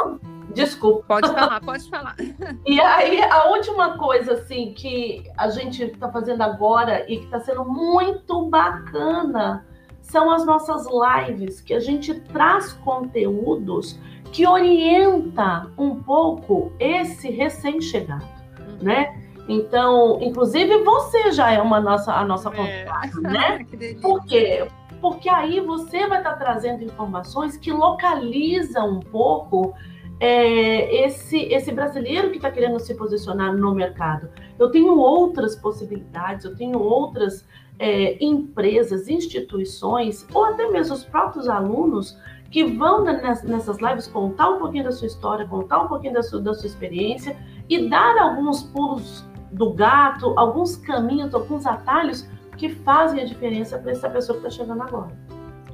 Desculpa. 0.54 1.04
Pode 1.06 1.32
falar, 1.32 1.60
pode 1.60 1.90
falar. 1.90 2.16
e 2.64 2.80
aí, 2.80 3.22
a 3.22 3.48
última 3.48 3.98
coisa, 3.98 4.34
assim, 4.34 4.72
que 4.72 5.24
a 5.36 5.48
gente 5.50 5.84
está 5.84 6.10
fazendo 6.10 6.42
agora 6.42 7.04
e 7.10 7.18
que 7.18 7.24
está 7.24 7.40
sendo 7.40 7.64
muito 7.64 8.48
bacana 8.48 9.66
são 10.00 10.30
as 10.30 10.44
nossas 10.44 10.86
lives, 10.86 11.60
que 11.60 11.74
a 11.74 11.80
gente 11.80 12.14
traz 12.14 12.72
conteúdos 12.74 13.98
que 14.32 14.46
orienta 14.46 15.70
um 15.78 16.02
pouco 16.02 16.72
esse 16.78 17.30
recém-chegado, 17.30 18.24
uhum. 18.58 18.78
né? 18.82 19.20
Então, 19.48 20.18
inclusive 20.20 20.82
você 20.82 21.32
já 21.32 21.52
é 21.52 21.60
uma 21.60 21.80
nossa 21.80 22.12
a 22.12 22.24
nossa 22.24 22.48
é. 22.48 22.52
convidada, 22.52 23.20
né? 23.20 23.66
Por 24.00 24.24
quê? 24.24 24.66
Porque 25.04 25.28
aí 25.28 25.60
você 25.60 26.06
vai 26.06 26.16
estar 26.16 26.32
trazendo 26.36 26.82
informações 26.82 27.58
que 27.58 27.70
localizam 27.70 28.88
um 28.88 29.00
pouco 29.00 29.74
é, 30.18 31.04
esse, 31.04 31.40
esse 31.40 31.70
brasileiro 31.70 32.30
que 32.30 32.36
está 32.36 32.50
querendo 32.50 32.80
se 32.80 32.94
posicionar 32.94 33.54
no 33.54 33.74
mercado. 33.74 34.30
Eu 34.58 34.70
tenho 34.70 34.96
outras 34.96 35.56
possibilidades, 35.56 36.46
eu 36.46 36.56
tenho 36.56 36.78
outras 36.78 37.46
é, 37.78 38.16
empresas, 38.24 39.06
instituições, 39.06 40.26
ou 40.32 40.46
até 40.46 40.70
mesmo 40.70 40.94
os 40.94 41.04
próprios 41.04 41.50
alunos 41.50 42.18
que 42.50 42.64
vão 42.64 43.04
nessas 43.04 43.76
lives 43.82 44.06
contar 44.06 44.52
um 44.52 44.58
pouquinho 44.58 44.84
da 44.84 44.92
sua 44.92 45.06
história, 45.06 45.46
contar 45.46 45.82
um 45.82 45.86
pouquinho 45.88 46.14
da 46.14 46.22
sua, 46.22 46.40
da 46.40 46.54
sua 46.54 46.66
experiência 46.66 47.36
e 47.68 47.90
dar 47.90 48.16
alguns 48.16 48.62
pulos 48.62 49.22
do 49.52 49.70
gato, 49.74 50.32
alguns 50.34 50.76
caminhos, 50.76 51.34
alguns 51.34 51.66
atalhos 51.66 52.26
que 52.56 52.68
fazem 52.68 53.20
a 53.20 53.24
diferença 53.24 53.78
para 53.78 53.92
essa 53.92 54.08
pessoa 54.08 54.40
que 54.40 54.46
está 54.46 54.62
chegando 54.62 54.82
agora. 54.82 55.16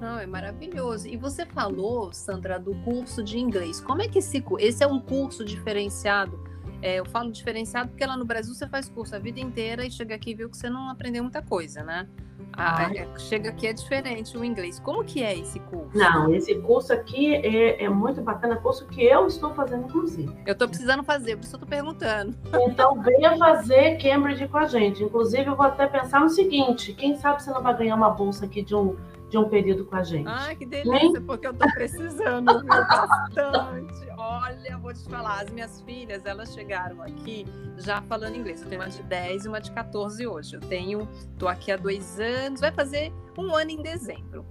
Não, 0.01 0.19
é 0.19 0.27
maravilhoso. 0.27 1.07
E 1.07 1.17
você 1.17 1.45
falou, 1.45 2.13
Sandra, 2.13 2.59
do 2.59 2.75
curso 2.77 3.23
de 3.23 3.39
inglês. 3.39 3.81
Como 3.81 4.01
é 4.01 4.09
que 4.09 4.19
esse, 4.19 4.43
esse 4.59 4.83
é 4.83 4.87
um 4.87 4.99
curso 4.99 5.45
diferenciado? 5.45 6.43
É, 6.83 6.99
eu 6.99 7.05
falo 7.05 7.31
diferenciado 7.31 7.91
porque 7.91 8.07
lá 8.07 8.17
no 8.17 8.25
Brasil 8.25 8.55
você 8.55 8.67
faz 8.67 8.89
curso 8.89 9.15
a 9.15 9.19
vida 9.19 9.39
inteira 9.39 9.85
e 9.85 9.91
chega 9.91 10.15
aqui 10.15 10.31
e 10.31 10.35
viu 10.35 10.49
que 10.49 10.57
você 10.57 10.71
não 10.71 10.89
aprendeu 10.89 11.23
muita 11.23 11.43
coisa, 11.43 11.83
né? 11.83 12.09
Ah, 12.57 12.91
é, 12.95 13.07
chega 13.19 13.51
aqui 13.51 13.67
é 13.67 13.73
diferente 13.73 14.37
o 14.37 14.45
inglês. 14.45 14.79
Como 14.81 15.05
que 15.05 15.23
é 15.23 15.37
esse 15.39 15.59
curso? 15.61 15.97
Não, 15.97 16.33
esse 16.35 16.55
curso 16.57 16.93
aqui 16.93 17.35
é, 17.35 17.85
é 17.85 17.89
muito 17.89 18.21
bacana, 18.21 18.57
curso 18.57 18.87
que 18.87 19.03
eu 19.03 19.27
estou 19.27 19.55
fazendo, 19.55 19.87
inclusive. 19.87 20.33
Eu 20.47 20.53
estou 20.53 20.69
precisando 20.69 21.03
fazer, 21.03 21.37
por 21.37 21.45
isso 21.45 21.55
eu 21.55 21.59
estou 21.59 21.69
perguntando. 21.69 22.35
Então 22.69 23.01
venha 23.01 23.37
fazer 23.37 23.99
Cambridge 23.99 24.47
com 24.49 24.59
a 24.59 24.67
gente. 24.67 25.03
Inclusive, 25.03 25.47
eu 25.47 25.57
vou 25.57 25.67
até 25.67 25.87
pensar 25.87 26.21
no 26.21 26.29
seguinte: 26.29 26.93
quem 26.93 27.17
sabe 27.17 27.43
você 27.43 27.51
não 27.51 27.63
vai 27.63 27.77
ganhar 27.77 27.95
uma 27.95 28.11
bolsa 28.11 28.45
aqui 28.45 28.63
de 28.63 28.75
um 28.75 28.97
de 29.31 29.39
um 29.39 29.49
período 29.49 29.85
com 29.87 29.95
a 29.95 30.03
gente. 30.03 30.29
Ah, 30.29 30.55
que 30.55 30.67
delícia, 30.67 31.21
porque 31.21 31.47
eu 31.47 31.53
estou 31.53 31.71
precisando 31.73 32.45
bastante. 32.67 34.11
Olha, 34.19 34.77
vou 34.79 34.93
te 34.93 35.05
falar, 35.09 35.43
as 35.43 35.51
minhas 35.51 35.81
filhas, 35.83 36.27
elas 36.27 36.53
chegaram 36.53 37.01
aqui 37.01 37.47
já 37.79 38.03
falando 38.03 38.37
inglês. 38.37 38.61
Eu 38.61 38.69
tenho 38.69 38.83
uma 38.83 38.91
de 38.91 39.03
10 39.05 39.45
e 39.45 39.49
uma 39.49 39.61
de 39.61 39.71
14 39.71 40.27
hoje. 40.27 40.57
Eu 40.57 40.61
tenho, 40.61 41.09
tô 41.39 41.47
aqui 41.47 41.71
há 41.71 41.77
dois 41.77 42.19
anos, 42.19 42.61
vai 42.61 42.73
fazer 42.73 43.13
um 43.39 43.55
ano 43.55 43.71
em 43.71 43.81
dezembro. 43.81 44.45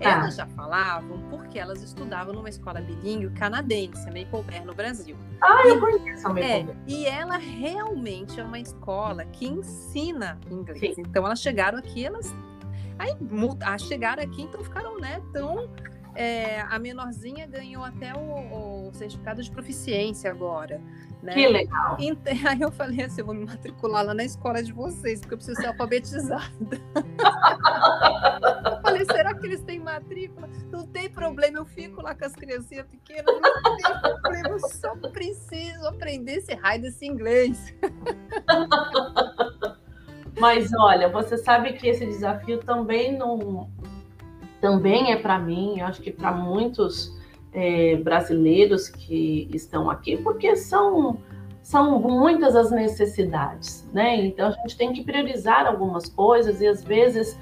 Elas 0.00 0.34
já 0.34 0.46
falavam 0.48 1.20
porque 1.30 1.56
elas 1.56 1.80
estudavam 1.80 2.34
numa 2.34 2.48
escola 2.48 2.80
bilíngue 2.80 3.30
canadense, 3.30 4.02
a 4.02 4.12
Maple 4.12 4.60
no 4.66 4.74
Brasil. 4.74 5.16
Ah, 5.40 5.62
eu 5.64 5.78
conheço 5.78 6.26
a 6.26 6.30
Maple 6.30 6.44
é, 6.44 6.66
E 6.88 7.06
ela 7.06 7.36
realmente 7.36 8.40
é 8.40 8.44
uma 8.44 8.58
escola 8.58 9.24
que 9.26 9.46
ensina 9.46 10.38
inglês. 10.50 10.96
Sim. 10.96 11.02
Então 11.02 11.24
elas 11.24 11.40
chegaram 11.40 11.78
aqui, 11.78 12.04
elas 12.04 12.34
aí 12.98 13.78
chegaram 13.78 14.22
aqui, 14.22 14.42
então 14.42 14.62
ficaram, 14.62 14.98
né, 14.98 15.20
tão 15.32 15.68
é, 16.14 16.60
a 16.60 16.78
menorzinha 16.78 17.46
ganhou 17.46 17.84
até 17.84 18.14
o, 18.14 18.88
o, 18.88 18.94
certificado 18.94 19.42
de 19.42 19.50
proficiência 19.50 20.30
agora. 20.30 20.80
Né? 21.22 21.32
Que 21.32 21.48
legal. 21.48 21.96
Então, 21.98 22.32
aí 22.46 22.60
eu 22.60 22.70
falei 22.70 23.04
assim, 23.04 23.22
eu 23.22 23.26
vou 23.26 23.34
me 23.34 23.44
matricular 23.44 24.04
lá 24.04 24.14
na 24.14 24.24
escola 24.24 24.62
de 24.62 24.72
vocês, 24.72 25.20
porque 25.20 25.34
eu 25.34 25.38
preciso 25.38 25.60
ser 25.60 25.66
alfabetizada. 25.68 26.80
eu 26.94 27.02
falei, 28.82 29.04
será 29.06 29.34
que 29.34 29.46
eles 29.46 29.62
têm 29.62 29.80
matrícula? 29.80 30.48
Não 30.70 30.86
tem 30.86 31.10
problema, 31.10 31.58
eu 31.58 31.64
fico 31.64 32.00
lá 32.02 32.14
com 32.14 32.26
as 32.26 32.34
criancinhas 32.34 32.86
pequenas, 32.86 33.24
não 33.26 33.76
tem 33.76 34.00
problema, 34.02 34.48
eu 34.50 34.60
só 34.60 34.94
preciso 35.10 35.88
aprender 35.88 36.36
esse 36.36 36.54
raio 36.54 36.82
desse 36.82 37.06
inglês. 37.06 37.74
Mas 40.38 40.70
olha, 40.78 41.08
você 41.08 41.36
sabe 41.38 41.74
que 41.74 41.88
esse 41.88 42.04
desafio 42.06 42.58
também 42.58 43.16
não 43.16 43.68
também 44.60 45.12
é 45.12 45.16
para 45.16 45.38
mim, 45.38 45.78
eu 45.78 45.86
acho 45.86 46.00
que 46.00 46.10
para 46.10 46.32
muitos 46.32 47.14
é, 47.52 47.96
brasileiros 47.96 48.88
que 48.88 49.46
estão 49.52 49.90
aqui, 49.90 50.16
porque 50.16 50.56
são, 50.56 51.18
são 51.60 52.00
muitas 52.00 52.56
as 52.56 52.70
necessidades, 52.70 53.86
né? 53.92 54.16
Então 54.24 54.48
a 54.48 54.52
gente 54.52 54.76
tem 54.76 54.90
que 54.92 55.04
priorizar 55.04 55.66
algumas 55.66 56.08
coisas 56.08 56.62
e 56.62 56.66
às 56.66 56.82
vezes 56.82 57.38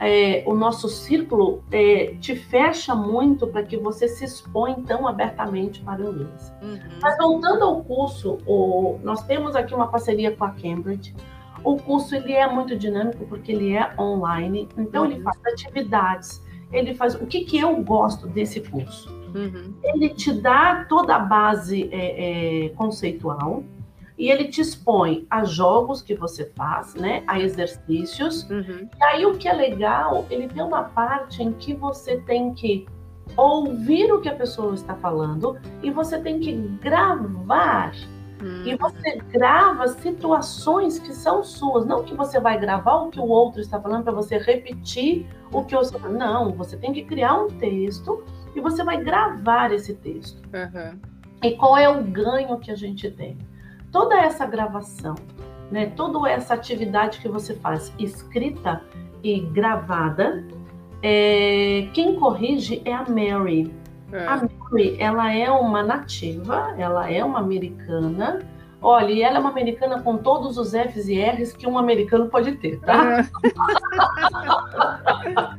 é, 0.00 0.42
o 0.46 0.54
nosso 0.54 0.88
círculo 0.88 1.62
é, 1.70 2.16
te 2.20 2.34
fecha 2.34 2.94
muito 2.94 3.46
para 3.46 3.62
que 3.62 3.76
você 3.76 4.08
se 4.08 4.24
expõe 4.24 4.82
tão 4.82 5.06
abertamente 5.06 5.80
para 5.80 6.02
o 6.02 6.10
inglês. 6.10 6.52
Uhum. 6.60 6.78
Mas 7.00 7.16
voltando 7.16 7.64
ao 7.64 7.84
curso, 7.84 8.38
o, 8.46 8.98
nós 9.02 9.22
temos 9.22 9.54
aqui 9.54 9.74
uma 9.74 9.86
parceria 9.86 10.34
com 10.34 10.44
a 10.44 10.50
Cambridge. 10.50 11.14
O 11.64 11.76
curso 11.76 12.14
ele 12.14 12.32
é 12.32 12.46
muito 12.46 12.76
dinâmico 12.76 13.24
porque 13.26 13.50
ele 13.50 13.74
é 13.74 13.92
online, 13.98 14.68
então 14.76 15.04
uhum. 15.04 15.10
ele 15.10 15.22
faz 15.22 15.38
atividades 15.46 16.44
ele 16.74 16.94
faz. 16.94 17.14
O 17.14 17.26
que, 17.26 17.44
que 17.44 17.58
eu 17.58 17.74
gosto 17.82 18.26
desse 18.26 18.60
curso? 18.60 19.10
Uhum. 19.34 19.74
Ele 19.82 20.10
te 20.10 20.32
dá 20.32 20.84
toda 20.88 21.16
a 21.16 21.18
base 21.18 21.88
é, 21.90 22.66
é, 22.66 22.68
conceitual 22.70 23.64
e 24.16 24.30
ele 24.30 24.44
te 24.44 24.60
expõe 24.60 25.26
a 25.28 25.44
jogos 25.44 26.00
que 26.00 26.14
você 26.14 26.50
faz, 26.56 26.94
né, 26.94 27.24
a 27.26 27.40
exercícios. 27.40 28.48
Uhum. 28.48 28.88
E 28.98 29.04
aí 29.04 29.26
o 29.26 29.36
que 29.36 29.48
é 29.48 29.52
legal, 29.52 30.26
ele 30.30 30.48
tem 30.48 30.62
uma 30.62 30.84
parte 30.84 31.42
em 31.42 31.52
que 31.52 31.74
você 31.74 32.18
tem 32.18 32.54
que 32.54 32.86
ouvir 33.36 34.12
o 34.12 34.20
que 34.20 34.28
a 34.28 34.34
pessoa 34.34 34.74
está 34.74 34.94
falando 34.94 35.58
e 35.82 35.90
você 35.90 36.20
tem 36.20 36.38
que 36.38 36.52
gravar 36.80 37.92
e 38.64 38.76
você 38.76 39.16
grava 39.32 39.88
situações 39.88 40.98
que 40.98 41.14
são 41.14 41.42
suas, 41.42 41.86
não 41.86 42.04
que 42.04 42.14
você 42.14 42.38
vai 42.38 42.58
gravar 42.58 42.96
o 42.96 43.10
que 43.10 43.20
o 43.20 43.26
outro 43.26 43.60
está 43.60 43.80
falando 43.80 44.04
para 44.04 44.12
você 44.12 44.38
repetir 44.38 45.26
o 45.52 45.64
que 45.64 45.74
eu. 45.74 45.82
Não, 46.10 46.52
você 46.52 46.76
tem 46.76 46.92
que 46.92 47.04
criar 47.04 47.34
um 47.34 47.48
texto 47.48 48.24
e 48.54 48.60
você 48.60 48.84
vai 48.84 49.02
gravar 49.02 49.72
esse 49.72 49.94
texto. 49.94 50.42
Uhum. 50.52 50.98
E 51.42 51.52
qual 51.56 51.76
é 51.76 51.88
o 51.88 52.02
ganho 52.02 52.58
que 52.58 52.70
a 52.70 52.76
gente 52.76 53.10
tem? 53.10 53.38
Toda 53.90 54.16
essa 54.16 54.46
gravação, 54.46 55.14
né, 55.70 55.86
toda 55.86 56.28
essa 56.28 56.54
atividade 56.54 57.20
que 57.20 57.28
você 57.28 57.54
faz, 57.54 57.92
escrita 57.98 58.82
e 59.22 59.40
gravada, 59.40 60.44
é, 61.02 61.88
quem 61.92 62.16
corrige 62.16 62.82
é 62.84 62.92
a 62.92 63.04
Mary. 63.08 63.72
É. 64.14 64.26
A 64.28 64.36
Mary, 64.36 64.96
ela 65.00 65.32
é 65.34 65.50
uma 65.50 65.82
nativa, 65.82 66.72
ela 66.78 67.10
é 67.10 67.24
uma 67.24 67.40
americana. 67.40 68.38
Olha, 68.80 69.10
e 69.10 69.22
ela 69.22 69.38
é 69.38 69.40
uma 69.40 69.50
americana 69.50 70.00
com 70.02 70.16
todos 70.18 70.56
os 70.56 70.70
Fs 70.70 71.08
e 71.08 71.20
Rs 71.20 71.52
que 71.52 71.66
um 71.66 71.76
americano 71.76 72.28
pode 72.28 72.52
ter, 72.52 72.78
tá? 72.80 73.18
É. 73.18 73.24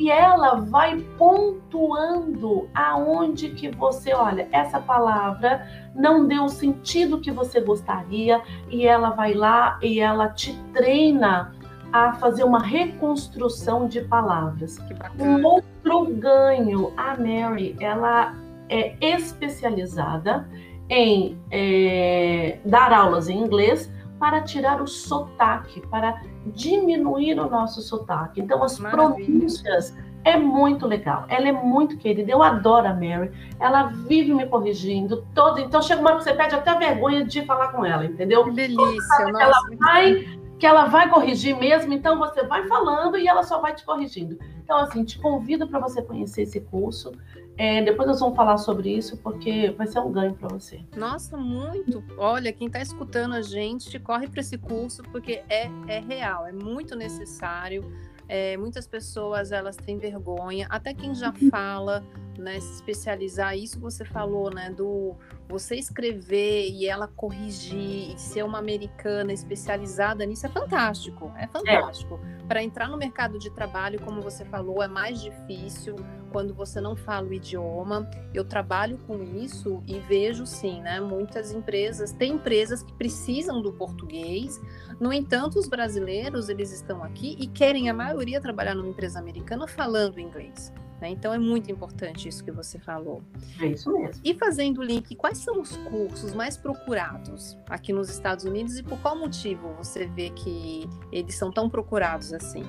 e 0.00 0.10
ela 0.10 0.56
vai 0.56 0.98
pontuando 1.16 2.68
aonde 2.74 3.50
que 3.50 3.70
você, 3.70 4.12
olha, 4.12 4.48
essa 4.50 4.80
palavra 4.80 5.64
não 5.94 6.26
deu 6.26 6.44
o 6.44 6.48
sentido 6.48 7.20
que 7.20 7.30
você 7.30 7.60
gostaria, 7.60 8.42
e 8.70 8.84
ela 8.84 9.10
vai 9.10 9.34
lá 9.34 9.78
e 9.80 10.00
ela 10.00 10.30
te 10.30 10.52
treina 10.72 11.54
a 11.92 12.14
fazer 12.14 12.42
uma 12.42 12.60
reconstrução 12.60 13.86
de 13.86 14.00
palavras. 14.00 14.78
Um 15.20 15.44
outro 15.44 15.71
ganho, 16.00 16.92
a 16.96 17.16
Mary, 17.16 17.76
ela 17.80 18.34
é 18.68 18.96
especializada 19.00 20.48
em 20.88 21.38
é, 21.50 22.58
dar 22.64 22.92
aulas 22.92 23.28
em 23.28 23.38
inglês 23.38 23.92
para 24.18 24.40
tirar 24.42 24.80
o 24.80 24.86
sotaque, 24.86 25.80
para 25.88 26.22
diminuir 26.46 27.38
o 27.38 27.48
nosso 27.50 27.82
sotaque. 27.82 28.40
Então, 28.40 28.62
as 28.62 28.78
Maravilha. 28.78 29.26
pronúncias 29.26 29.96
é 30.24 30.36
muito 30.36 30.86
legal. 30.86 31.24
Ela 31.28 31.48
é 31.48 31.52
muito 31.52 31.96
querida. 31.96 32.30
Eu 32.30 32.42
adoro 32.42 32.86
a 32.88 32.94
Mary. 32.94 33.30
Ela 33.58 33.84
vive 34.06 34.32
me 34.32 34.46
corrigindo 34.46 35.26
todo. 35.34 35.60
Então 35.60 35.82
chega 35.82 36.00
uma 36.00 36.10
hora 36.10 36.18
que 36.18 36.24
você 36.24 36.34
perde 36.34 36.54
até 36.54 36.74
vergonha 36.76 37.24
de 37.24 37.44
falar 37.44 37.68
com 37.68 37.84
ela, 37.84 38.04
entendeu? 38.04 38.44
Que 38.44 38.52
delícia. 38.52 39.26
Nossa, 39.32 39.42
ela 39.42 39.60
vai 39.78 40.42
que 40.58 40.66
ela 40.66 40.84
vai 40.84 41.10
corrigir 41.10 41.58
mesmo, 41.58 41.92
então 41.92 42.16
você 42.16 42.44
vai 42.44 42.68
falando 42.68 43.18
e 43.18 43.26
ela 43.26 43.42
só 43.42 43.60
vai 43.60 43.74
te 43.74 43.84
corrigindo. 43.84 44.38
Então, 44.72 44.84
assim, 44.84 45.04
te 45.04 45.18
convido 45.18 45.68
para 45.68 45.78
você 45.78 46.00
conhecer 46.00 46.42
esse 46.42 46.58
curso. 46.58 47.12
É, 47.58 47.82
depois 47.82 48.08
nós 48.08 48.20
vamos 48.20 48.34
falar 48.34 48.56
sobre 48.56 48.96
isso, 48.96 49.18
porque 49.18 49.70
vai 49.72 49.86
ser 49.86 49.98
um 49.98 50.10
ganho 50.10 50.32
para 50.32 50.48
você. 50.48 50.80
Nossa, 50.96 51.36
muito! 51.36 52.02
Olha, 52.16 52.50
quem 52.54 52.68
está 52.68 52.80
escutando 52.80 53.34
a 53.34 53.42
gente, 53.42 53.98
corre 53.98 54.26
para 54.28 54.40
esse 54.40 54.56
curso, 54.56 55.02
porque 55.12 55.42
é, 55.50 55.68
é 55.86 56.00
real, 56.00 56.46
é 56.46 56.52
muito 56.52 56.96
necessário. 56.96 57.84
É, 58.26 58.56
muitas 58.56 58.86
pessoas 58.86 59.52
elas 59.52 59.76
têm 59.76 59.98
vergonha, 59.98 60.66
até 60.70 60.94
quem 60.94 61.14
já 61.14 61.34
fala, 61.50 62.02
né, 62.38 62.58
se 62.58 62.72
especializar. 62.72 63.54
Isso 63.54 63.78
você 63.78 64.06
falou, 64.06 64.50
né, 64.50 64.70
do 64.70 65.14
você 65.52 65.76
escrever 65.76 66.70
e 66.70 66.88
ela 66.88 67.06
corrigir 67.06 68.14
e 68.14 68.18
ser 68.18 68.42
uma 68.42 68.58
americana 68.58 69.34
especializada 69.34 70.24
nisso 70.24 70.46
é 70.46 70.48
fantástico, 70.48 71.30
é 71.36 71.46
fantástico. 71.46 72.18
É. 72.24 72.46
Para 72.46 72.62
entrar 72.62 72.88
no 72.88 72.96
mercado 72.96 73.38
de 73.38 73.50
trabalho, 73.50 74.00
como 74.00 74.22
você 74.22 74.46
falou, 74.46 74.82
é 74.82 74.88
mais 74.88 75.20
difícil 75.20 75.94
quando 76.32 76.54
você 76.54 76.80
não 76.80 76.96
fala 76.96 77.28
o 77.28 77.34
idioma. 77.34 78.10
Eu 78.32 78.46
trabalho 78.46 78.96
com 79.06 79.22
isso 79.22 79.82
e 79.86 80.00
vejo 80.00 80.46
sim, 80.46 80.80
né? 80.80 81.00
Muitas 81.00 81.52
empresas, 81.52 82.12
tem 82.12 82.32
empresas 82.32 82.82
que 82.82 82.92
precisam 82.94 83.60
do 83.60 83.74
português. 83.74 84.58
No 84.98 85.12
entanto, 85.12 85.58
os 85.58 85.68
brasileiros, 85.68 86.48
eles 86.48 86.72
estão 86.72 87.04
aqui 87.04 87.36
e 87.38 87.46
querem 87.46 87.90
a 87.90 87.94
maioria 87.94 88.40
trabalhar 88.40 88.74
numa 88.74 88.88
empresa 88.88 89.18
americana 89.18 89.68
falando 89.68 90.18
inglês. 90.18 90.72
Né? 91.02 91.10
Então 91.10 91.34
é 91.34 91.38
muito 91.38 91.68
importante 91.68 92.28
isso 92.28 92.44
que 92.44 92.52
você 92.52 92.78
falou. 92.78 93.22
É 93.60 93.66
isso 93.66 93.92
mesmo. 93.92 94.22
E 94.24 94.34
fazendo 94.34 94.78
o 94.78 94.84
link, 94.84 95.16
quais 95.16 95.38
são 95.38 95.60
os 95.60 95.76
cursos 95.78 96.32
mais 96.32 96.56
procurados 96.56 97.58
aqui 97.68 97.92
nos 97.92 98.08
Estados 98.08 98.44
Unidos 98.44 98.78
e 98.78 98.84
por 98.84 98.96
qual 99.00 99.18
motivo 99.18 99.74
você 99.76 100.06
vê 100.06 100.30
que 100.30 100.88
eles 101.10 101.34
são 101.34 101.50
tão 101.50 101.68
procurados 101.68 102.32
assim? 102.32 102.62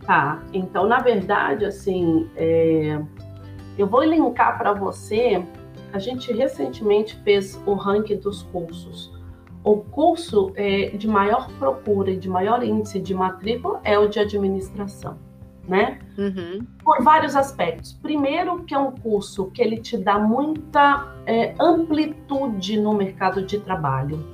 Tá, 0.00 0.42
então 0.54 0.88
na 0.88 1.00
verdade, 1.00 1.66
assim, 1.66 2.30
é... 2.36 2.98
eu 3.76 3.86
vou 3.86 4.02
linkar 4.02 4.56
para 4.56 4.72
você. 4.72 5.44
A 5.92 5.98
gente 5.98 6.32
recentemente 6.32 7.20
fez 7.22 7.60
o 7.66 7.74
ranking 7.74 8.16
dos 8.16 8.44
cursos. 8.44 9.12
O 9.62 9.76
curso 9.76 10.52
é, 10.56 10.88
de 10.88 11.06
maior 11.06 11.50
procura 11.58 12.10
e 12.10 12.16
de 12.16 12.30
maior 12.30 12.62
índice 12.62 12.98
de 12.98 13.14
matrícula 13.14 13.80
é 13.84 13.98
o 13.98 14.08
de 14.08 14.18
administração 14.18 15.18
né? 15.66 15.98
Uhum. 16.18 16.66
Por 16.84 17.02
vários 17.02 17.34
aspectos. 17.34 17.92
Primeiro, 17.92 18.62
que 18.64 18.74
é 18.74 18.78
um 18.78 18.92
curso 18.92 19.50
que 19.50 19.62
ele 19.62 19.78
te 19.78 19.96
dá 19.96 20.18
muita 20.18 21.14
é, 21.26 21.54
amplitude 21.58 22.80
no 22.80 22.94
mercado 22.94 23.42
de 23.42 23.58
trabalho. 23.60 24.24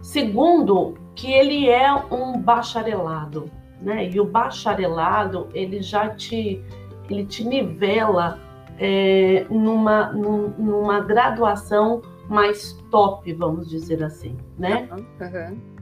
Segundo, 0.00 0.94
que 1.14 1.32
ele 1.32 1.68
é 1.68 1.92
um 2.10 2.38
bacharelado, 2.38 3.50
né? 3.80 4.08
E 4.10 4.20
o 4.20 4.24
bacharelado 4.24 5.48
ele 5.54 5.82
já 5.82 6.10
te 6.10 6.62
ele 7.08 7.26
te 7.26 7.44
nivela 7.44 8.40
é, 8.78 9.46
numa, 9.50 10.12
numa 10.12 11.00
graduação 11.00 12.02
mais 12.28 12.72
top, 12.90 13.32
vamos 13.34 13.68
dizer 13.68 14.02
assim, 14.02 14.36
né? 14.58 14.88
Uhum. 14.90 15.04
Uhum. 15.26 15.73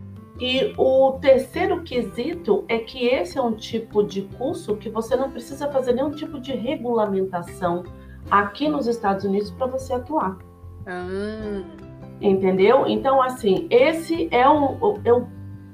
E 0.43 0.75
o 0.77 1.13
terceiro 1.21 1.85
quesito 1.85 2.65
é 2.67 2.81
que 2.81 3.07
esse 3.07 3.39
é 3.39 3.41
um 3.41 3.53
tipo 3.53 4.03
de 4.03 4.23
curso 4.23 4.77
que 4.77 4.91
você 4.91 5.15
não 5.15 5.31
precisa 5.31 5.71
fazer 5.71 5.93
nenhum 5.93 6.11
tipo 6.11 6.41
de 6.41 6.53
regulamentação 6.53 7.85
aqui 8.29 8.69
nos 8.69 8.89
Estados 8.89 9.25
Unidos 9.25 9.53
para 9.53 9.69
você 9.69 9.95
atuar. 9.95 10.37
Ah. 10.85 11.63
Entendeu? 12.21 12.89
Então, 12.89 13.23
assim, 13.23 13.69
esse 13.71 14.27
é 14.33 14.49
o, 14.49 14.99
é 15.05 15.13
o 15.13 15.29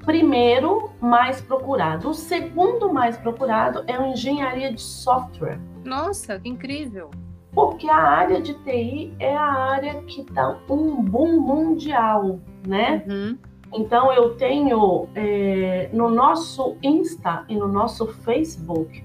primeiro 0.05 0.91
mais 1.01 1.41
procurado. 1.41 2.07
O 2.07 2.13
segundo 2.13 2.93
mais 2.93 3.17
procurado 3.17 3.83
é 3.87 3.99
o 3.99 4.05
engenharia 4.05 4.71
de 4.71 4.81
software. 4.81 5.59
Nossa, 5.83 6.39
que 6.39 6.47
incrível! 6.47 7.09
Porque 7.51 7.89
a 7.89 7.97
área 7.97 8.39
de 8.39 8.53
TI 8.53 9.15
é 9.17 9.35
a 9.35 9.51
área 9.51 9.95
que 10.03 10.21
está 10.21 10.59
um 10.69 11.01
boom 11.01 11.39
mundial, 11.39 12.39
né? 12.67 13.03
Uhum. 13.09 13.48
Então 13.73 14.11
eu 14.11 14.35
tenho 14.35 15.07
é, 15.15 15.89
no 15.93 16.09
nosso 16.09 16.75
Insta 16.81 17.45
e 17.47 17.55
no 17.55 17.67
nosso 17.67 18.07
Facebook 18.07 19.03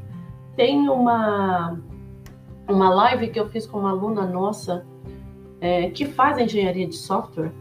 tem 0.56 0.88
uma 0.88 1.78
uma 2.66 2.88
live 2.88 3.28
que 3.28 3.38
eu 3.38 3.48
fiz 3.50 3.66
com 3.66 3.80
uma 3.80 3.90
aluna 3.90 4.24
nossa 4.24 4.86
é, 5.60 5.90
que 5.90 6.06
faz 6.06 6.38
engenharia 6.38 6.86
de 6.86 6.96
software 6.96 7.52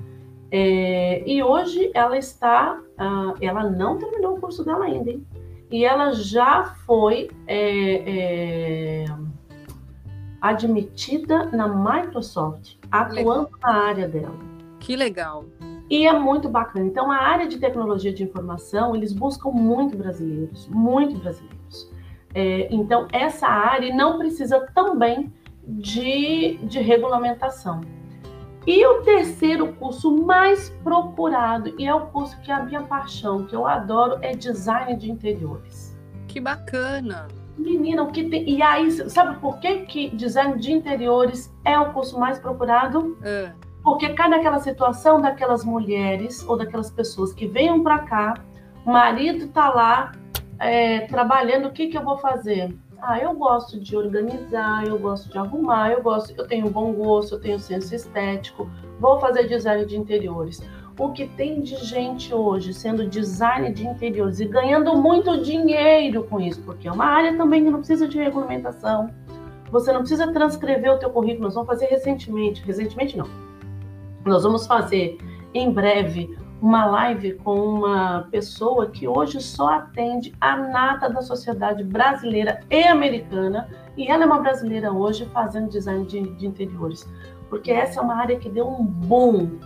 é, 0.56 1.24
e 1.28 1.42
hoje 1.42 1.90
ela 1.96 2.16
está, 2.16 2.80
uh, 2.80 3.34
ela 3.42 3.68
não 3.72 3.98
terminou 3.98 4.38
o 4.38 4.40
curso 4.40 4.64
dela 4.64 4.86
ainda, 4.86 5.10
hein? 5.10 5.26
e 5.72 5.84
ela 5.84 6.12
já 6.12 6.76
foi 6.86 7.32
é, 7.48 7.96
é, 9.02 9.06
admitida 10.40 11.46
na 11.46 11.68
Microsoft, 11.68 12.76
atuando 12.92 13.50
legal. 13.52 13.60
na 13.64 13.74
área 13.84 14.08
dela. 14.08 14.38
Que 14.80 14.96
legal. 14.96 15.46
E 15.90 16.08
é 16.08 16.14
muito 16.14 16.50
bacana. 16.50 16.86
Então, 16.86 17.12
a 17.12 17.18
área 17.18 17.48
de 17.48 17.58
tecnologia 17.58 18.14
de 18.14 18.24
informação, 18.24 18.96
eles 18.96 19.14
buscam 19.14 19.50
muito 19.52 19.98
brasileiros, 19.98 20.68
muito 20.68 21.18
brasileiros. 21.18 21.92
É, 22.34 22.68
então, 22.74 23.08
essa 23.12 23.48
área 23.48 23.94
não 23.94 24.18
precisa 24.18 24.60
também 24.74 25.32
de, 25.68 26.58
de 26.64 26.80
regulamentação. 26.80 27.82
E 28.66 28.86
o 28.86 29.02
terceiro 29.02 29.74
curso 29.74 30.16
mais 30.26 30.70
procurado, 30.84 31.76
e 31.78 31.86
é 31.86 31.94
o 31.94 32.08
curso 32.08 32.40
que 32.42 32.50
é 32.50 32.56
a 32.56 32.64
minha 32.64 32.82
paixão, 32.82 33.46
que 33.46 33.56
eu 33.56 33.68
adoro, 33.68 34.18
é 34.22 34.32
design 34.32 34.96
de 34.96 35.12
interiores. 35.12 35.98
Que 36.28 36.40
bacana! 36.40 37.28
Menina, 37.58 38.02
o 38.02 38.08
que 38.08 38.24
tem. 38.30 38.50
E 38.50 38.62
aí, 38.62 38.90
sabe 39.10 39.38
por 39.40 39.60
que, 39.60 39.80
que 39.86 40.10
design 40.16 40.58
de 40.60 40.72
interiores 40.72 41.54
é 41.64 41.78
o 41.78 41.94
curso 41.94 42.18
mais 42.20 42.40
procurado? 42.40 43.18
É. 43.22 43.52
Porque 43.84 44.10
cai 44.10 44.30
naquela 44.30 44.60
situação 44.60 45.20
daquelas 45.22 45.66
mulheres 45.66 46.48
ou 46.48 46.58
daquelas 46.58 46.90
pessoas 46.90 47.34
que 47.34 47.46
venham 47.46 47.84
para 47.84 48.00
cá, 48.00 48.34
marido 48.86 49.48
tá 49.50 49.70
lá 49.70 50.14
é, 50.60 51.02
trabalhando, 51.02 51.68
o 51.68 51.72
que, 51.72 51.88
que 51.88 51.98
eu 51.98 52.04
vou 52.04 52.18
fazer? 52.18 52.74
Ah, 53.02 53.20
eu 53.20 53.34
gosto 53.34 53.78
de 53.78 53.98
organizar, 53.98 54.88
eu 54.88 54.98
gosto 54.98 55.30
de 55.30 55.38
arrumar, 55.38 55.92
eu 55.92 56.02
gosto, 56.02 56.34
eu 56.38 56.48
tenho 56.48 56.70
bom 56.70 56.94
gosto, 56.94 57.36
eu 57.36 57.42
tenho 57.42 57.60
senso 57.60 57.94
estético, 57.94 58.70
vou 58.98 59.20
fazer 59.20 59.46
design 59.50 59.86
de 59.86 59.98
interiores. 59.98 60.62
O 60.98 61.12
que 61.12 61.28
tem 61.28 61.60
de 61.60 61.76
gente 61.84 62.34
hoje 62.34 62.74
sendo 62.74 63.06
design 63.06 63.74
de 63.74 63.86
interiores 63.86 64.40
e 64.40 64.46
ganhando 64.46 64.96
muito 64.96 65.42
dinheiro 65.42 66.24
com 66.24 66.40
isso, 66.40 66.62
porque 66.62 66.88
é 66.88 66.92
uma 66.92 67.06
área 67.06 67.36
também 67.36 67.66
que 67.66 67.70
não 67.70 67.80
precisa 67.80 68.08
de 68.08 68.18
regulamentação. 68.18 69.10
Você 69.70 69.92
não 69.92 70.00
precisa 70.00 70.32
transcrever 70.32 70.94
o 70.94 71.00
teu 71.00 71.10
currículo, 71.10 71.46
nós 71.46 71.56
vamos 71.56 71.68
fazer 71.68 71.88
recentemente, 71.88 72.64
recentemente 72.64 73.18
não. 73.18 73.28
Nós 74.26 74.44
vamos 74.44 74.66
fazer 74.66 75.18
em 75.54 75.72
breve 75.72 76.38
uma 76.62 76.86
live 76.86 77.34
com 77.34 77.56
uma 77.56 78.28
pessoa 78.32 78.90
que 78.90 79.06
hoje 79.06 79.42
só 79.42 79.68
atende 79.68 80.34
a 80.40 80.56
nata 80.56 81.10
da 81.10 81.22
sociedade 81.22 81.84
brasileira 81.84 82.62
e 82.70 82.84
americana, 82.84 83.68
e 83.98 84.08
ela 84.08 84.24
é 84.24 84.26
uma 84.26 84.40
brasileira 84.40 84.92
hoje 84.92 85.26
fazendo 85.34 85.70
design 85.70 86.06
de, 86.06 86.22
de 86.36 86.48
interiores, 86.48 87.06
porque 87.50 87.70
essa 87.70 88.00
é 88.00 88.04
uma 88.04 88.16
área 88.16 88.40
que 88.40 88.48
deu 88.48 88.66
um 88.66 88.82
boom, 88.82 89.60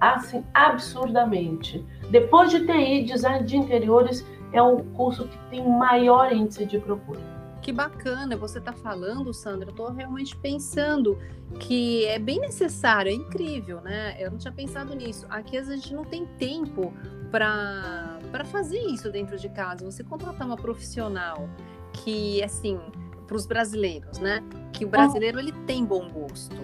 assim, 0.00 0.42
absurdamente. 0.54 1.84
Depois 2.10 2.50
de 2.50 2.66
TI, 2.66 3.04
design 3.04 3.44
de 3.44 3.58
interiores 3.58 4.26
é 4.54 4.62
o 4.62 4.82
curso 4.94 5.28
que 5.28 5.38
tem 5.50 5.68
maior 5.68 6.32
índice 6.32 6.64
de 6.64 6.78
procura. 6.78 7.37
Que 7.60 7.72
bacana 7.72 8.36
você 8.36 8.58
está 8.58 8.72
falando, 8.72 9.32
Sandra. 9.34 9.68
Eu 9.68 9.72
estou 9.72 9.92
realmente 9.92 10.34
pensando 10.36 11.18
que 11.60 12.04
é 12.06 12.18
bem 12.18 12.40
necessário, 12.40 13.10
é 13.10 13.14
incrível, 13.14 13.80
né? 13.80 14.16
Eu 14.18 14.30
não 14.30 14.38
tinha 14.38 14.52
pensado 14.52 14.94
nisso. 14.94 15.26
Aqui 15.28 15.56
a 15.56 15.62
gente 15.62 15.92
não 15.92 16.04
tem 16.04 16.24
tempo 16.38 16.92
para 17.30 18.44
fazer 18.46 18.80
isso 18.80 19.10
dentro 19.10 19.36
de 19.36 19.48
casa. 19.50 19.84
Você 19.84 20.02
contratar 20.02 20.46
uma 20.46 20.56
profissional 20.56 21.48
que, 21.92 22.42
assim, 22.42 22.80
para 23.26 23.36
os 23.36 23.44
brasileiros, 23.44 24.18
né? 24.18 24.42
Que 24.72 24.84
o 24.84 24.88
brasileiro 24.88 25.38
ele 25.38 25.52
tem 25.66 25.84
bom 25.84 26.08
gosto 26.08 26.56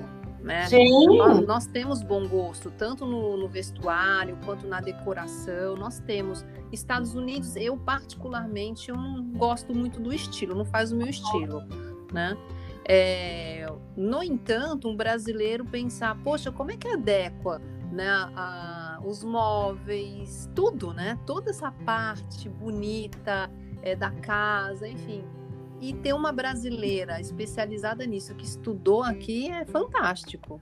né? 0.45 0.67
Sim. 0.67 1.07
Nós, 1.17 1.47
nós 1.47 1.67
temos 1.67 2.03
bom 2.03 2.29
gosto, 2.29 2.71
tanto 2.71 3.07
no, 3.07 3.35
no, 3.39 3.49
vestuário 3.49 4.39
quanto 4.45 4.67
na 4.67 4.79
decoração. 4.79 5.75
Nós 5.75 5.99
temos. 6.01 6.45
Estados 6.71 7.15
Unidos, 7.15 7.57
eu 7.57 7.77
particularmente, 7.79 8.91
eu 8.91 8.97
não 8.97 9.25
gosto 9.33 9.75
muito 9.75 10.01
do 10.01 10.13
estilo, 10.13 10.55
não 10.55 10.65
faz 10.65 10.93
o 10.93 10.97
meu 10.97 11.09
estilo, 11.09 11.63
né? 12.13 12.37
É, 12.87 13.67
no 13.97 14.23
entanto, 14.23 14.89
um 14.89 14.95
brasileiro 14.95 15.65
pensar, 15.65 16.15
poxa, 16.23 16.53
como 16.53 16.73
é 16.73 16.77
que 16.77 16.89
adequa 16.89 17.63
né, 17.91 18.07
a, 18.07 19.01
os 19.03 19.25
móveis, 19.25 20.51
tudo, 20.55 20.93
né? 20.93 21.19
Toda 21.25 21.51
essa 21.51 21.71
parte 21.71 22.49
bonita 22.49 23.51
é, 23.83 23.97
da 23.97 24.11
casa, 24.11 24.87
enfim 24.87 25.25
e 25.85 25.93
ter 25.93 26.15
uma 26.15 26.33
brasileira 26.33 27.21
especializada 27.21 28.07
nisso, 28.07 28.35
que 28.35 28.45
estudou 28.45 29.03
aqui, 29.03 29.51
é 29.51 29.67
fantástico. 29.67 30.59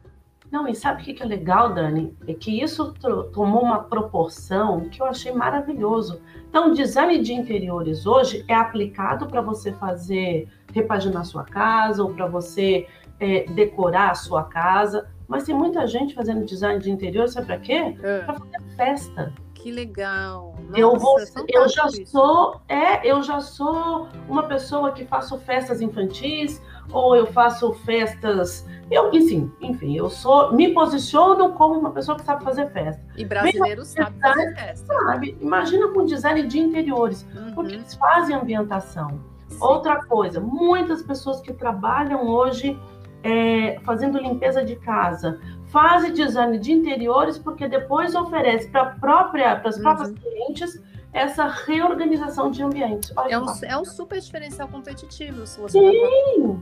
Não, 0.50 0.66
e 0.66 0.74
sabe 0.74 1.00
o 1.00 1.04
que 1.04 1.22
é 1.22 1.24
legal, 1.24 1.72
Dani? 1.72 2.14
É 2.26 2.34
que 2.34 2.60
isso 2.60 2.92
tomou 3.32 3.62
uma 3.62 3.84
proporção 3.84 4.88
que 4.90 5.00
eu 5.00 5.06
achei 5.06 5.32
maravilhoso. 5.32 6.20
Então, 6.48 6.70
o 6.70 6.74
design 6.74 7.22
de 7.22 7.32
interiores 7.32 8.04
hoje 8.04 8.44
é 8.48 8.54
aplicado 8.54 9.28
para 9.28 9.40
você 9.40 9.72
fazer, 9.72 10.48
repaginar 10.74 11.24
sua 11.24 11.44
casa 11.44 12.02
ou 12.02 12.12
para 12.12 12.26
você 12.26 12.86
é, 13.20 13.44
decorar 13.44 14.10
a 14.10 14.14
sua 14.14 14.42
casa. 14.42 15.08
Mas 15.28 15.44
tem 15.44 15.54
muita 15.54 15.86
gente 15.86 16.14
fazendo 16.14 16.44
design 16.44 16.80
de 16.80 16.90
interiores, 16.90 17.32
sabe 17.32 17.46
para 17.46 17.58
quê? 17.58 17.96
É. 18.02 18.18
Para 18.18 18.34
fazer 18.34 18.60
festa. 18.76 19.32
Que 19.62 19.70
legal. 19.70 20.56
Nossa, 20.68 20.80
eu 20.80 20.98
vou, 20.98 21.16
eu 21.48 21.68
já 21.68 21.86
isso. 21.86 22.06
sou, 22.06 22.60
é, 22.68 23.08
eu 23.08 23.22
já 23.22 23.40
sou 23.40 24.08
uma 24.28 24.42
pessoa 24.42 24.90
que 24.90 25.04
faço 25.04 25.38
festas 25.38 25.80
infantis 25.80 26.60
ou 26.90 27.14
eu 27.14 27.26
faço 27.26 27.72
festas, 27.72 28.66
eu, 28.90 29.12
enfim, 29.12 29.52
enfim, 29.60 29.96
eu 29.96 30.10
sou, 30.10 30.52
me 30.52 30.74
posiciono 30.74 31.52
como 31.52 31.78
uma 31.78 31.92
pessoa 31.92 32.18
que 32.18 32.24
sabe 32.24 32.42
fazer 32.42 32.72
festa. 32.72 33.00
E 33.16 33.24
brasileiros 33.24 33.88
sabem 33.88 34.20
fazer 34.20 34.54
festa. 34.54 34.94
Sabe? 34.94 35.38
Imagina 35.40 35.86
com 35.88 36.04
design 36.04 36.42
de 36.42 36.58
interiores, 36.58 37.24
uhum. 37.32 37.54
porque 37.54 37.74
eles 37.74 37.94
fazem 37.94 38.34
ambientação. 38.34 39.20
Sim. 39.48 39.58
Outra 39.60 40.04
coisa, 40.06 40.40
muitas 40.40 41.02
pessoas 41.04 41.40
que 41.40 41.52
trabalham 41.52 42.26
hoje 42.26 42.76
é, 43.22 43.78
fazendo 43.84 44.18
limpeza 44.18 44.64
de 44.64 44.74
casa, 44.74 45.40
faz 45.72 46.12
design 46.12 46.58
de 46.58 46.70
interiores, 46.72 47.38
porque 47.38 47.66
depois 47.66 48.14
oferece 48.14 48.68
para 48.68 48.86
própria, 49.00 49.54
as 49.54 49.78
próprias 49.78 50.10
uhum. 50.10 50.14
clientes 50.16 50.82
essa 51.12 51.46
reorganização 51.46 52.50
de 52.50 52.62
ambientes. 52.62 53.12
é 53.28 53.38
um, 53.38 53.46
é 53.64 53.76
um 53.76 53.84
super 53.84 54.20
diferencial 54.20 54.68
competitivo, 54.68 55.46
se 55.46 55.60
você 55.60 55.78
Sim! 55.78 56.60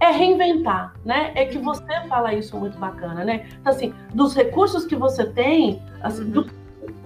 É 0.00 0.10
reinventar, 0.10 0.94
né? 1.04 1.30
É 1.36 1.44
que 1.44 1.58
uhum. 1.58 1.64
você 1.64 1.84
fala 2.08 2.34
isso 2.34 2.56
muito 2.56 2.76
bacana, 2.78 3.24
né? 3.24 3.46
Então, 3.60 3.72
assim, 3.72 3.94
dos 4.12 4.34
recursos 4.34 4.84
que 4.84 4.96
você 4.96 5.24
tem, 5.24 5.80
assim, 6.02 6.24
uhum. 6.24 6.30
do 6.30 6.61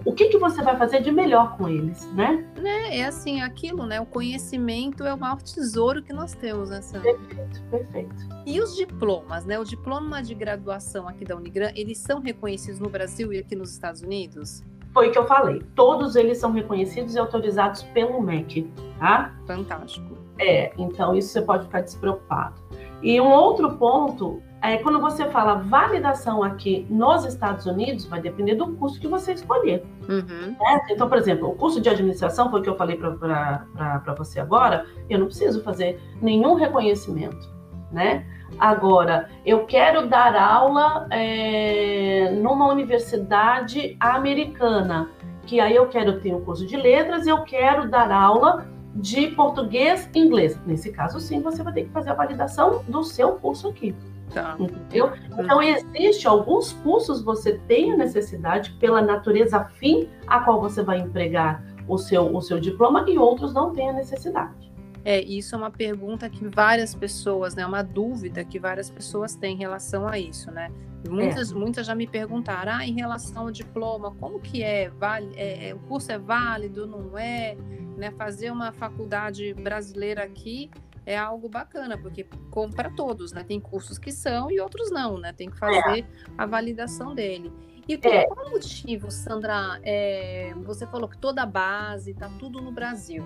o 0.06 0.12
que, 0.12 0.28
que 0.28 0.38
você 0.38 0.62
vai 0.62 0.76
fazer 0.78 1.02
de 1.02 1.10
melhor 1.10 1.56
com 1.56 1.68
eles, 1.68 2.08
né? 2.14 2.46
né? 2.62 2.96
É 2.96 3.04
assim, 3.04 3.42
aquilo, 3.42 3.84
né? 3.84 4.00
O 4.00 4.06
conhecimento 4.06 5.04
é 5.04 5.12
o 5.12 5.18
maior 5.18 5.42
tesouro 5.42 6.00
que 6.00 6.12
nós 6.12 6.32
temos 6.32 6.70
nessa. 6.70 7.00
Perfeito, 7.00 7.62
perfeito. 7.68 8.14
E 8.46 8.60
os 8.60 8.76
diplomas, 8.76 9.44
né? 9.44 9.58
O 9.58 9.64
diploma 9.64 10.22
de 10.22 10.32
graduação 10.32 11.08
aqui 11.08 11.24
da 11.24 11.34
Unigran, 11.34 11.72
eles 11.74 11.98
são 11.98 12.20
reconhecidos 12.20 12.78
no 12.78 12.88
Brasil 12.88 13.32
e 13.32 13.38
aqui 13.38 13.56
nos 13.56 13.72
Estados 13.72 14.00
Unidos? 14.00 14.62
Foi 14.94 15.08
o 15.08 15.12
que 15.12 15.18
eu 15.18 15.26
falei. 15.26 15.60
Todos 15.74 16.14
eles 16.14 16.38
são 16.38 16.52
reconhecidos 16.52 17.16
e 17.16 17.18
autorizados 17.18 17.82
pelo 17.82 18.22
MEC, 18.22 18.70
tá? 19.00 19.34
Fantástico. 19.44 20.16
É, 20.38 20.72
então 20.78 21.16
isso 21.16 21.30
você 21.30 21.42
pode 21.42 21.64
ficar 21.64 21.80
despreocupado. 21.80 22.54
E 23.02 23.20
um 23.20 23.30
outro 23.30 23.76
ponto 23.76 24.40
é, 24.66 24.78
quando 24.78 25.00
você 25.00 25.26
fala 25.26 25.54
validação 25.54 26.42
aqui 26.42 26.86
nos 26.90 27.24
Estados 27.24 27.66
Unidos, 27.66 28.04
vai 28.06 28.20
depender 28.20 28.54
do 28.54 28.72
curso 28.74 29.00
que 29.00 29.06
você 29.06 29.32
escolher. 29.32 29.84
Uhum. 30.08 30.56
Então, 30.90 31.08
por 31.08 31.18
exemplo, 31.18 31.48
o 31.48 31.54
curso 31.54 31.80
de 31.80 31.88
administração, 31.88 32.50
foi 32.50 32.60
o 32.60 32.62
que 32.62 32.68
eu 32.68 32.76
falei 32.76 32.96
para 32.96 34.14
você 34.16 34.40
agora, 34.40 34.86
eu 35.08 35.18
não 35.18 35.26
preciso 35.26 35.62
fazer 35.62 36.00
nenhum 36.20 36.54
reconhecimento, 36.54 37.48
né? 37.92 38.26
Agora, 38.58 39.28
eu 39.44 39.66
quero 39.66 40.08
dar 40.08 40.34
aula 40.34 41.06
é, 41.10 42.30
numa 42.42 42.68
universidade 42.68 43.96
americana, 44.00 45.10
que 45.46 45.60
aí 45.60 45.76
eu 45.76 45.86
quero 45.88 46.20
ter 46.20 46.34
um 46.34 46.40
curso 46.40 46.66
de 46.66 46.76
letras 46.76 47.26
e 47.26 47.30
eu 47.30 47.42
quero 47.42 47.88
dar 47.88 48.10
aula 48.10 48.66
de 48.94 49.28
português 49.28 50.10
e 50.14 50.18
inglês. 50.18 50.58
Nesse 50.66 50.90
caso, 50.90 51.20
sim, 51.20 51.40
você 51.40 51.62
vai 51.62 51.72
ter 51.72 51.84
que 51.84 51.90
fazer 51.90 52.10
a 52.10 52.14
validação 52.14 52.82
do 52.88 53.04
seu 53.04 53.32
curso 53.32 53.68
aqui. 53.68 53.94
Tá. 54.36 54.54
Entendeu? 54.60 55.14
Então, 55.32 55.62
existe 55.62 56.28
alguns 56.28 56.70
cursos 56.70 57.22
você 57.22 57.54
tem 57.66 57.94
a 57.94 57.96
necessidade 57.96 58.70
pela 58.72 59.00
natureza 59.00 59.64
fim 59.78 60.10
a 60.26 60.40
qual 60.40 60.60
você 60.60 60.82
vai 60.82 60.98
empregar 60.98 61.64
o 61.88 61.96
seu, 61.96 62.36
o 62.36 62.42
seu 62.42 62.60
diploma 62.60 63.06
e 63.08 63.16
outros 63.16 63.54
não 63.54 63.72
têm 63.72 63.88
a 63.88 63.94
necessidade. 63.94 64.70
É, 65.06 65.22
isso 65.22 65.54
é 65.54 65.58
uma 65.58 65.70
pergunta 65.70 66.28
que 66.28 66.46
várias 66.48 66.94
pessoas, 66.94 67.54
né, 67.54 67.64
uma 67.64 67.82
dúvida 67.82 68.44
que 68.44 68.58
várias 68.58 68.90
pessoas 68.90 69.34
têm 69.34 69.54
em 69.54 69.58
relação 69.58 70.06
a 70.06 70.18
isso, 70.18 70.50
né? 70.50 70.70
Muitas, 71.08 71.50
é. 71.50 71.54
muitas 71.54 71.86
já 71.86 71.94
me 71.94 72.06
perguntaram, 72.06 72.72
ah, 72.72 72.84
em 72.84 72.92
relação 72.92 73.44
ao 73.44 73.50
diploma, 73.50 74.14
como 74.20 74.38
que 74.38 74.62
é? 74.62 74.90
Vale, 74.90 75.32
é, 75.34 75.70
é 75.70 75.74
o 75.74 75.78
curso 75.78 76.12
é 76.12 76.18
válido, 76.18 76.86
não 76.86 77.16
é? 77.16 77.56
Né, 77.96 78.10
fazer 78.10 78.50
uma 78.50 78.70
faculdade 78.70 79.54
brasileira 79.54 80.24
aqui 80.24 80.70
é 81.06 81.16
algo 81.16 81.48
bacana, 81.48 81.96
porque 81.96 82.26
como 82.50 82.74
para 82.74 82.90
todos, 82.90 83.32
né? 83.32 83.44
Tem 83.44 83.60
cursos 83.60 83.96
que 83.96 84.10
são 84.10 84.50
e 84.50 84.60
outros 84.60 84.90
não, 84.90 85.16
né? 85.18 85.32
Tem 85.32 85.48
que 85.48 85.56
fazer 85.56 86.00
é. 86.00 86.06
a 86.36 86.44
validação 86.44 87.14
dele. 87.14 87.52
E 87.88 87.96
por 87.96 88.12
é. 88.12 88.26
qual 88.26 88.50
motivo, 88.50 89.08
Sandra, 89.12 89.78
é, 89.84 90.52
você 90.64 90.84
falou 90.88 91.08
que 91.08 91.16
toda 91.16 91.44
a 91.44 91.46
base 91.46 92.10
está 92.10 92.28
tudo 92.40 92.60
no 92.60 92.72
Brasil, 92.72 93.22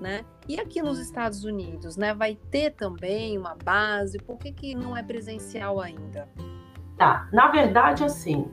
né? 0.00 0.24
E 0.48 0.60
aqui 0.60 0.80
nos 0.80 1.00
Estados 1.00 1.44
Unidos, 1.44 1.96
né? 1.96 2.14
Vai 2.14 2.36
ter 2.50 2.70
também 2.70 3.36
uma 3.36 3.56
base? 3.56 4.18
Por 4.18 4.38
que, 4.38 4.52
que 4.52 4.74
não 4.76 4.96
é 4.96 5.02
presencial 5.02 5.80
ainda? 5.80 6.28
Tá, 6.96 7.28
na 7.32 7.48
verdade, 7.48 8.04
assim, 8.04 8.46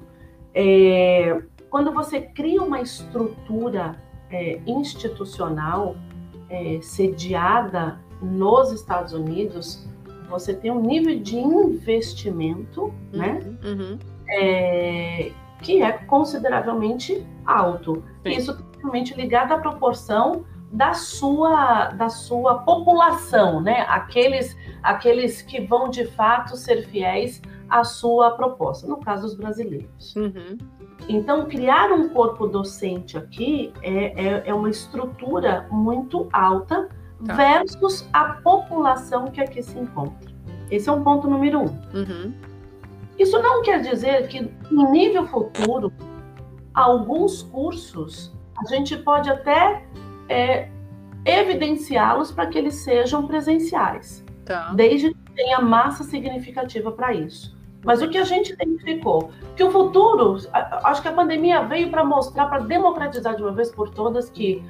é, 0.55 1.39
quando 1.69 1.91
você 1.91 2.19
cria 2.19 2.63
uma 2.63 2.81
estrutura 2.81 3.95
é, 4.31 4.59
institucional 4.65 5.95
é, 6.49 6.79
sediada 6.81 7.99
nos 8.21 8.71
Estados 8.71 9.13
Unidos, 9.13 9.87
você 10.29 10.53
tem 10.53 10.71
um 10.71 10.81
nível 10.81 11.19
de 11.19 11.37
investimento, 11.37 12.83
uhum, 12.83 12.93
né? 13.11 13.39
Uhum. 13.63 13.99
É, 14.29 15.31
que 15.61 15.81
é 15.81 15.91
consideravelmente 15.91 17.25
alto. 17.45 18.03
Sim. 18.23 18.29
Isso 18.29 18.57
totalmente 18.57 19.13
ligado 19.13 19.51
à 19.51 19.57
proporção 19.57 20.45
da 20.71 20.93
sua 20.93 21.89
da 21.89 22.07
sua 22.07 22.59
população, 22.59 23.59
né? 23.59 23.85
Aqueles 23.89 24.55
aqueles 24.81 25.41
que 25.41 25.59
vão 25.61 25.89
de 25.89 26.05
fato 26.05 26.55
ser 26.55 26.87
fiéis 26.87 27.41
à 27.69 27.83
sua 27.83 28.31
proposta, 28.31 28.87
no 28.87 28.97
caso 28.97 29.23
dos 29.23 29.35
brasileiros. 29.35 30.15
Uhum. 30.15 30.57
Então, 31.09 31.45
criar 31.45 31.91
um 31.91 32.09
corpo 32.09 32.47
docente 32.47 33.17
aqui 33.17 33.73
é, 33.81 34.25
é, 34.27 34.43
é 34.45 34.53
uma 34.53 34.69
estrutura 34.69 35.67
muito 35.71 36.29
alta 36.31 36.89
tá. 37.25 37.33
versus 37.35 38.07
a 38.13 38.25
população 38.35 39.25
que 39.27 39.41
aqui 39.41 39.61
se 39.61 39.77
encontra. 39.77 40.31
Esse 40.69 40.89
é 40.89 40.91
um 40.91 41.03
ponto 41.03 41.29
número 41.29 41.59
um. 41.59 41.79
Uhum. 41.93 42.33
Isso 43.19 43.39
não 43.41 43.61
quer 43.61 43.81
dizer 43.81 44.27
que, 44.27 44.51
em 44.71 44.91
nível 44.91 45.27
futuro, 45.27 45.91
alguns 46.73 47.43
cursos 47.43 48.33
a 48.57 48.65
gente 48.65 48.95
pode 48.97 49.29
até 49.29 49.85
é, 50.29 50.69
evidenciá-los 51.25 52.31
para 52.31 52.47
que 52.47 52.57
eles 52.57 52.75
sejam 52.75 53.27
presenciais, 53.27 54.23
tá. 54.45 54.71
desde 54.73 55.13
que 55.13 55.31
tenha 55.33 55.59
massa 55.59 56.03
significativa 56.03 56.91
para 56.91 57.13
isso. 57.13 57.55
Mas 57.83 58.01
o 58.01 58.09
que 58.09 58.17
a 58.17 58.23
gente 58.23 58.53
identificou? 58.53 59.31
Que 59.55 59.63
o 59.63 59.71
futuro, 59.71 60.37
acho 60.83 61.01
que 61.01 61.07
a 61.07 61.13
pandemia 61.13 61.63
veio 61.63 61.89
para 61.89 62.03
mostrar, 62.03 62.45
para 62.45 62.59
democratizar 62.59 63.35
de 63.35 63.41
uma 63.41 63.51
vez 63.51 63.71
por 63.71 63.89
todas 63.89 64.29
que 64.29 64.63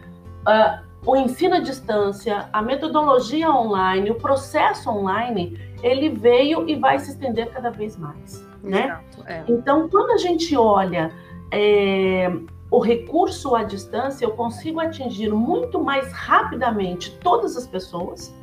uh, 0.47 0.90
o 1.05 1.15
ensino 1.15 1.55
à 1.55 1.59
distância, 1.59 2.47
a 2.53 2.61
metodologia 2.61 3.49
online, 3.49 4.11
o 4.11 4.15
processo 4.15 4.89
online, 4.89 5.59
ele 5.81 6.09
veio 6.09 6.67
e 6.69 6.75
vai 6.75 6.99
se 6.99 7.11
estender 7.11 7.49
cada 7.51 7.71
vez 7.71 7.97
mais, 7.97 8.45
né? 8.63 8.85
Exato, 8.85 9.23
é. 9.27 9.43
Então, 9.47 9.89
quando 9.89 10.11
a 10.11 10.17
gente 10.17 10.55
olha 10.55 11.11
é, 11.51 12.31
o 12.69 12.79
recurso 12.79 13.55
à 13.55 13.63
distância, 13.63 14.25
eu 14.25 14.31
consigo 14.31 14.79
atingir 14.79 15.29
muito 15.29 15.83
mais 15.83 16.11
rapidamente 16.13 17.17
todas 17.19 17.57
as 17.57 17.65
pessoas, 17.65 18.33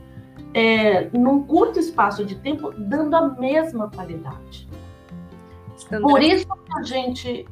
é, 0.53 1.09
num 1.17 1.45
curto 1.45 1.79
espaço 1.79 2.25
de 2.25 2.35
tempo, 2.37 2.73
dando 2.77 3.15
a 3.15 3.29
mesma 3.29 3.89
qualidade. 3.89 4.69
Por 6.03 6.21
isso 6.21 6.47
que 6.47 6.79
a 6.79 6.83
gente. 6.83 7.49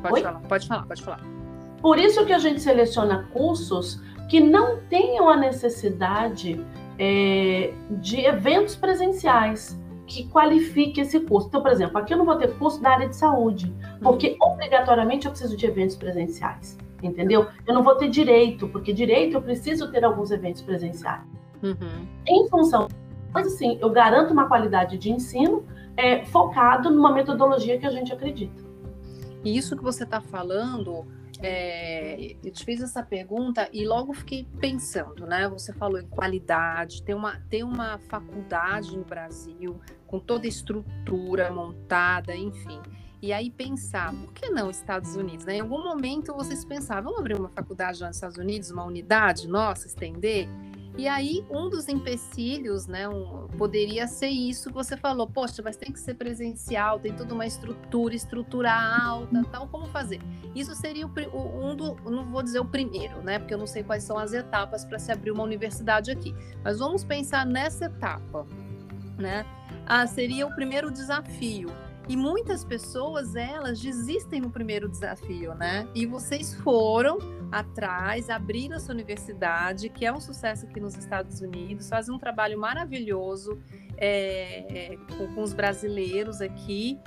Pode 0.00 0.14
Oi? 0.14 0.22
falar, 0.22 0.40
pode 0.40 0.68
falar, 0.68 0.86
pode 0.86 1.02
falar. 1.02 1.20
Por 1.82 1.98
isso 1.98 2.24
que 2.24 2.32
a 2.32 2.38
gente 2.38 2.60
seleciona 2.60 3.28
cursos 3.32 4.00
que 4.34 4.40
não 4.40 4.80
tenham 4.90 5.28
a 5.28 5.36
necessidade 5.36 6.60
é, 6.98 7.72
de 7.88 8.26
eventos 8.26 8.74
presenciais 8.74 9.80
que 10.08 10.28
qualifique 10.28 11.00
esse 11.00 11.20
curso. 11.20 11.46
Então, 11.46 11.62
por 11.62 11.70
exemplo, 11.70 11.98
aqui 11.98 12.14
eu 12.14 12.18
não 12.18 12.24
vou 12.24 12.34
ter 12.34 12.52
curso 12.58 12.82
da 12.82 12.90
área 12.90 13.08
de 13.08 13.14
saúde, 13.14 13.72
porque 14.02 14.36
obrigatoriamente 14.42 15.26
eu 15.26 15.30
preciso 15.30 15.56
de 15.56 15.64
eventos 15.64 15.94
presenciais, 15.94 16.76
entendeu? 17.00 17.46
Eu 17.64 17.74
não 17.74 17.84
vou 17.84 17.94
ter 17.94 18.08
direito, 18.08 18.66
porque 18.66 18.92
direito 18.92 19.36
eu 19.36 19.40
preciso 19.40 19.92
ter 19.92 20.04
alguns 20.04 20.32
eventos 20.32 20.62
presenciais. 20.62 21.22
Uhum. 21.62 22.04
Em 22.26 22.48
função, 22.48 22.88
mas 23.32 23.46
assim, 23.46 23.78
eu 23.80 23.90
garanto 23.90 24.32
uma 24.32 24.48
qualidade 24.48 24.98
de 24.98 25.12
ensino 25.12 25.64
é, 25.96 26.24
focado 26.24 26.90
numa 26.90 27.12
metodologia 27.12 27.78
que 27.78 27.86
a 27.86 27.90
gente 27.90 28.12
acredita. 28.12 28.64
E 29.44 29.56
isso 29.56 29.76
que 29.76 29.84
você 29.84 30.02
está 30.02 30.20
falando 30.20 31.06
é, 31.46 32.36
eu 32.42 32.50
te 32.50 32.64
fiz 32.64 32.80
essa 32.80 33.02
pergunta 33.02 33.68
e 33.70 33.86
logo 33.86 34.14
fiquei 34.14 34.46
pensando, 34.58 35.26
né? 35.26 35.46
Você 35.48 35.74
falou 35.74 36.00
em 36.00 36.06
qualidade, 36.06 37.02
tem 37.02 37.14
uma, 37.14 37.38
tem 37.50 37.62
uma 37.62 37.98
faculdade 38.08 38.96
no 38.96 39.04
Brasil 39.04 39.78
com 40.06 40.18
toda 40.18 40.46
a 40.46 40.48
estrutura 40.48 41.52
montada, 41.52 42.34
enfim. 42.34 42.80
E 43.20 43.30
aí 43.30 43.50
pensar, 43.50 44.14
por 44.14 44.32
que 44.32 44.48
não 44.48 44.70
Estados 44.70 45.16
Unidos? 45.16 45.44
Né? 45.44 45.56
Em 45.56 45.60
algum 45.60 45.84
momento 45.84 46.32
vocês 46.32 46.64
pensavam, 46.64 47.04
vamos 47.04 47.20
abrir 47.20 47.38
uma 47.38 47.50
faculdade 47.50 48.00
lá 48.00 48.08
nos 48.08 48.16
Estados 48.16 48.38
Unidos, 48.38 48.70
uma 48.70 48.84
unidade 48.84 49.46
nossa, 49.46 49.86
estender? 49.86 50.48
E 50.96 51.08
aí, 51.08 51.44
um 51.50 51.68
dos 51.68 51.88
empecilhos, 51.88 52.86
né, 52.86 53.08
um, 53.08 53.48
poderia 53.58 54.06
ser 54.06 54.28
isso 54.28 54.68
que 54.68 54.74
você 54.74 54.96
falou, 54.96 55.26
poxa, 55.26 55.60
mas 55.60 55.76
tem 55.76 55.90
que 55.90 55.98
ser 55.98 56.14
presencial, 56.14 57.00
tem 57.00 57.12
toda 57.12 57.34
uma 57.34 57.44
estrutura, 57.44 58.14
estrutura 58.14 58.72
alta, 58.72 59.42
tal, 59.50 59.66
como 59.66 59.86
fazer? 59.86 60.20
Isso 60.54 60.72
seria 60.76 61.04
o, 61.04 61.10
um 61.10 61.74
do, 61.74 61.96
não 62.08 62.24
vou 62.30 62.44
dizer 62.44 62.60
o 62.60 62.64
primeiro, 62.64 63.20
né, 63.22 63.40
porque 63.40 63.52
eu 63.52 63.58
não 63.58 63.66
sei 63.66 63.82
quais 63.82 64.04
são 64.04 64.16
as 64.16 64.32
etapas 64.32 64.84
para 64.84 65.00
se 65.00 65.10
abrir 65.10 65.32
uma 65.32 65.42
universidade 65.42 66.12
aqui, 66.12 66.32
mas 66.62 66.78
vamos 66.78 67.02
pensar 67.02 67.44
nessa 67.44 67.86
etapa, 67.86 68.46
né? 69.18 69.44
Ah, 69.84 70.06
seria 70.06 70.46
o 70.46 70.54
primeiro 70.54 70.92
desafio. 70.92 71.70
E 72.06 72.16
muitas 72.16 72.64
pessoas, 72.64 73.34
elas 73.34 73.80
desistem 73.80 74.40
no 74.40 74.50
primeiro 74.50 74.88
desafio, 74.88 75.54
né? 75.54 75.88
E 75.94 76.04
vocês 76.04 76.54
foram 76.54 77.18
atrás, 77.50 78.28
abriram 78.28 78.76
essa 78.76 78.92
universidade, 78.92 79.88
que 79.88 80.04
é 80.04 80.12
um 80.12 80.20
sucesso 80.20 80.66
aqui 80.66 80.80
nos 80.80 80.96
Estados 80.96 81.40
Unidos, 81.40 81.88
fazem 81.88 82.14
um 82.14 82.18
trabalho 82.18 82.58
maravilhoso 82.58 83.58
é, 83.96 84.98
com, 85.16 85.34
com, 85.34 85.42
os 85.42 85.54
brasileiros 85.54 86.42
aqui. 86.42 86.98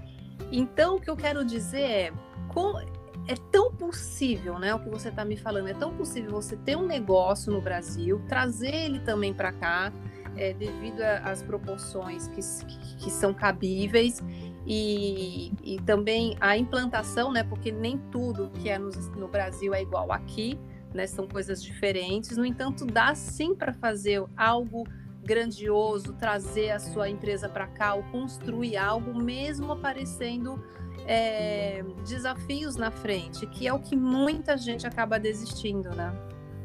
Então, 0.51 0.95
o 0.95 1.01
que 1.01 1.09
eu 1.09 1.17
quero 1.17 1.45
dizer 1.45 1.81
é, 1.81 2.13
com, 2.47 2.79
é 3.27 3.35
tão 3.51 3.71
possível, 3.71 4.57
né? 4.57 4.73
O 4.73 4.79
que 4.79 4.89
você 4.89 5.09
está 5.09 5.23
me 5.23 5.37
falando, 5.37 5.67
é 5.67 5.73
tão 5.75 5.95
possível 5.95 6.31
você 6.31 6.55
ter 6.55 6.75
um 6.75 6.87
negócio 6.87 7.51
no 7.51 7.61
Brasil, 7.61 8.19
trazer 8.27 8.73
ele 8.73 8.99
também 8.99 9.31
para 9.31 9.51
cá, 9.51 9.93
é, 10.37 10.53
devido 10.53 11.01
às 11.01 11.41
proporções 11.41 12.27
que, 12.27 12.41
que, 12.65 12.95
que 12.97 13.11
são 13.11 13.33
cabíveis 13.33 14.23
e, 14.69 15.53
e 15.63 15.79
também 15.83 16.35
a 16.41 16.57
implantação, 16.57 17.31
né? 17.31 17.41
Porque 17.41 17.71
nem 17.71 17.97
tudo 18.11 18.51
que 18.55 18.69
é 18.69 18.77
no, 18.77 18.89
no 19.15 19.27
Brasil 19.29 19.73
é 19.73 19.81
igual 19.81 20.11
aqui, 20.11 20.59
né? 20.93 21.07
São 21.07 21.25
coisas 21.25 21.63
diferentes. 21.63 22.35
No 22.35 22.45
entanto, 22.45 22.85
dá 22.85 23.15
sim 23.15 23.55
para 23.55 23.71
fazer 23.71 24.21
algo 24.35 24.83
grandioso, 25.23 26.13
trazer 26.13 26.71
a 26.71 26.79
sua 26.79 27.09
empresa 27.09 27.47
para 27.47 27.65
cá, 27.67 27.95
ou 27.95 28.03
construir 28.03 28.75
algo, 28.75 29.13
mesmo 29.15 29.71
aparecendo 29.71 30.61
é, 31.05 31.83
desafios 32.05 32.75
na 32.75 32.91
frente, 32.91 33.47
que 33.47 33.65
é 33.67 33.73
o 33.73 33.79
que 33.79 33.95
muita 33.95 34.57
gente 34.57 34.85
acaba 34.85 35.17
desistindo, 35.17 35.89
né? 35.91 36.13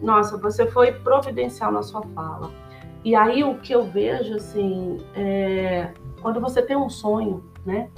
Nossa, 0.00 0.36
você 0.36 0.66
foi 0.66 0.90
providencial 0.90 1.70
na 1.70 1.82
sua 1.82 2.02
fala. 2.08 2.50
E 3.04 3.14
aí 3.14 3.44
o 3.44 3.58
que 3.58 3.72
eu 3.72 3.84
vejo, 3.84 4.34
assim, 4.34 4.98
é, 5.14 5.92
quando 6.20 6.40
você 6.40 6.60
tem 6.62 6.76
um 6.76 6.88
sonho, 6.88 7.51
né? 7.64 7.88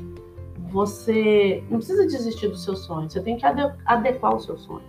Você 0.70 1.62
não 1.70 1.78
precisa 1.78 2.06
desistir 2.06 2.48
do 2.48 2.56
seu 2.56 2.74
sonho, 2.74 3.08
você 3.08 3.20
tem 3.20 3.36
que 3.36 3.44
adequar 3.86 4.34
o 4.34 4.40
seu 4.40 4.56
sonho. 4.58 4.82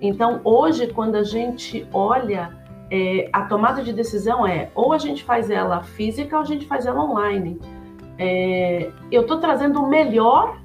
Então, 0.00 0.40
hoje, 0.44 0.88
quando 0.88 1.16
a 1.16 1.22
gente 1.22 1.86
olha, 1.92 2.56
é, 2.90 3.28
a 3.32 3.42
tomada 3.42 3.82
de 3.82 3.92
decisão 3.92 4.46
é 4.46 4.70
ou 4.74 4.92
a 4.92 4.98
gente 4.98 5.24
faz 5.24 5.50
ela 5.50 5.82
física 5.82 6.36
ou 6.36 6.42
a 6.42 6.44
gente 6.44 6.66
faz 6.66 6.86
ela 6.86 7.02
online. 7.02 7.58
É, 8.18 8.90
eu 9.10 9.22
estou 9.22 9.38
trazendo 9.38 9.82
o 9.82 9.88
melhor 9.88 10.58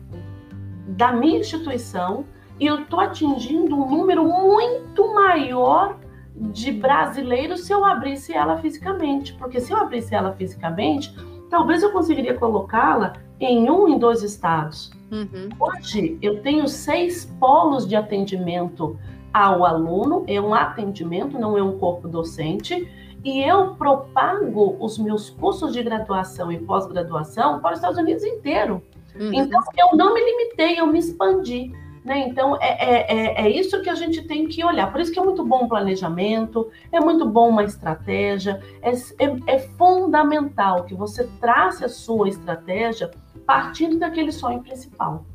da 0.87 1.11
minha 1.11 1.39
instituição 1.39 2.25
e 2.59 2.65
eu 2.67 2.81
estou 2.81 2.99
atingindo 2.99 3.75
um 3.75 3.89
número 3.89 4.23
muito 4.23 5.13
maior 5.13 5.97
de 6.35 6.71
brasileiros 6.71 7.65
se 7.65 7.73
eu 7.73 7.83
abrisse 7.83 8.33
ela 8.33 8.57
fisicamente. 8.57 9.33
Porque 9.33 9.59
se 9.59 9.73
eu 9.73 9.77
abrisse 9.77 10.13
ela 10.13 10.33
fisicamente, 10.33 11.13
talvez 11.51 11.83
eu 11.83 11.91
conseguiria 11.91 12.33
colocá-la 12.33 13.13
em 13.39 13.69
um, 13.69 13.87
em 13.87 13.99
dois 13.99 14.23
estados. 14.23 14.89
Uhum. 15.11 15.49
Hoje, 15.59 16.17
eu 16.21 16.41
tenho 16.41 16.67
seis 16.67 17.25
polos 17.39 17.85
de 17.85 17.95
atendimento 17.95 18.97
ao 19.33 19.65
aluno, 19.65 20.23
é 20.27 20.39
um 20.39 20.53
atendimento, 20.53 21.37
não 21.37 21.57
é 21.57 21.61
um 21.61 21.77
corpo 21.77 22.07
docente, 22.07 22.89
e 23.23 23.43
eu 23.43 23.75
propago 23.75 24.77
os 24.79 24.97
meus 24.97 25.29
cursos 25.29 25.73
de 25.73 25.83
graduação 25.83 26.51
e 26.51 26.57
pós-graduação 26.57 27.59
para 27.59 27.73
os 27.73 27.79
Estados 27.79 27.99
Unidos 27.99 28.23
inteiro. 28.23 28.81
Uhum. 29.19 29.33
Então, 29.33 29.61
eu 29.77 29.97
não 29.97 30.13
me 30.13 30.23
limitei, 30.23 30.79
eu 30.79 30.87
me 30.87 30.99
expandi. 30.99 31.71
Né? 32.03 32.27
Então, 32.27 32.57
é, 32.59 32.67
é, 32.67 33.15
é, 33.15 33.45
é, 33.45 33.49
isso 33.49 33.81
que 33.81 33.89
a 33.89 33.95
gente 33.95 34.23
tem 34.23 34.47
que 34.47 34.63
olhar. 34.63 34.91
Por 34.91 34.99
isso 34.99 35.11
que 35.11 35.19
é 35.19 35.23
muito 35.23 35.45
bom 35.45 35.65
um 35.65 35.67
planejamento, 35.67 36.71
é 36.91 36.99
muito 36.99 37.25
bom 37.27 37.49
uma 37.49 37.63
estratégia, 37.63 38.59
é, 38.81 38.91
é, 38.91 39.55
é 39.55 39.59
fundamental 39.59 40.83
que 40.83 40.95
você 40.95 41.27
trace 41.39 41.85
a 41.85 41.89
sua 41.89 42.27
estratégia 42.27 43.11
partindo 43.45 43.99
daquele 43.99 44.31
sonho 44.31 44.61
principal. 44.61 45.25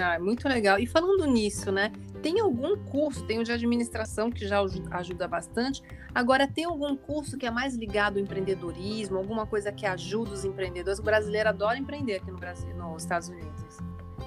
Ah, 0.00 0.18
muito 0.18 0.46
legal. 0.46 0.78
E 0.78 0.86
falando 0.86 1.26
nisso, 1.26 1.72
né? 1.72 1.92
Tem 2.22 2.40
algum 2.40 2.76
curso, 2.76 3.24
tem 3.24 3.38
o 3.38 3.44
de 3.44 3.52
administração 3.52 4.30
que 4.30 4.46
já 4.46 4.60
ajuda 4.90 5.28
bastante. 5.28 5.82
Agora, 6.14 6.46
tem 6.46 6.64
algum 6.64 6.96
curso 6.96 7.38
que 7.38 7.46
é 7.46 7.50
mais 7.50 7.74
ligado 7.74 8.18
ao 8.18 8.22
empreendedorismo, 8.22 9.16
alguma 9.16 9.46
coisa 9.46 9.72
que 9.72 9.86
ajuda 9.86 10.32
os 10.32 10.44
empreendedores? 10.44 10.98
O 10.98 11.02
brasileiro 11.02 11.48
adora 11.48 11.78
empreender 11.78 12.16
aqui 12.16 12.30
no 12.30 12.38
Brasil, 12.38 12.74
nos 12.76 13.02
Estados 13.02 13.28
Unidos. 13.28 13.78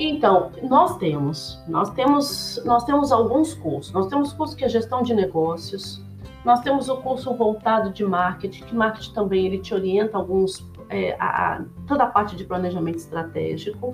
Então, 0.04 0.52
nós 0.64 0.98
temos, 0.98 1.62
nós 1.68 1.92
temos, 1.92 2.60
nós 2.66 2.84
temos 2.86 3.12
alguns 3.12 3.54
cursos. 3.54 3.94
Nós 3.94 4.08
temos 4.08 4.34
curso 4.34 4.56
que 4.56 4.66
é 4.66 4.70
gestão 4.70 5.04
de 5.04 5.14
negócios. 5.14 6.04
Nós 6.44 6.60
temos 6.62 6.90
o 6.90 6.98
curso 6.98 7.32
voltado 7.36 7.92
de 7.92 8.04
marketing, 8.04 8.64
que 8.64 8.76
marketing 8.76 9.14
também 9.14 9.46
ele 9.46 9.60
te 9.60 9.76
orienta 9.76 10.18
alguns 10.18 10.68
é, 10.90 11.16
a, 11.20 11.64
toda 11.88 12.06
a 12.06 12.08
parte 12.08 12.36
de 12.36 12.44
planejamento 12.44 12.98
estratégico. 12.98 13.92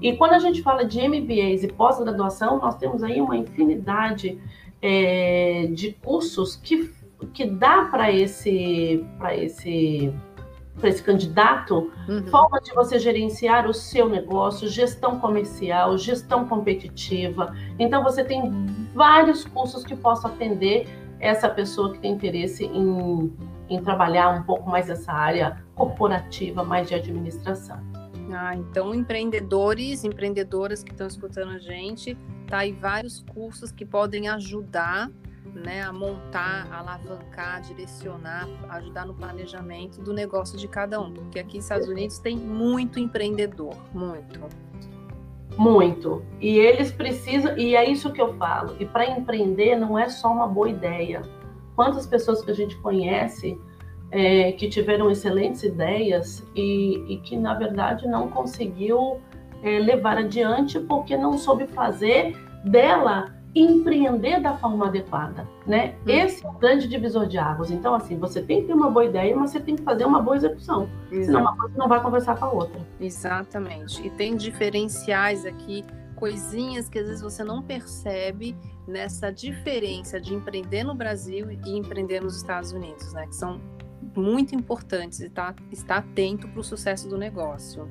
E 0.00 0.16
quando 0.16 0.32
a 0.32 0.38
gente 0.38 0.62
fala 0.62 0.82
de 0.82 1.06
MBAs 1.06 1.62
e 1.62 1.68
pós-graduação, 1.68 2.58
nós 2.58 2.78
temos 2.78 3.02
aí 3.02 3.20
uma 3.20 3.36
infinidade 3.36 4.40
é, 4.80 5.68
de 5.74 5.92
cursos 5.92 6.56
que, 6.56 6.90
que 7.34 7.44
dá 7.44 7.84
para 7.84 8.10
esse, 8.10 9.04
esse, 9.34 10.10
esse 10.86 11.02
candidato 11.02 11.90
uhum. 12.08 12.26
forma 12.26 12.60
de 12.60 12.72
você 12.74 12.98
gerenciar 12.98 13.68
o 13.68 13.74
seu 13.74 14.08
negócio, 14.08 14.68
gestão 14.68 15.18
comercial, 15.20 15.96
gestão 15.98 16.46
competitiva. 16.46 17.54
Então, 17.78 18.02
você 18.02 18.24
tem 18.24 18.50
vários 18.94 19.44
cursos 19.44 19.84
que 19.84 19.96
possam 19.96 20.30
atender 20.30 20.88
essa 21.20 21.48
pessoa 21.48 21.92
que 21.92 21.98
tem 21.98 22.12
interesse 22.12 22.64
em, 22.64 23.32
em 23.68 23.82
trabalhar 23.82 24.30
um 24.30 24.42
pouco 24.42 24.68
mais 24.68 24.88
essa 24.88 25.12
área 25.12 25.62
corporativa, 25.74 26.64
mais 26.64 26.88
de 26.88 26.94
administração. 26.94 27.78
Ah, 28.32 28.54
então 28.54 28.94
empreendedores, 28.94 30.04
empreendedoras 30.04 30.84
que 30.84 30.92
estão 30.92 31.06
escutando 31.06 31.50
a 31.50 31.58
gente, 31.58 32.16
tá 32.46 32.58
aí 32.58 32.72
vários 32.72 33.24
cursos 33.34 33.72
que 33.72 33.84
podem 33.84 34.28
ajudar, 34.28 35.10
né, 35.54 35.82
a 35.82 35.92
montar, 35.92 36.68
alavancar, 36.72 37.60
direcionar, 37.62 38.48
ajudar 38.70 39.06
no 39.06 39.14
planejamento 39.14 40.00
do 40.00 40.12
negócio 40.12 40.58
de 40.58 40.68
cada 40.68 41.00
um, 41.00 41.12
porque 41.12 41.38
aqui 41.38 41.56
nos 41.56 41.64
Estados 41.64 41.88
Unidos 41.88 42.18
tem 42.18 42.36
muito 42.36 42.98
empreendedor, 42.98 43.76
muito. 43.92 44.40
Muito. 45.56 46.22
E 46.40 46.58
eles 46.58 46.90
precisam, 46.92 47.56
e 47.58 47.74
é 47.74 47.88
isso 47.88 48.12
que 48.12 48.20
eu 48.20 48.34
falo. 48.34 48.76
E 48.78 48.86
para 48.86 49.10
empreender 49.10 49.76
não 49.76 49.98
é 49.98 50.08
só 50.08 50.32
uma 50.32 50.46
boa 50.46 50.68
ideia. 50.68 51.22
Quantas 51.74 52.06
pessoas 52.06 52.42
que 52.42 52.50
a 52.50 52.54
gente 52.54 52.76
conhece 52.76 53.58
é, 54.10 54.52
que 54.52 54.68
tiveram 54.68 55.10
excelentes 55.10 55.62
ideias 55.62 56.46
e, 56.54 57.12
e, 57.12 57.16
que, 57.18 57.36
na 57.36 57.54
verdade, 57.54 58.08
não 58.08 58.28
conseguiu 58.28 59.20
é, 59.62 59.78
levar 59.78 60.18
adiante 60.18 60.80
porque 60.80 61.16
não 61.16 61.36
soube 61.38 61.66
fazer 61.66 62.36
dela 62.64 63.34
empreender 63.54 64.40
da 64.40 64.56
forma 64.56 64.86
adequada, 64.86 65.46
né? 65.66 65.94
Hum. 66.06 66.10
Esse 66.10 66.44
é 66.44 66.48
o 66.48 66.52
grande 66.52 66.86
divisor 66.86 67.26
de 67.26 67.38
águas. 67.38 67.70
Então, 67.70 67.94
assim, 67.94 68.16
você 68.16 68.40
tem 68.40 68.60
que 68.60 68.68
ter 68.68 68.74
uma 68.74 68.90
boa 68.90 69.04
ideia, 69.04 69.34
mas 69.36 69.50
você 69.50 69.60
tem 69.60 69.76
que 69.76 69.82
fazer 69.82 70.04
uma 70.04 70.22
boa 70.22 70.36
execução. 70.36 70.88
Exato. 71.10 71.26
Senão 71.26 71.40
uma 71.40 71.56
coisa 71.56 71.76
não 71.76 71.88
vai 71.88 72.00
conversar 72.00 72.38
com 72.38 72.44
a 72.44 72.50
outra. 72.50 72.80
Exatamente. 73.00 74.06
E 74.06 74.10
tem 74.10 74.36
diferenciais 74.36 75.44
aqui, 75.44 75.84
coisinhas 76.14 76.88
que 76.88 76.98
às 76.98 77.06
vezes 77.06 77.22
você 77.22 77.42
não 77.42 77.62
percebe 77.62 78.56
nessa 78.86 79.32
diferença 79.32 80.20
de 80.20 80.34
empreender 80.34 80.84
no 80.84 80.94
Brasil 80.94 81.50
e 81.50 81.76
empreender 81.76 82.20
nos 82.20 82.36
Estados 82.36 82.72
Unidos, 82.72 83.12
né? 83.12 83.26
Que 83.26 83.34
são 83.34 83.60
muito 84.16 84.54
importantes 84.54 85.20
e 85.20 85.28
tá, 85.28 85.54
estar 85.70 85.98
atento 85.98 86.48
para 86.48 86.60
o 86.60 86.64
sucesso 86.64 87.08
do 87.08 87.16
negócio. 87.16 87.88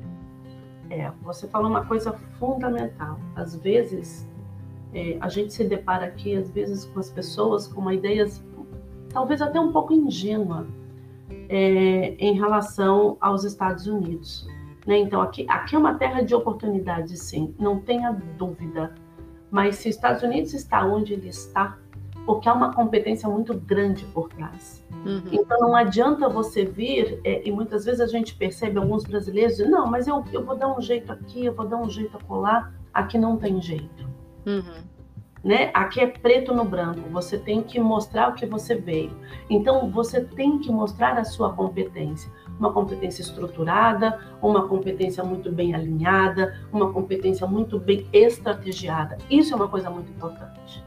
É, 0.89 1.11
você 1.21 1.47
falou 1.47 1.69
uma 1.69 1.85
coisa 1.85 2.13
fundamental. 2.39 3.19
Às 3.35 3.55
vezes, 3.55 4.27
é, 4.93 5.17
a 5.19 5.29
gente 5.29 5.53
se 5.53 5.63
depara 5.63 6.05
aqui, 6.05 6.35
às 6.35 6.49
vezes, 6.49 6.85
com 6.85 6.99
as 6.99 7.09
pessoas 7.09 7.67
com 7.67 7.81
uma 7.81 7.93
ideias 7.93 8.43
talvez 9.09 9.41
até 9.41 9.59
um 9.59 9.71
pouco 9.71 9.93
ingênua 9.93 10.67
é, 11.49 12.15
em 12.19 12.33
relação 12.33 13.17
aos 13.19 13.43
Estados 13.43 13.87
Unidos. 13.87 14.47
Né? 14.85 14.99
Então, 14.99 15.21
aqui, 15.21 15.45
aqui 15.49 15.75
é 15.75 15.79
uma 15.79 15.95
terra 15.95 16.21
de 16.21 16.33
oportunidades, 16.33 17.21
sim, 17.21 17.53
não 17.59 17.79
tenha 17.79 18.11
dúvida. 18.37 18.95
Mas 19.51 19.77
se 19.77 19.89
os 19.89 19.95
Estados 19.95 20.21
Unidos 20.21 20.53
está 20.53 20.85
onde 20.85 21.13
ele 21.13 21.27
está, 21.27 21.77
porque 22.25 22.47
há 22.47 22.53
uma 22.53 22.71
competência 22.73 23.27
muito 23.27 23.55
grande 23.55 24.05
por 24.05 24.29
trás. 24.29 24.85
Uhum. 25.03 25.23
Então 25.31 25.59
não 25.59 25.75
adianta 25.75 26.29
você 26.29 26.63
vir, 26.63 27.19
é, 27.23 27.47
e 27.47 27.51
muitas 27.51 27.85
vezes 27.85 27.99
a 27.99 28.05
gente 28.05 28.35
percebe 28.35 28.77
alguns 28.77 29.03
brasileiros 29.03 29.57
não, 29.59 29.87
mas 29.87 30.07
eu, 30.07 30.23
eu 30.31 30.45
vou 30.45 30.55
dar 30.55 30.67
um 30.67 30.79
jeito 30.79 31.11
aqui, 31.11 31.45
eu 31.45 31.53
vou 31.53 31.65
dar 31.65 31.77
um 31.77 31.89
jeito 31.89 32.15
a 32.15 32.23
colar, 32.23 32.71
aqui 32.93 33.17
não 33.17 33.37
tem 33.37 33.59
jeito. 33.59 34.07
Uhum. 34.45 34.83
Né? 35.43 35.71
Aqui 35.73 36.01
é 36.01 36.07
preto 36.07 36.53
no 36.53 36.65
branco, 36.65 37.09
você 37.09 37.37
tem 37.37 37.63
que 37.63 37.79
mostrar 37.79 38.29
o 38.29 38.33
que 38.33 38.45
você 38.45 38.75
veio. 38.75 39.15
Então 39.49 39.89
você 39.89 40.21
tem 40.21 40.59
que 40.59 40.69
mostrar 40.69 41.17
a 41.17 41.23
sua 41.23 41.53
competência, 41.53 42.29
uma 42.59 42.73
competência 42.73 43.21
estruturada, 43.21 44.19
uma 44.41 44.67
competência 44.67 45.23
muito 45.23 45.49
bem 45.49 45.73
alinhada, 45.73 46.59
uma 46.73 46.91
competência 46.91 47.47
muito 47.47 47.79
bem 47.79 48.05
estrategiada. 48.11 49.17
Isso 49.29 49.53
é 49.53 49.55
uma 49.55 49.69
coisa 49.69 49.89
muito 49.89 50.11
importante. 50.11 50.83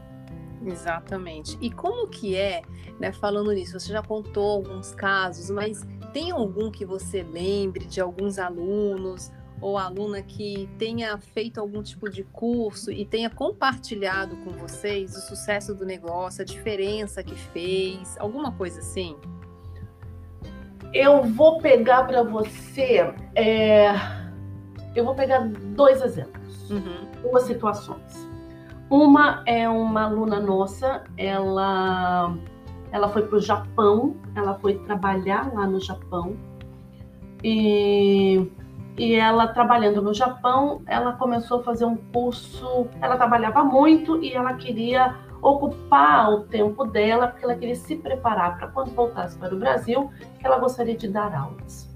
Exatamente. 0.65 1.57
E 1.59 1.71
como 1.71 2.07
que 2.07 2.35
é, 2.35 2.61
né, 2.99 3.11
falando 3.11 3.51
nisso, 3.51 3.79
você 3.79 3.91
já 3.91 4.03
contou 4.03 4.49
alguns 4.51 4.93
casos, 4.93 5.49
mas 5.49 5.85
tem 6.13 6.31
algum 6.31 6.71
que 6.71 6.85
você 6.85 7.23
lembre 7.23 7.85
de 7.85 7.99
alguns 7.99 8.37
alunos 8.37 9.31
ou 9.63 9.77
aluna 9.77 10.21
que 10.21 10.69
tenha 10.77 11.17
feito 11.17 11.59
algum 11.59 11.81
tipo 11.81 12.09
de 12.09 12.23
curso 12.23 12.91
e 12.91 13.05
tenha 13.05 13.29
compartilhado 13.29 14.35
com 14.37 14.51
vocês 14.51 15.15
o 15.15 15.21
sucesso 15.21 15.73
do 15.73 15.85
negócio, 15.85 16.41
a 16.41 16.45
diferença 16.45 17.23
que 17.23 17.33
fez, 17.33 18.17
alguma 18.19 18.51
coisa 18.51 18.79
assim? 18.81 19.15
Eu 20.93 21.23
vou 21.23 21.59
pegar 21.59 22.03
para 22.03 22.21
você, 22.23 23.13
é... 23.35 23.93
eu 24.93 25.05
vou 25.05 25.15
pegar 25.15 25.39
dois 25.75 26.01
exemplos, 26.01 26.69
uhum. 26.69 27.07
duas 27.21 27.43
situações. 27.43 28.27
Uma 28.89 29.43
é 29.47 29.67
uma 29.67 30.03
aluna 30.03 30.41
nossa, 30.41 31.05
ela, 31.17 32.35
ela 32.91 33.07
foi 33.09 33.25
para 33.25 33.37
o 33.37 33.41
Japão, 33.41 34.17
ela 34.35 34.59
foi 34.59 34.77
trabalhar 34.79 35.51
lá 35.53 35.65
no 35.65 35.79
Japão. 35.79 36.35
E, 37.43 38.51
e 38.97 39.15
ela 39.15 39.47
trabalhando 39.47 40.01
no 40.01 40.13
Japão, 40.13 40.81
ela 40.85 41.13
começou 41.13 41.59
a 41.61 41.63
fazer 41.63 41.85
um 41.85 41.95
curso. 41.95 42.87
Ela 43.01 43.17
trabalhava 43.17 43.63
muito 43.63 44.23
e 44.23 44.33
ela 44.33 44.53
queria 44.53 45.15
ocupar 45.41 46.31
o 46.31 46.41
tempo 46.41 46.85
dela, 46.85 47.27
porque 47.27 47.43
ela 47.43 47.55
queria 47.55 47.75
se 47.75 47.95
preparar 47.95 48.57
para 48.57 48.67
quando 48.67 48.91
voltasse 48.91 49.37
para 49.37 49.53
o 49.53 49.57
Brasil, 49.57 50.09
que 50.39 50.45
ela 50.45 50.57
gostaria 50.57 50.95
de 50.95 51.07
dar 51.07 51.33
aulas. 51.35 51.91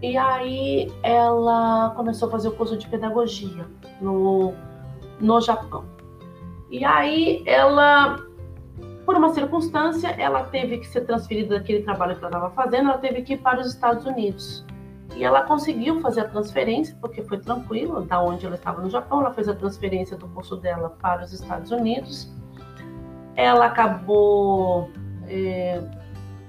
E 0.00 0.16
aí 0.16 0.90
ela 1.02 1.92
começou 1.96 2.28
a 2.28 2.30
fazer 2.30 2.48
o 2.48 2.52
curso 2.52 2.76
de 2.76 2.88
pedagogia 2.88 3.66
no, 4.00 4.54
no 5.20 5.40
Japão. 5.40 5.84
E 6.70 6.84
aí 6.84 7.42
ela, 7.46 8.16
por 9.04 9.16
uma 9.16 9.28
circunstância, 9.34 10.08
ela 10.08 10.44
teve 10.44 10.78
que 10.78 10.86
ser 10.86 11.02
transferida 11.02 11.58
daquele 11.58 11.82
trabalho 11.82 12.16
que 12.16 12.24
ela 12.24 12.28
estava 12.28 12.50
fazendo, 12.50 12.90
ela 12.90 12.98
teve 12.98 13.22
que 13.22 13.34
ir 13.34 13.38
para 13.38 13.60
os 13.60 13.66
Estados 13.66 14.06
Unidos. 14.06 14.64
E 15.16 15.24
ela 15.24 15.42
conseguiu 15.42 16.00
fazer 16.00 16.22
a 16.22 16.28
transferência, 16.28 16.96
porque 17.00 17.22
foi 17.22 17.38
tranquilo, 17.38 18.02
da 18.02 18.22
onde 18.22 18.46
ela 18.46 18.54
estava 18.54 18.80
no 18.80 18.88
Japão, 18.88 19.20
ela 19.20 19.32
fez 19.32 19.48
a 19.48 19.54
transferência 19.54 20.16
do 20.16 20.26
curso 20.28 20.56
dela 20.56 20.96
para 21.00 21.22
os 21.24 21.32
Estados 21.32 21.70
Unidos. 21.70 22.32
Ela 23.36 23.66
acabou 23.66 24.90
é, 25.28 25.82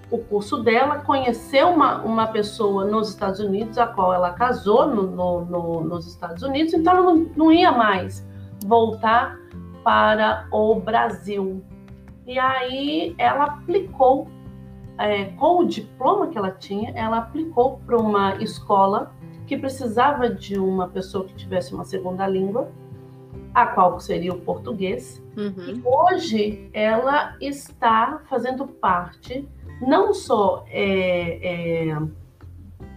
o 0.10 0.18
curso 0.18 0.62
dela, 0.62 1.00
conheceu 1.00 1.70
uma, 1.70 2.02
uma 2.04 2.28
pessoa 2.28 2.86
nos 2.86 3.10
Estados 3.10 3.40
Unidos, 3.40 3.78
a 3.78 3.88
qual 3.88 4.14
ela 4.14 4.32
casou 4.32 4.88
no, 4.88 5.04
no, 5.04 5.46
no, 5.46 5.82
nos 5.82 6.08
Estados 6.08 6.44
Unidos, 6.44 6.74
então 6.74 6.94
ela 6.94 7.02
não, 7.02 7.16
não 7.36 7.52
ia 7.52 7.72
mais 7.72 8.26
voltar 8.66 9.40
para 9.84 10.48
o 10.52 10.76
Brasil. 10.76 11.64
E 12.26 12.40
aí 12.40 13.16
ela 13.18 13.46
aplicou 13.46 14.28
é, 14.98 15.26
com 15.26 15.60
o 15.60 15.66
diploma 15.66 16.28
que 16.28 16.38
ela 16.38 16.52
tinha, 16.52 16.92
ela 16.92 17.18
aplicou 17.18 17.80
para 17.86 17.98
uma 17.98 18.36
escola 18.36 19.14
que 19.46 19.58
precisava 19.58 20.30
de 20.30 20.58
uma 20.58 20.88
pessoa 20.88 21.26
que 21.26 21.34
tivesse 21.36 21.74
uma 21.74 21.84
segunda 21.84 22.28
língua, 22.28 22.72
a 23.54 23.68
qual 23.68 24.00
seria 24.00 24.34
o 24.34 24.40
português. 24.40 25.22
Uhum. 25.38 25.54
E 25.68 25.82
hoje 25.84 26.70
ela 26.74 27.36
está 27.42 28.22
fazendo 28.30 28.68
parte 28.68 29.48
não 29.82 30.14
só 30.14 30.66
é, 30.70 31.90
é, 31.92 31.98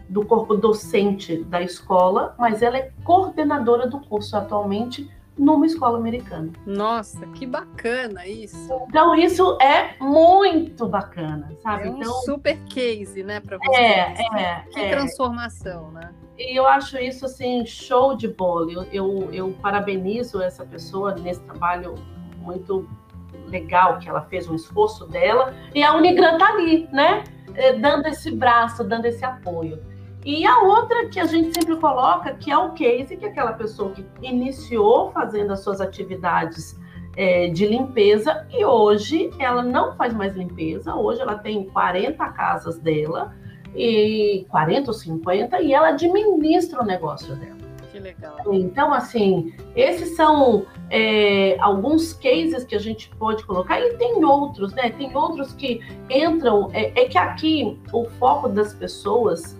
do 0.08 0.24
corpo 0.24 0.54
docente 0.54 1.42
da 1.44 1.62
escola, 1.62 2.34
mas 2.38 2.62
ela 2.62 2.76
é 2.78 2.92
coordenadora 3.04 3.88
do 3.88 3.98
curso 4.00 4.36
atualmente 4.36 5.10
numa 5.38 5.66
escola 5.66 5.98
americana. 5.98 6.50
Nossa, 6.64 7.26
que 7.28 7.46
bacana 7.46 8.26
isso! 8.26 8.56
Então, 8.88 9.14
isso 9.14 9.58
é 9.60 9.94
muito 10.00 10.86
bacana, 10.88 11.50
sabe? 11.62 11.88
É 11.88 11.90
um 11.90 11.98
então, 11.98 12.12
super 12.22 12.58
case, 12.64 13.22
né, 13.22 13.40
para 13.40 13.58
você. 13.58 13.80
É, 13.80 14.14
é. 14.38 14.64
Que 14.70 14.80
é. 14.80 14.90
transformação, 14.90 15.90
né? 15.90 16.12
E 16.38 16.58
eu 16.58 16.66
acho 16.66 16.98
isso, 16.98 17.26
assim, 17.26 17.64
show 17.64 18.16
de 18.16 18.28
bola. 18.28 18.70
Eu, 18.70 18.82
eu, 18.92 19.32
eu 19.32 19.52
parabenizo 19.62 20.40
essa 20.42 20.64
pessoa 20.64 21.14
nesse 21.14 21.40
trabalho 21.42 21.94
muito 22.38 22.88
legal 23.48 23.98
que 23.98 24.08
ela 24.08 24.22
fez, 24.22 24.48
um 24.48 24.54
esforço 24.54 25.06
dela. 25.06 25.54
E 25.74 25.82
a 25.82 25.94
Unigran 25.94 26.38
tá 26.38 26.48
ali, 26.48 26.88
né? 26.92 27.24
Eh, 27.54 27.74
dando 27.74 28.06
esse 28.06 28.30
braço, 28.30 28.84
dando 28.84 29.06
esse 29.06 29.24
apoio. 29.24 29.80
E 30.26 30.44
a 30.44 30.58
outra 30.58 31.06
que 31.06 31.20
a 31.20 31.24
gente 31.24 31.54
sempre 31.54 31.76
coloca, 31.76 32.34
que 32.34 32.50
é 32.50 32.58
o 32.58 32.72
case, 32.72 33.16
que 33.16 33.24
é 33.24 33.28
aquela 33.28 33.52
pessoa 33.52 33.92
que 33.92 34.04
iniciou 34.20 35.12
fazendo 35.12 35.52
as 35.52 35.60
suas 35.60 35.80
atividades 35.80 36.76
é, 37.16 37.46
de 37.46 37.64
limpeza 37.64 38.44
e 38.50 38.64
hoje 38.64 39.30
ela 39.38 39.62
não 39.62 39.94
faz 39.94 40.12
mais 40.12 40.34
limpeza, 40.34 40.96
hoje 40.96 41.20
ela 41.20 41.38
tem 41.38 41.66
40 41.66 42.28
casas 42.30 42.76
dela, 42.76 43.36
e 43.72 44.44
40 44.48 44.90
ou 44.90 44.94
50, 44.94 45.60
e 45.60 45.72
ela 45.72 45.90
administra 45.90 46.82
o 46.82 46.84
negócio 46.84 47.36
dela. 47.36 47.56
Que 47.92 48.00
legal. 48.00 48.36
Então, 48.52 48.92
assim, 48.92 49.54
esses 49.76 50.16
são 50.16 50.66
é, 50.90 51.56
alguns 51.60 52.14
cases 52.14 52.64
que 52.64 52.74
a 52.74 52.80
gente 52.80 53.10
pode 53.16 53.46
colocar, 53.46 53.80
e 53.80 53.94
tem 53.94 54.24
outros, 54.24 54.72
né? 54.74 54.90
Tem 54.90 55.14
outros 55.16 55.52
que 55.52 55.80
entram. 56.10 56.68
É, 56.72 57.02
é 57.02 57.04
que 57.04 57.16
aqui 57.16 57.78
o 57.92 58.06
foco 58.18 58.48
das 58.48 58.74
pessoas 58.74 59.56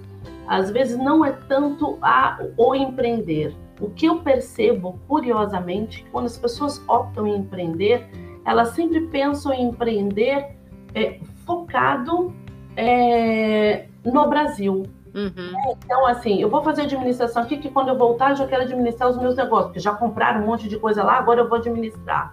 às 0.47 0.70
vezes 0.70 0.97
não 0.97 1.24
é 1.24 1.32
tanto 1.32 1.99
a, 2.01 2.38
o 2.57 2.74
empreender. 2.74 3.55
O 3.80 3.90
que 3.90 4.07
eu 4.07 4.20
percebo, 4.20 4.99
curiosamente, 5.07 6.05
quando 6.11 6.26
as 6.26 6.38
pessoas 6.38 6.82
optam 6.88 7.26
em 7.26 7.36
empreender, 7.36 8.09
elas 8.44 8.68
sempre 8.68 9.03
pensam 9.09 9.53
em 9.53 9.68
empreender 9.68 10.57
é, 10.94 11.20
focado 11.44 12.34
é, 12.76 13.86
no 14.05 14.28
Brasil. 14.28 14.84
Uhum. 15.14 15.76
Então, 15.82 16.07
assim, 16.07 16.40
eu 16.40 16.49
vou 16.49 16.62
fazer 16.62 16.82
administração 16.82 17.42
aqui, 17.42 17.57
que 17.57 17.70
quando 17.70 17.88
eu 17.88 17.97
voltar, 17.97 18.30
eu 18.30 18.36
já 18.36 18.47
quero 18.47 18.62
administrar 18.62 19.09
os 19.09 19.16
meus 19.16 19.34
negócios, 19.34 19.66
porque 19.68 19.80
já 19.80 19.92
compraram 19.92 20.42
um 20.42 20.47
monte 20.47 20.68
de 20.68 20.78
coisa 20.78 21.03
lá, 21.03 21.14
agora 21.14 21.40
eu 21.40 21.49
vou 21.49 21.59
administrar. 21.59 22.32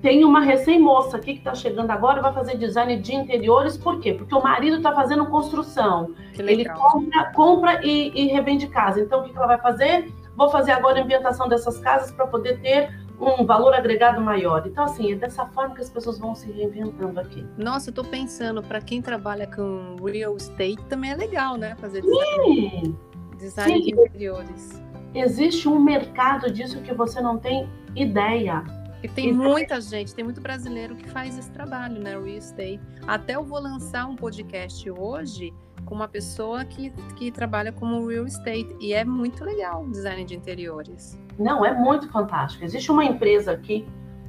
Tem 0.00 0.24
uma 0.24 0.40
recém-moça 0.40 1.16
aqui 1.16 1.32
que 1.32 1.38
está 1.38 1.54
chegando 1.54 1.90
agora, 1.90 2.22
vai 2.22 2.32
fazer 2.32 2.56
design 2.56 2.96
de 2.98 3.14
interiores, 3.14 3.76
por 3.76 3.98
quê? 3.98 4.14
Porque 4.14 4.34
o 4.34 4.42
marido 4.42 4.76
está 4.76 4.94
fazendo 4.94 5.26
construção. 5.26 6.14
Ele 6.38 6.64
compra, 6.68 7.32
compra 7.32 7.80
e, 7.84 8.12
e, 8.14 8.28
revende 8.28 8.68
casa. 8.68 9.00
Então, 9.00 9.20
o 9.20 9.24
que, 9.24 9.30
que 9.30 9.36
ela 9.36 9.48
vai 9.48 9.58
fazer? 9.58 10.12
Vou 10.36 10.48
fazer 10.50 10.70
agora 10.70 11.00
a 11.00 11.02
ambientação 11.02 11.48
dessas 11.48 11.78
casas 11.78 12.12
para 12.12 12.28
poder 12.28 12.60
ter 12.60 12.90
um 13.20 13.44
valor 13.44 13.74
agregado 13.74 14.20
maior. 14.20 14.64
Então, 14.66 14.84
assim, 14.84 15.12
é 15.12 15.16
dessa 15.16 15.44
forma 15.46 15.74
que 15.74 15.80
as 15.80 15.90
pessoas 15.90 16.18
vão 16.18 16.34
se 16.34 16.50
reinventando 16.50 17.18
aqui. 17.18 17.44
Nossa, 17.56 17.88
eu 17.88 17.90
estou 17.90 18.04
pensando, 18.04 18.62
para 18.62 18.80
quem 18.80 19.02
trabalha 19.02 19.48
com 19.48 19.96
real 20.04 20.36
estate, 20.36 20.78
também 20.88 21.10
é 21.10 21.16
legal, 21.16 21.56
né? 21.56 21.74
Fazer 21.80 22.02
design, 22.02 22.70
Sim. 22.70 22.96
design 23.36 23.72
Sim. 23.72 23.80
de 23.80 23.90
interiores. 23.90 24.82
Existe 25.12 25.68
um 25.68 25.80
mercado 25.80 26.50
disso 26.52 26.80
que 26.82 26.94
você 26.94 27.20
não 27.20 27.36
tem 27.36 27.68
ideia. 27.96 28.62
E 29.02 29.08
tem 29.08 29.32
muita 29.32 29.80
gente, 29.80 30.14
tem 30.14 30.24
muito 30.24 30.40
brasileiro 30.40 30.96
que 30.96 31.08
faz 31.08 31.38
esse 31.38 31.50
trabalho, 31.50 32.00
né? 32.00 32.10
Real 32.10 32.26
estate. 32.26 32.80
Até 33.06 33.36
eu 33.36 33.44
vou 33.44 33.60
lançar 33.60 34.06
um 34.06 34.16
podcast 34.16 34.90
hoje 34.90 35.54
com 35.84 35.94
uma 35.94 36.08
pessoa 36.08 36.64
que, 36.64 36.90
que 37.16 37.30
trabalha 37.30 37.72
como 37.72 38.06
real 38.06 38.26
estate. 38.26 38.74
E 38.80 38.92
é 38.92 39.04
muito 39.04 39.44
legal 39.44 39.84
o 39.84 39.90
design 39.90 40.24
de 40.24 40.34
interiores. 40.34 41.18
Não, 41.38 41.64
é 41.64 41.72
muito 41.72 42.10
fantástico. 42.10 42.64
Existe 42.64 42.90
uma 42.90 43.04
empresa 43.04 43.52
aqui 43.52 43.86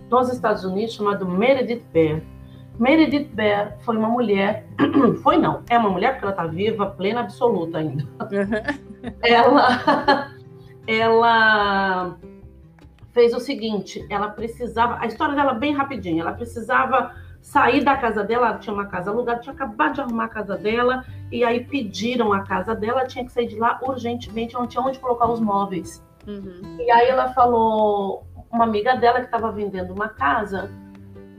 nos 0.10 0.32
Estados 0.32 0.64
Unidos 0.64 0.94
chamada 0.94 1.26
Meredith 1.26 1.84
Bear. 1.92 2.22
Meredith 2.78 3.30
Bear 3.34 3.78
foi 3.82 3.98
uma 3.98 4.08
mulher, 4.08 4.66
foi 5.22 5.38
não, 5.38 5.64
é 5.70 5.78
uma 5.78 5.90
mulher 5.90 6.14
porque 6.14 6.26
ela 6.26 6.32
está 6.32 6.48
viva, 6.48 6.86
plena, 6.86 7.22
absoluta 7.22 7.80
ainda. 7.80 8.08
ela, 9.22 10.32
ela 10.88 12.18
fez 13.12 13.34
o 13.34 13.40
seguinte: 13.40 14.06
ela 14.10 14.30
precisava, 14.30 14.98
a 15.00 15.06
história 15.06 15.36
dela 15.36 15.54
bem 15.54 15.74
rapidinho, 15.74 16.22
ela 16.22 16.34
precisava 16.34 17.14
sair 17.42 17.84
da 17.84 17.96
casa 17.96 18.24
dela, 18.24 18.48
ela 18.48 18.58
tinha 18.58 18.74
uma 18.74 18.86
casa 18.86 19.12
alugada, 19.12 19.40
tinha 19.40 19.54
acabado 19.54 19.96
de 19.96 20.02
arrumar 20.02 20.26
a 20.26 20.30
casa 20.30 20.58
dela, 20.58 21.06
e 21.32 21.44
aí 21.44 21.64
pediram 21.64 22.34
a 22.34 22.42
casa 22.42 22.76
dela, 22.76 23.06
tinha 23.06 23.26
que 23.26 23.32
sair 23.32 23.48
de 23.48 23.58
lá 23.58 23.80
urgentemente, 23.82 24.54
não 24.54 24.68
tinha 24.68 24.84
onde 24.84 25.00
colocar 25.00 25.32
os 25.32 25.40
móveis. 25.40 26.04
Uhum. 26.28 26.78
E 26.80 26.92
aí 26.92 27.08
ela 27.08 27.34
falou, 27.34 28.26
uma 28.52 28.66
amiga 28.66 28.96
dela 28.96 29.20
que 29.20 29.26
estava 29.26 29.52
vendendo 29.52 29.94
uma 29.94 30.10
casa, 30.10 30.70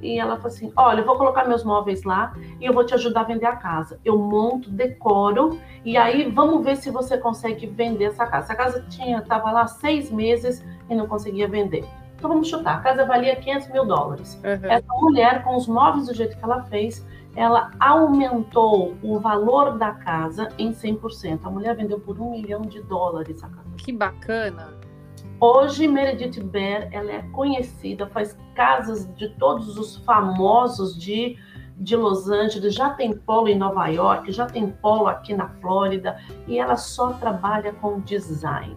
e 0.03 0.19
ela 0.19 0.37
falou 0.37 0.49
assim: 0.49 0.73
Olha, 0.77 1.01
eu 1.01 1.07
vou 1.07 1.17
colocar 1.17 1.47
meus 1.47 1.65
móveis 1.65 2.03
lá 2.05 2.35
e 2.61 2.65
eu 2.65 2.73
vou 2.73 2.85
te 2.85 2.95
ajudar 2.95 3.21
a 3.21 3.25
vender 3.25 3.47
a 3.47 3.57
casa. 3.57 4.01
Eu 4.05 4.19
monto, 4.19 4.71
decoro 4.71 5.59
e 5.85 5.97
aí 5.97 6.31
vamos 6.31 6.65
ver 6.65 6.77
se 6.77 6.91
você 6.91 7.19
consegue 7.19 7.67
vender 7.67 8.07
essa 8.07 8.27
casa. 8.27 8.47
Essa 8.47 8.55
casa 8.55 8.87
tinha, 8.89 9.19
estava 9.19 9.51
lá 9.51 9.67
seis 9.67 10.11
meses 10.11 10.65
e 10.91 10.95
não 10.95 11.07
conseguia 11.07 11.49
vender. 11.49 11.85
Então 12.17 12.29
vamos 12.29 12.49
chutar: 12.49 12.77
a 12.77 12.81
casa 12.81 13.07
valia 13.07 13.37
500 13.37 13.69
mil 13.69 13.87
dólares. 13.87 14.41
Uhum. 14.45 14.71
Essa 14.71 14.93
mulher, 14.95 15.43
com 15.43 15.57
os 15.57 15.67
móveis 15.67 16.07
do 16.07 16.15
jeito 16.15 16.37
que 16.37 16.45
ela 16.45 16.63
fez, 16.65 17.07
ela 17.35 17.71
aumentou 17.81 18.95
o 19.03 19.19
valor 19.19 19.79
da 19.79 19.93
casa 19.93 20.49
em 20.59 20.73
100%. 20.73 21.41
A 21.45 21.51
mulher 21.51 21.77
vendeu 21.77 21.99
por 21.99 22.21
um 22.21 22.31
milhão 22.33 22.63
de 22.63 22.83
dólares 22.83 23.43
a 23.43 23.49
casa. 23.49 23.71
Que 23.79 23.93
bacana! 23.93 24.81
Hoje, 25.41 25.89
Meredith 25.89 26.43
Bear 26.43 26.89
ela 26.93 27.11
é 27.11 27.23
conhecida, 27.33 28.07
faz 28.09 28.37
casas 28.55 29.09
de 29.17 29.31
todos 29.37 29.79
os 29.79 29.97
famosos 30.05 30.95
de, 31.01 31.39
de 31.79 31.97
Los 31.97 32.29
Angeles, 32.29 32.75
já 32.75 32.91
tem 32.91 33.17
polo 33.17 33.49
em 33.49 33.57
Nova 33.57 33.87
York, 33.87 34.31
já 34.31 34.45
tem 34.45 34.71
polo 34.71 35.07
aqui 35.07 35.33
na 35.33 35.49
Flórida, 35.49 36.19
e 36.47 36.59
ela 36.59 36.77
só 36.77 37.15
trabalha 37.15 37.73
com 37.73 38.01
design. 38.01 38.77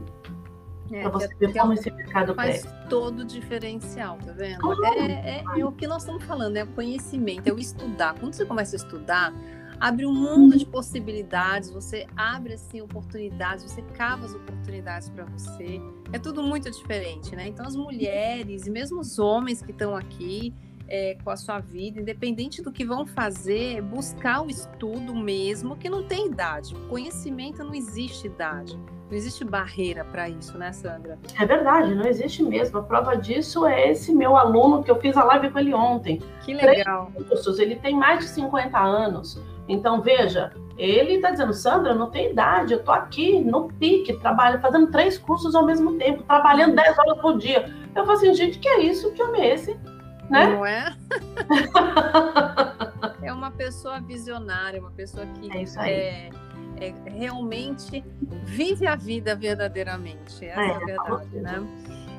É, 0.93 1.01
para 1.01 1.09
você 1.09 1.27
ver 1.39 1.53
como 1.53 1.73
esse 1.73 1.89
mercado 1.89 2.35
faz 2.35 2.61
cresce. 2.61 2.87
todo 2.87 3.21
o 3.21 3.25
diferencial, 3.25 4.19
tá 4.23 4.31
vendo? 4.31 4.85
É, 4.85 5.39
é, 5.39 5.43
é, 5.59 5.65
o 5.65 5.71
que 5.71 5.87
nós 5.87 6.03
estamos 6.03 6.23
falando, 6.23 6.55
é 6.55 6.63
o 6.63 6.67
conhecimento, 6.67 7.47
é 7.47 7.51
o 7.51 7.57
estudar. 7.57 8.13
Quando 8.19 8.33
você 8.33 8.45
começa 8.45 8.75
a 8.75 8.77
estudar, 8.77 9.33
abre 9.79 10.05
um 10.05 10.13
mundo 10.13 10.55
de 10.55 10.65
possibilidades, 10.65 11.71
você 11.71 12.05
abre 12.15 12.53
assim 12.53 12.79
oportunidades, 12.79 13.63
você 13.63 13.81
cava 13.97 14.25
as 14.25 14.35
oportunidades 14.35 15.09
para 15.09 15.25
você. 15.25 15.81
É 16.11 16.19
tudo 16.19 16.43
muito 16.43 16.69
diferente, 16.69 17.35
né? 17.35 17.47
Então 17.47 17.65
as 17.65 17.75
mulheres 17.75 18.67
e 18.67 18.69
mesmo 18.69 18.99
os 18.99 19.17
homens 19.17 19.61
que 19.61 19.71
estão 19.71 19.95
aqui 19.95 20.53
é, 20.87 21.17
com 21.23 21.29
a 21.31 21.35
sua 21.35 21.59
vida, 21.59 21.99
independente 21.99 22.61
do 22.61 22.71
que 22.71 22.85
vão 22.85 23.05
fazer, 23.05 23.81
buscar 23.81 24.41
o 24.41 24.49
estudo 24.49 25.15
mesmo, 25.15 25.75
que 25.75 25.89
não 25.89 26.03
tem 26.03 26.27
idade. 26.27 26.75
Conhecimento 26.87 27.63
não 27.63 27.73
existe 27.73 28.27
idade. 28.27 28.77
Não 29.13 29.17
existe 29.19 29.45
barreira 29.45 30.03
para 30.03 30.27
isso, 30.27 30.57
né, 30.57 30.73
Sandra? 30.73 31.19
É 31.39 31.45
verdade, 31.45 31.93
não 31.93 32.03
existe 32.03 32.41
mesmo. 32.41 32.79
A 32.79 32.81
prova 32.81 33.15
disso 33.15 33.63
é 33.63 33.91
esse 33.91 34.11
meu 34.11 34.35
aluno 34.35 34.83
que 34.83 34.89
eu 34.89 34.99
fiz 34.99 35.15
a 35.15 35.23
live 35.23 35.51
com 35.51 35.59
ele 35.59 35.71
ontem. 35.71 36.19
Que 36.41 36.51
legal. 36.55 37.11
Cursos, 37.29 37.59
ele 37.59 37.75
tem 37.75 37.95
mais 37.95 38.21
de 38.21 38.25
50 38.29 38.75
anos. 38.75 39.39
Então, 39.69 40.01
veja, 40.01 40.51
ele 40.79 41.13
está 41.13 41.29
dizendo, 41.29 41.53
Sandra, 41.53 41.93
não 41.93 42.09
tem 42.09 42.31
idade, 42.31 42.73
eu 42.73 42.79
estou 42.79 42.91
aqui 42.91 43.39
no 43.39 43.67
pique, 43.73 44.13
trabalho, 44.13 44.59
fazendo 44.59 44.87
três 44.87 45.15
cursos 45.15 45.53
ao 45.53 45.63
mesmo 45.63 45.95
tempo, 45.99 46.23
trabalhando 46.23 46.73
10 46.73 46.97
horas 46.97 47.21
por 47.21 47.37
dia. 47.37 47.71
Eu 47.95 48.05
falo 48.07 48.17
assim, 48.17 48.33
gente, 48.33 48.57
que 48.57 48.67
é 48.67 48.79
isso? 48.81 49.11
Que 49.11 49.21
homem 49.21 49.43
é 49.43 49.53
esse? 49.53 49.79
Né? 50.27 50.47
Não 50.47 50.65
é? 50.65 50.91
é 53.21 53.31
uma 53.31 53.51
pessoa 53.51 54.01
visionária, 54.01 54.79
uma 54.79 54.89
pessoa 54.89 55.27
que 55.27 55.55
é, 55.55 55.61
isso 55.61 55.79
aí. 55.79 55.91
é, 55.91 56.29
é 56.79 56.93
realmente 57.09 58.03
vive 58.43 58.87
a 58.87 58.95
vida 58.95 59.35
verdadeiramente. 59.35 60.45
Essa 60.45 60.61
é, 60.61 60.67
é 60.67 60.75
a 60.75 60.79
verdade, 60.79 61.39
né? 61.39 61.67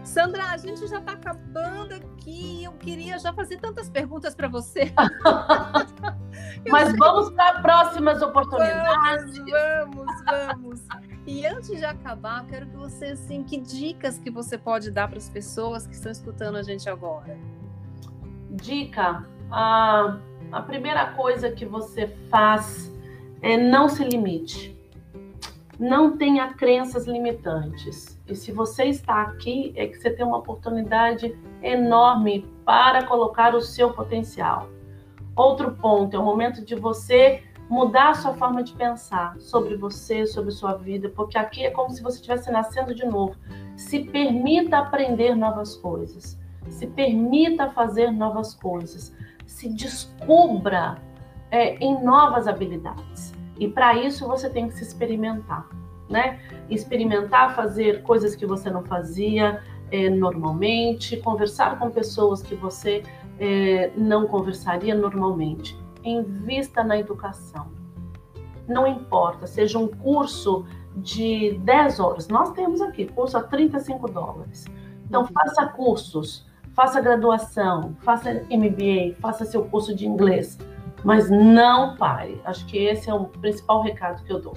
Sandra, 0.04 0.44
a 0.50 0.56
gente 0.58 0.86
já 0.86 0.98
está 0.98 1.12
acabando 1.12 1.94
aqui. 1.94 2.62
Eu 2.62 2.72
queria 2.72 3.18
já 3.18 3.32
fazer 3.32 3.58
tantas 3.58 3.88
perguntas 3.88 4.34
para 4.34 4.48
você. 4.48 4.92
Mas 6.70 6.88
sei... 6.88 6.98
vamos 6.98 7.30
para 7.30 7.60
próximas 7.60 8.20
oportunidades. 8.20 9.38
Vamos, 9.38 10.06
vamos, 10.24 10.80
vamos. 10.82 10.86
E 11.26 11.46
antes 11.46 11.78
de 11.78 11.84
acabar, 11.84 12.44
quero 12.46 12.66
que 12.66 12.76
você, 12.76 13.06
assim, 13.06 13.42
que 13.42 13.58
dicas 13.58 14.18
que 14.18 14.30
você 14.30 14.58
pode 14.58 14.90
dar 14.90 15.08
para 15.08 15.16
as 15.16 15.28
pessoas 15.28 15.86
que 15.86 15.94
estão 15.94 16.12
escutando 16.12 16.56
a 16.56 16.62
gente 16.62 16.88
agora? 16.88 17.38
Dica. 18.50 19.24
Ah, 19.50 20.18
a 20.52 20.60
primeira 20.60 21.12
coisa 21.12 21.50
que 21.50 21.64
você 21.64 22.08
faz 22.30 22.93
é 23.44 23.58
não 23.58 23.90
se 23.90 24.02
limite. 24.02 24.74
Não 25.78 26.16
tenha 26.16 26.54
crenças 26.54 27.06
limitantes. 27.06 28.18
E 28.26 28.34
se 28.34 28.50
você 28.50 28.84
está 28.84 29.20
aqui, 29.20 29.74
é 29.76 29.86
que 29.86 29.98
você 29.98 30.08
tem 30.08 30.24
uma 30.24 30.38
oportunidade 30.38 31.36
enorme 31.62 32.48
para 32.64 33.04
colocar 33.04 33.54
o 33.54 33.60
seu 33.60 33.92
potencial. 33.92 34.70
Outro 35.36 35.72
ponto 35.72 36.16
é 36.16 36.18
o 36.18 36.24
momento 36.24 36.64
de 36.64 36.74
você 36.74 37.42
mudar 37.68 38.10
a 38.10 38.14
sua 38.14 38.32
forma 38.32 38.62
de 38.62 38.72
pensar 38.72 39.36
sobre 39.38 39.76
você, 39.76 40.26
sobre 40.26 40.50
sua 40.50 40.74
vida, 40.74 41.10
porque 41.10 41.36
aqui 41.36 41.66
é 41.66 41.70
como 41.70 41.90
se 41.90 42.02
você 42.02 42.16
estivesse 42.16 42.50
nascendo 42.50 42.94
de 42.94 43.04
novo. 43.04 43.36
Se 43.76 44.00
permita 44.04 44.78
aprender 44.78 45.34
novas 45.34 45.76
coisas, 45.76 46.40
se 46.70 46.86
permita 46.86 47.70
fazer 47.72 48.10
novas 48.10 48.54
coisas, 48.54 49.14
se 49.44 49.68
descubra 49.68 50.96
é, 51.50 51.76
em 51.76 52.02
novas 52.02 52.48
habilidades. 52.48 53.33
E 53.58 53.68
para 53.68 53.94
isso 53.94 54.26
você 54.26 54.48
tem 54.48 54.68
que 54.68 54.74
se 54.74 54.82
experimentar, 54.82 55.68
né? 56.08 56.40
Experimentar 56.68 57.54
fazer 57.54 58.02
coisas 58.02 58.34
que 58.34 58.46
você 58.46 58.70
não 58.70 58.82
fazia 58.84 59.62
é, 59.90 60.08
normalmente, 60.10 61.16
conversar 61.18 61.78
com 61.78 61.90
pessoas 61.90 62.42
que 62.42 62.54
você 62.54 63.02
é, 63.38 63.92
não 63.96 64.26
conversaria 64.26 64.94
normalmente 64.94 65.76
invista 66.04 66.84
na 66.84 66.98
educação. 66.98 67.68
Não 68.68 68.86
importa, 68.86 69.46
seja 69.46 69.78
um 69.78 69.88
curso 69.88 70.64
de 70.96 71.58
10 71.62 72.00
horas. 72.00 72.28
Nós 72.28 72.52
temos 72.52 72.80
aqui 72.80 73.06
curso 73.06 73.36
a 73.36 73.42
35 73.42 74.10
dólares. 74.10 74.64
Então, 75.06 75.22
uhum. 75.22 75.28
faça 75.28 75.66
cursos, 75.66 76.46
faça 76.74 77.00
graduação, 77.00 77.96
faça 78.00 78.32
MBA, 78.50 79.16
faça 79.20 79.44
seu 79.44 79.64
curso 79.64 79.94
de 79.94 80.06
inglês, 80.06 80.58
mas 81.04 81.30
não 81.30 81.96
pare. 81.96 82.40
Acho 82.44 82.64
que 82.66 82.78
esse 82.78 83.10
é 83.10 83.14
o 83.14 83.26
principal 83.26 83.82
recado 83.82 84.24
que 84.24 84.32
eu 84.32 84.40
dou. 84.40 84.54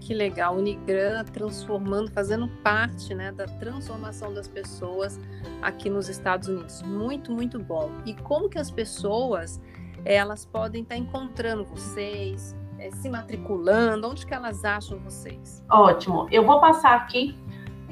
Que 0.00 0.12
legal, 0.12 0.56
Unigran 0.56 1.24
transformando, 1.26 2.10
fazendo 2.10 2.48
parte 2.62 3.14
né, 3.14 3.30
da 3.30 3.46
transformação 3.46 4.34
das 4.34 4.48
pessoas 4.48 5.18
aqui 5.62 5.88
nos 5.88 6.08
Estados 6.08 6.48
Unidos. 6.48 6.82
Muito, 6.82 7.30
muito 7.30 7.58
bom. 7.60 7.88
E 8.04 8.12
como 8.14 8.48
que 8.48 8.58
as 8.58 8.70
pessoas 8.70 9.60
elas 10.04 10.44
podem 10.44 10.82
estar 10.82 10.96
encontrando 10.96 11.64
vocês, 11.64 12.56
é, 12.80 12.90
se 12.90 13.08
matriculando? 13.08 14.08
Onde 14.08 14.26
que 14.26 14.34
elas 14.34 14.64
acham 14.64 14.98
vocês? 14.98 15.64
Ótimo. 15.70 16.26
Eu 16.32 16.44
vou 16.44 16.60
passar 16.60 16.96
aqui. 16.96 17.38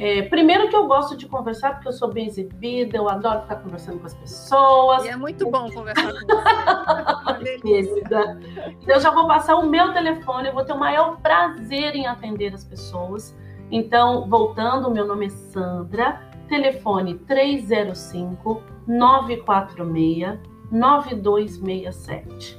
É, 0.03 0.23
primeiro 0.23 0.67
que 0.71 0.75
eu 0.75 0.87
gosto 0.87 1.15
de 1.15 1.29
conversar, 1.29 1.75
porque 1.75 1.89
eu 1.89 1.93
sou 1.93 2.11
bem 2.11 2.27
exibida, 2.27 2.97
eu 2.97 3.07
adoro 3.07 3.43
ficar 3.43 3.57
conversando 3.57 4.01
com 4.01 4.07
as 4.07 4.15
pessoas. 4.15 5.05
E 5.05 5.09
é 5.09 5.17
muito 5.17 5.51
bom 5.51 5.71
conversar 5.71 6.11
com 6.11 7.37
você. 7.37 7.61
então, 8.01 8.41
eu 8.89 8.99
já 8.99 9.11
vou 9.11 9.27
passar 9.27 9.57
o 9.57 9.67
meu 9.67 9.93
telefone, 9.93 10.49
eu 10.49 10.55
vou 10.55 10.65
ter 10.65 10.73
o 10.73 10.79
maior 10.79 11.19
prazer 11.21 11.95
em 11.95 12.07
atender 12.07 12.55
as 12.55 12.65
pessoas. 12.65 13.37
Então, 13.71 14.27
voltando, 14.27 14.91
meu 14.91 15.07
nome 15.07 15.27
é 15.27 15.29
Sandra, 15.29 16.19
telefone 16.49 17.17
305 17.19 18.63
946 18.87 20.41
9267. 20.71 22.59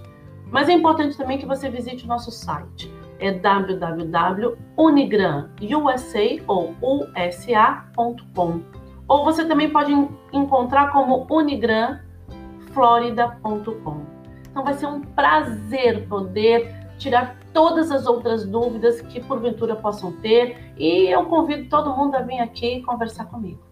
Mas 0.52 0.70
é 0.70 0.74
importante 0.74 1.18
também 1.18 1.39
que 1.39 1.48
você 1.48 1.72
visite 1.72 2.06
o 2.06 2.08
nosso 2.08 2.30
site. 2.30 3.01
É 3.22 3.32
www.unigran.usa 3.32 6.19
ou 6.47 6.76
usa.com. 6.82 8.61
Ou 9.07 9.24
você 9.24 9.45
também 9.45 9.69
pode 9.69 9.93
encontrar 10.34 10.91
como 10.91 11.26
unigranflorida.com. 11.30 14.01
Então 14.49 14.63
vai 14.63 14.74
ser 14.74 14.88
um 14.88 15.01
prazer 15.01 16.07
poder 16.07 16.76
tirar 16.97 17.38
todas 17.53 17.91
as 17.91 18.05
outras 18.05 18.45
dúvidas 18.45 19.01
que 19.01 19.24
porventura 19.24 19.76
possam 19.76 20.11
ter 20.13 20.74
e 20.78 21.07
eu 21.07 21.26
convido 21.26 21.67
todo 21.69 21.95
mundo 21.95 22.15
a 22.15 22.22
vir 22.22 22.39
aqui 22.39 22.82
conversar 22.82 23.26
comigo 23.26 23.72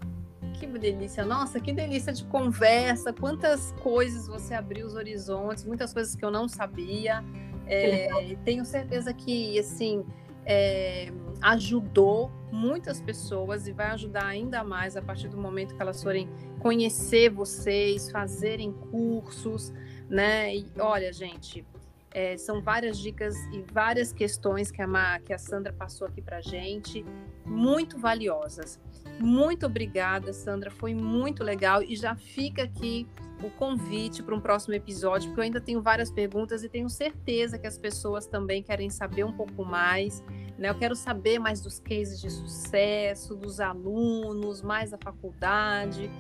que 0.60 0.80
delícia. 0.80 1.26
Nossa, 1.26 1.60
que 1.60 1.72
delícia 1.72 2.12
de 2.12 2.24
conversa. 2.26 3.14
Quantas 3.14 3.74
coisas 3.82 4.28
você 4.28 4.54
abriu 4.54 4.86
os 4.86 4.96
horizontes, 4.96 5.64
muitas 5.64 5.94
coisas 5.94 6.16
que 6.16 6.24
eu 6.24 6.32
não 6.32 6.48
sabia. 6.48 7.24
É, 7.70 8.36
tenho 8.44 8.66
certeza 8.66 9.14
que, 9.14 9.58
assim, 9.60 10.04
é, 10.46 11.12
ajudou 11.42 12.32
muitas 12.52 13.00
pessoas 13.00 13.68
e 13.68 13.72
vai 13.72 13.88
ajudar 13.92 14.26
ainda 14.26 14.64
mais 14.64 14.98
a 14.98 15.02
partir 15.02 15.28
do 15.28 15.38
momento 15.38 15.76
que 15.76 15.82
elas 15.82 16.02
forem 16.02 16.28
conhecer 16.60 17.30
vocês, 17.30 18.10
fazerem 18.10 18.74
cursos, 18.74 19.72
né? 20.10 20.56
E 20.56 20.66
olha, 20.80 21.14
gente, 21.14 21.64
é, 22.12 22.36
são 22.38 22.62
várias 22.62 22.98
dicas 22.98 23.36
e 23.54 23.64
várias 23.72 24.12
questões 24.12 24.72
que 24.72 24.82
a, 24.82 25.20
que 25.20 25.32
a 25.32 25.38
Sandra 25.38 25.72
passou 25.72 26.08
aqui 26.08 26.22
para 26.22 26.42
gente, 26.42 27.06
muito 27.46 28.00
valiosas. 28.00 28.80
Muito 29.20 29.66
obrigada, 29.66 30.34
Sandra. 30.34 30.72
Foi 30.72 30.94
muito 30.94 31.44
legal. 31.44 31.84
E 31.84 31.96
já 31.96 32.16
fica 32.16 32.64
aqui 32.64 33.08
o 33.42 33.50
convite 33.50 34.22
para 34.22 34.36
um 34.36 34.40
próximo 34.40 34.74
episódio, 34.74 35.30
porque 35.30 35.40
eu 35.40 35.44
ainda 35.46 35.62
tenho 35.62 35.82
várias 35.82 36.12
perguntas 36.12 36.64
e 36.64 36.70
tenho 36.70 36.90
certeza 36.90 37.58
que 37.58 37.68
as 37.68 37.78
pessoas 37.78 38.26
também 38.28 38.62
querem 38.62 38.90
saber 38.90 39.24
um 39.24 39.32
pouco 39.32 39.64
mais. 39.64 40.24
Né? 40.58 40.70
Eu 40.70 40.76
quero 40.76 40.96
saber 40.96 41.40
mais 41.40 41.62
dos 41.62 41.80
cases 41.80 42.20
de 42.22 42.30
sucesso, 42.30 43.36
dos 43.36 43.60
alunos, 43.60 44.62
mais 44.62 44.92
da 44.92 44.98
faculdade. 44.98 46.12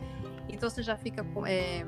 Então 0.47 0.69
você 0.69 0.81
já 0.81 0.95
fica 0.95 1.25
é, 1.45 1.85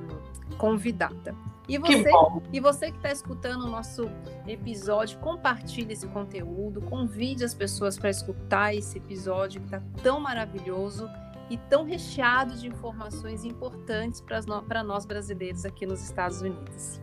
convidada. 0.57 1.35
E 1.67 1.77
você, 1.77 2.03
que 2.03 2.57
e 2.57 2.59
você 2.59 2.91
que 2.91 2.97
está 2.97 3.11
escutando 3.11 3.63
o 3.63 3.69
nosso 3.69 4.09
episódio, 4.45 5.17
compartilhe 5.19 5.93
esse 5.93 6.07
conteúdo, 6.07 6.81
convide 6.81 7.45
as 7.45 7.53
pessoas 7.53 7.97
para 7.97 8.09
escutar 8.09 8.75
esse 8.75 8.97
episódio 8.97 9.61
que 9.61 9.67
está 9.67 9.81
tão 10.03 10.19
maravilhoso 10.19 11.09
e 11.51 11.57
tão 11.69 11.83
recheado 11.83 12.55
de 12.55 12.65
informações 12.67 13.43
importantes 13.43 14.23
para 14.67 14.81
nós 14.81 15.05
brasileiros 15.05 15.65
aqui 15.65 15.85
nos 15.85 16.01
Estados 16.01 16.41
Unidos. 16.41 17.01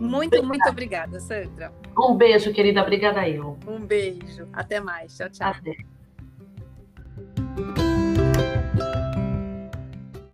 Muito, 0.00 0.38
obrigada. 0.38 0.48
muito 0.48 0.68
obrigada, 0.70 1.20
Sandra. 1.20 1.70
Um 1.96 2.16
beijo, 2.16 2.50
querida. 2.50 2.80
Obrigada 2.80 3.28
eu. 3.28 3.58
Um 3.68 3.78
beijo. 3.84 4.48
Até 4.54 4.80
mais. 4.80 5.14
Tchau, 5.18 5.28
tchau. 5.28 5.50
Até. 5.50 5.76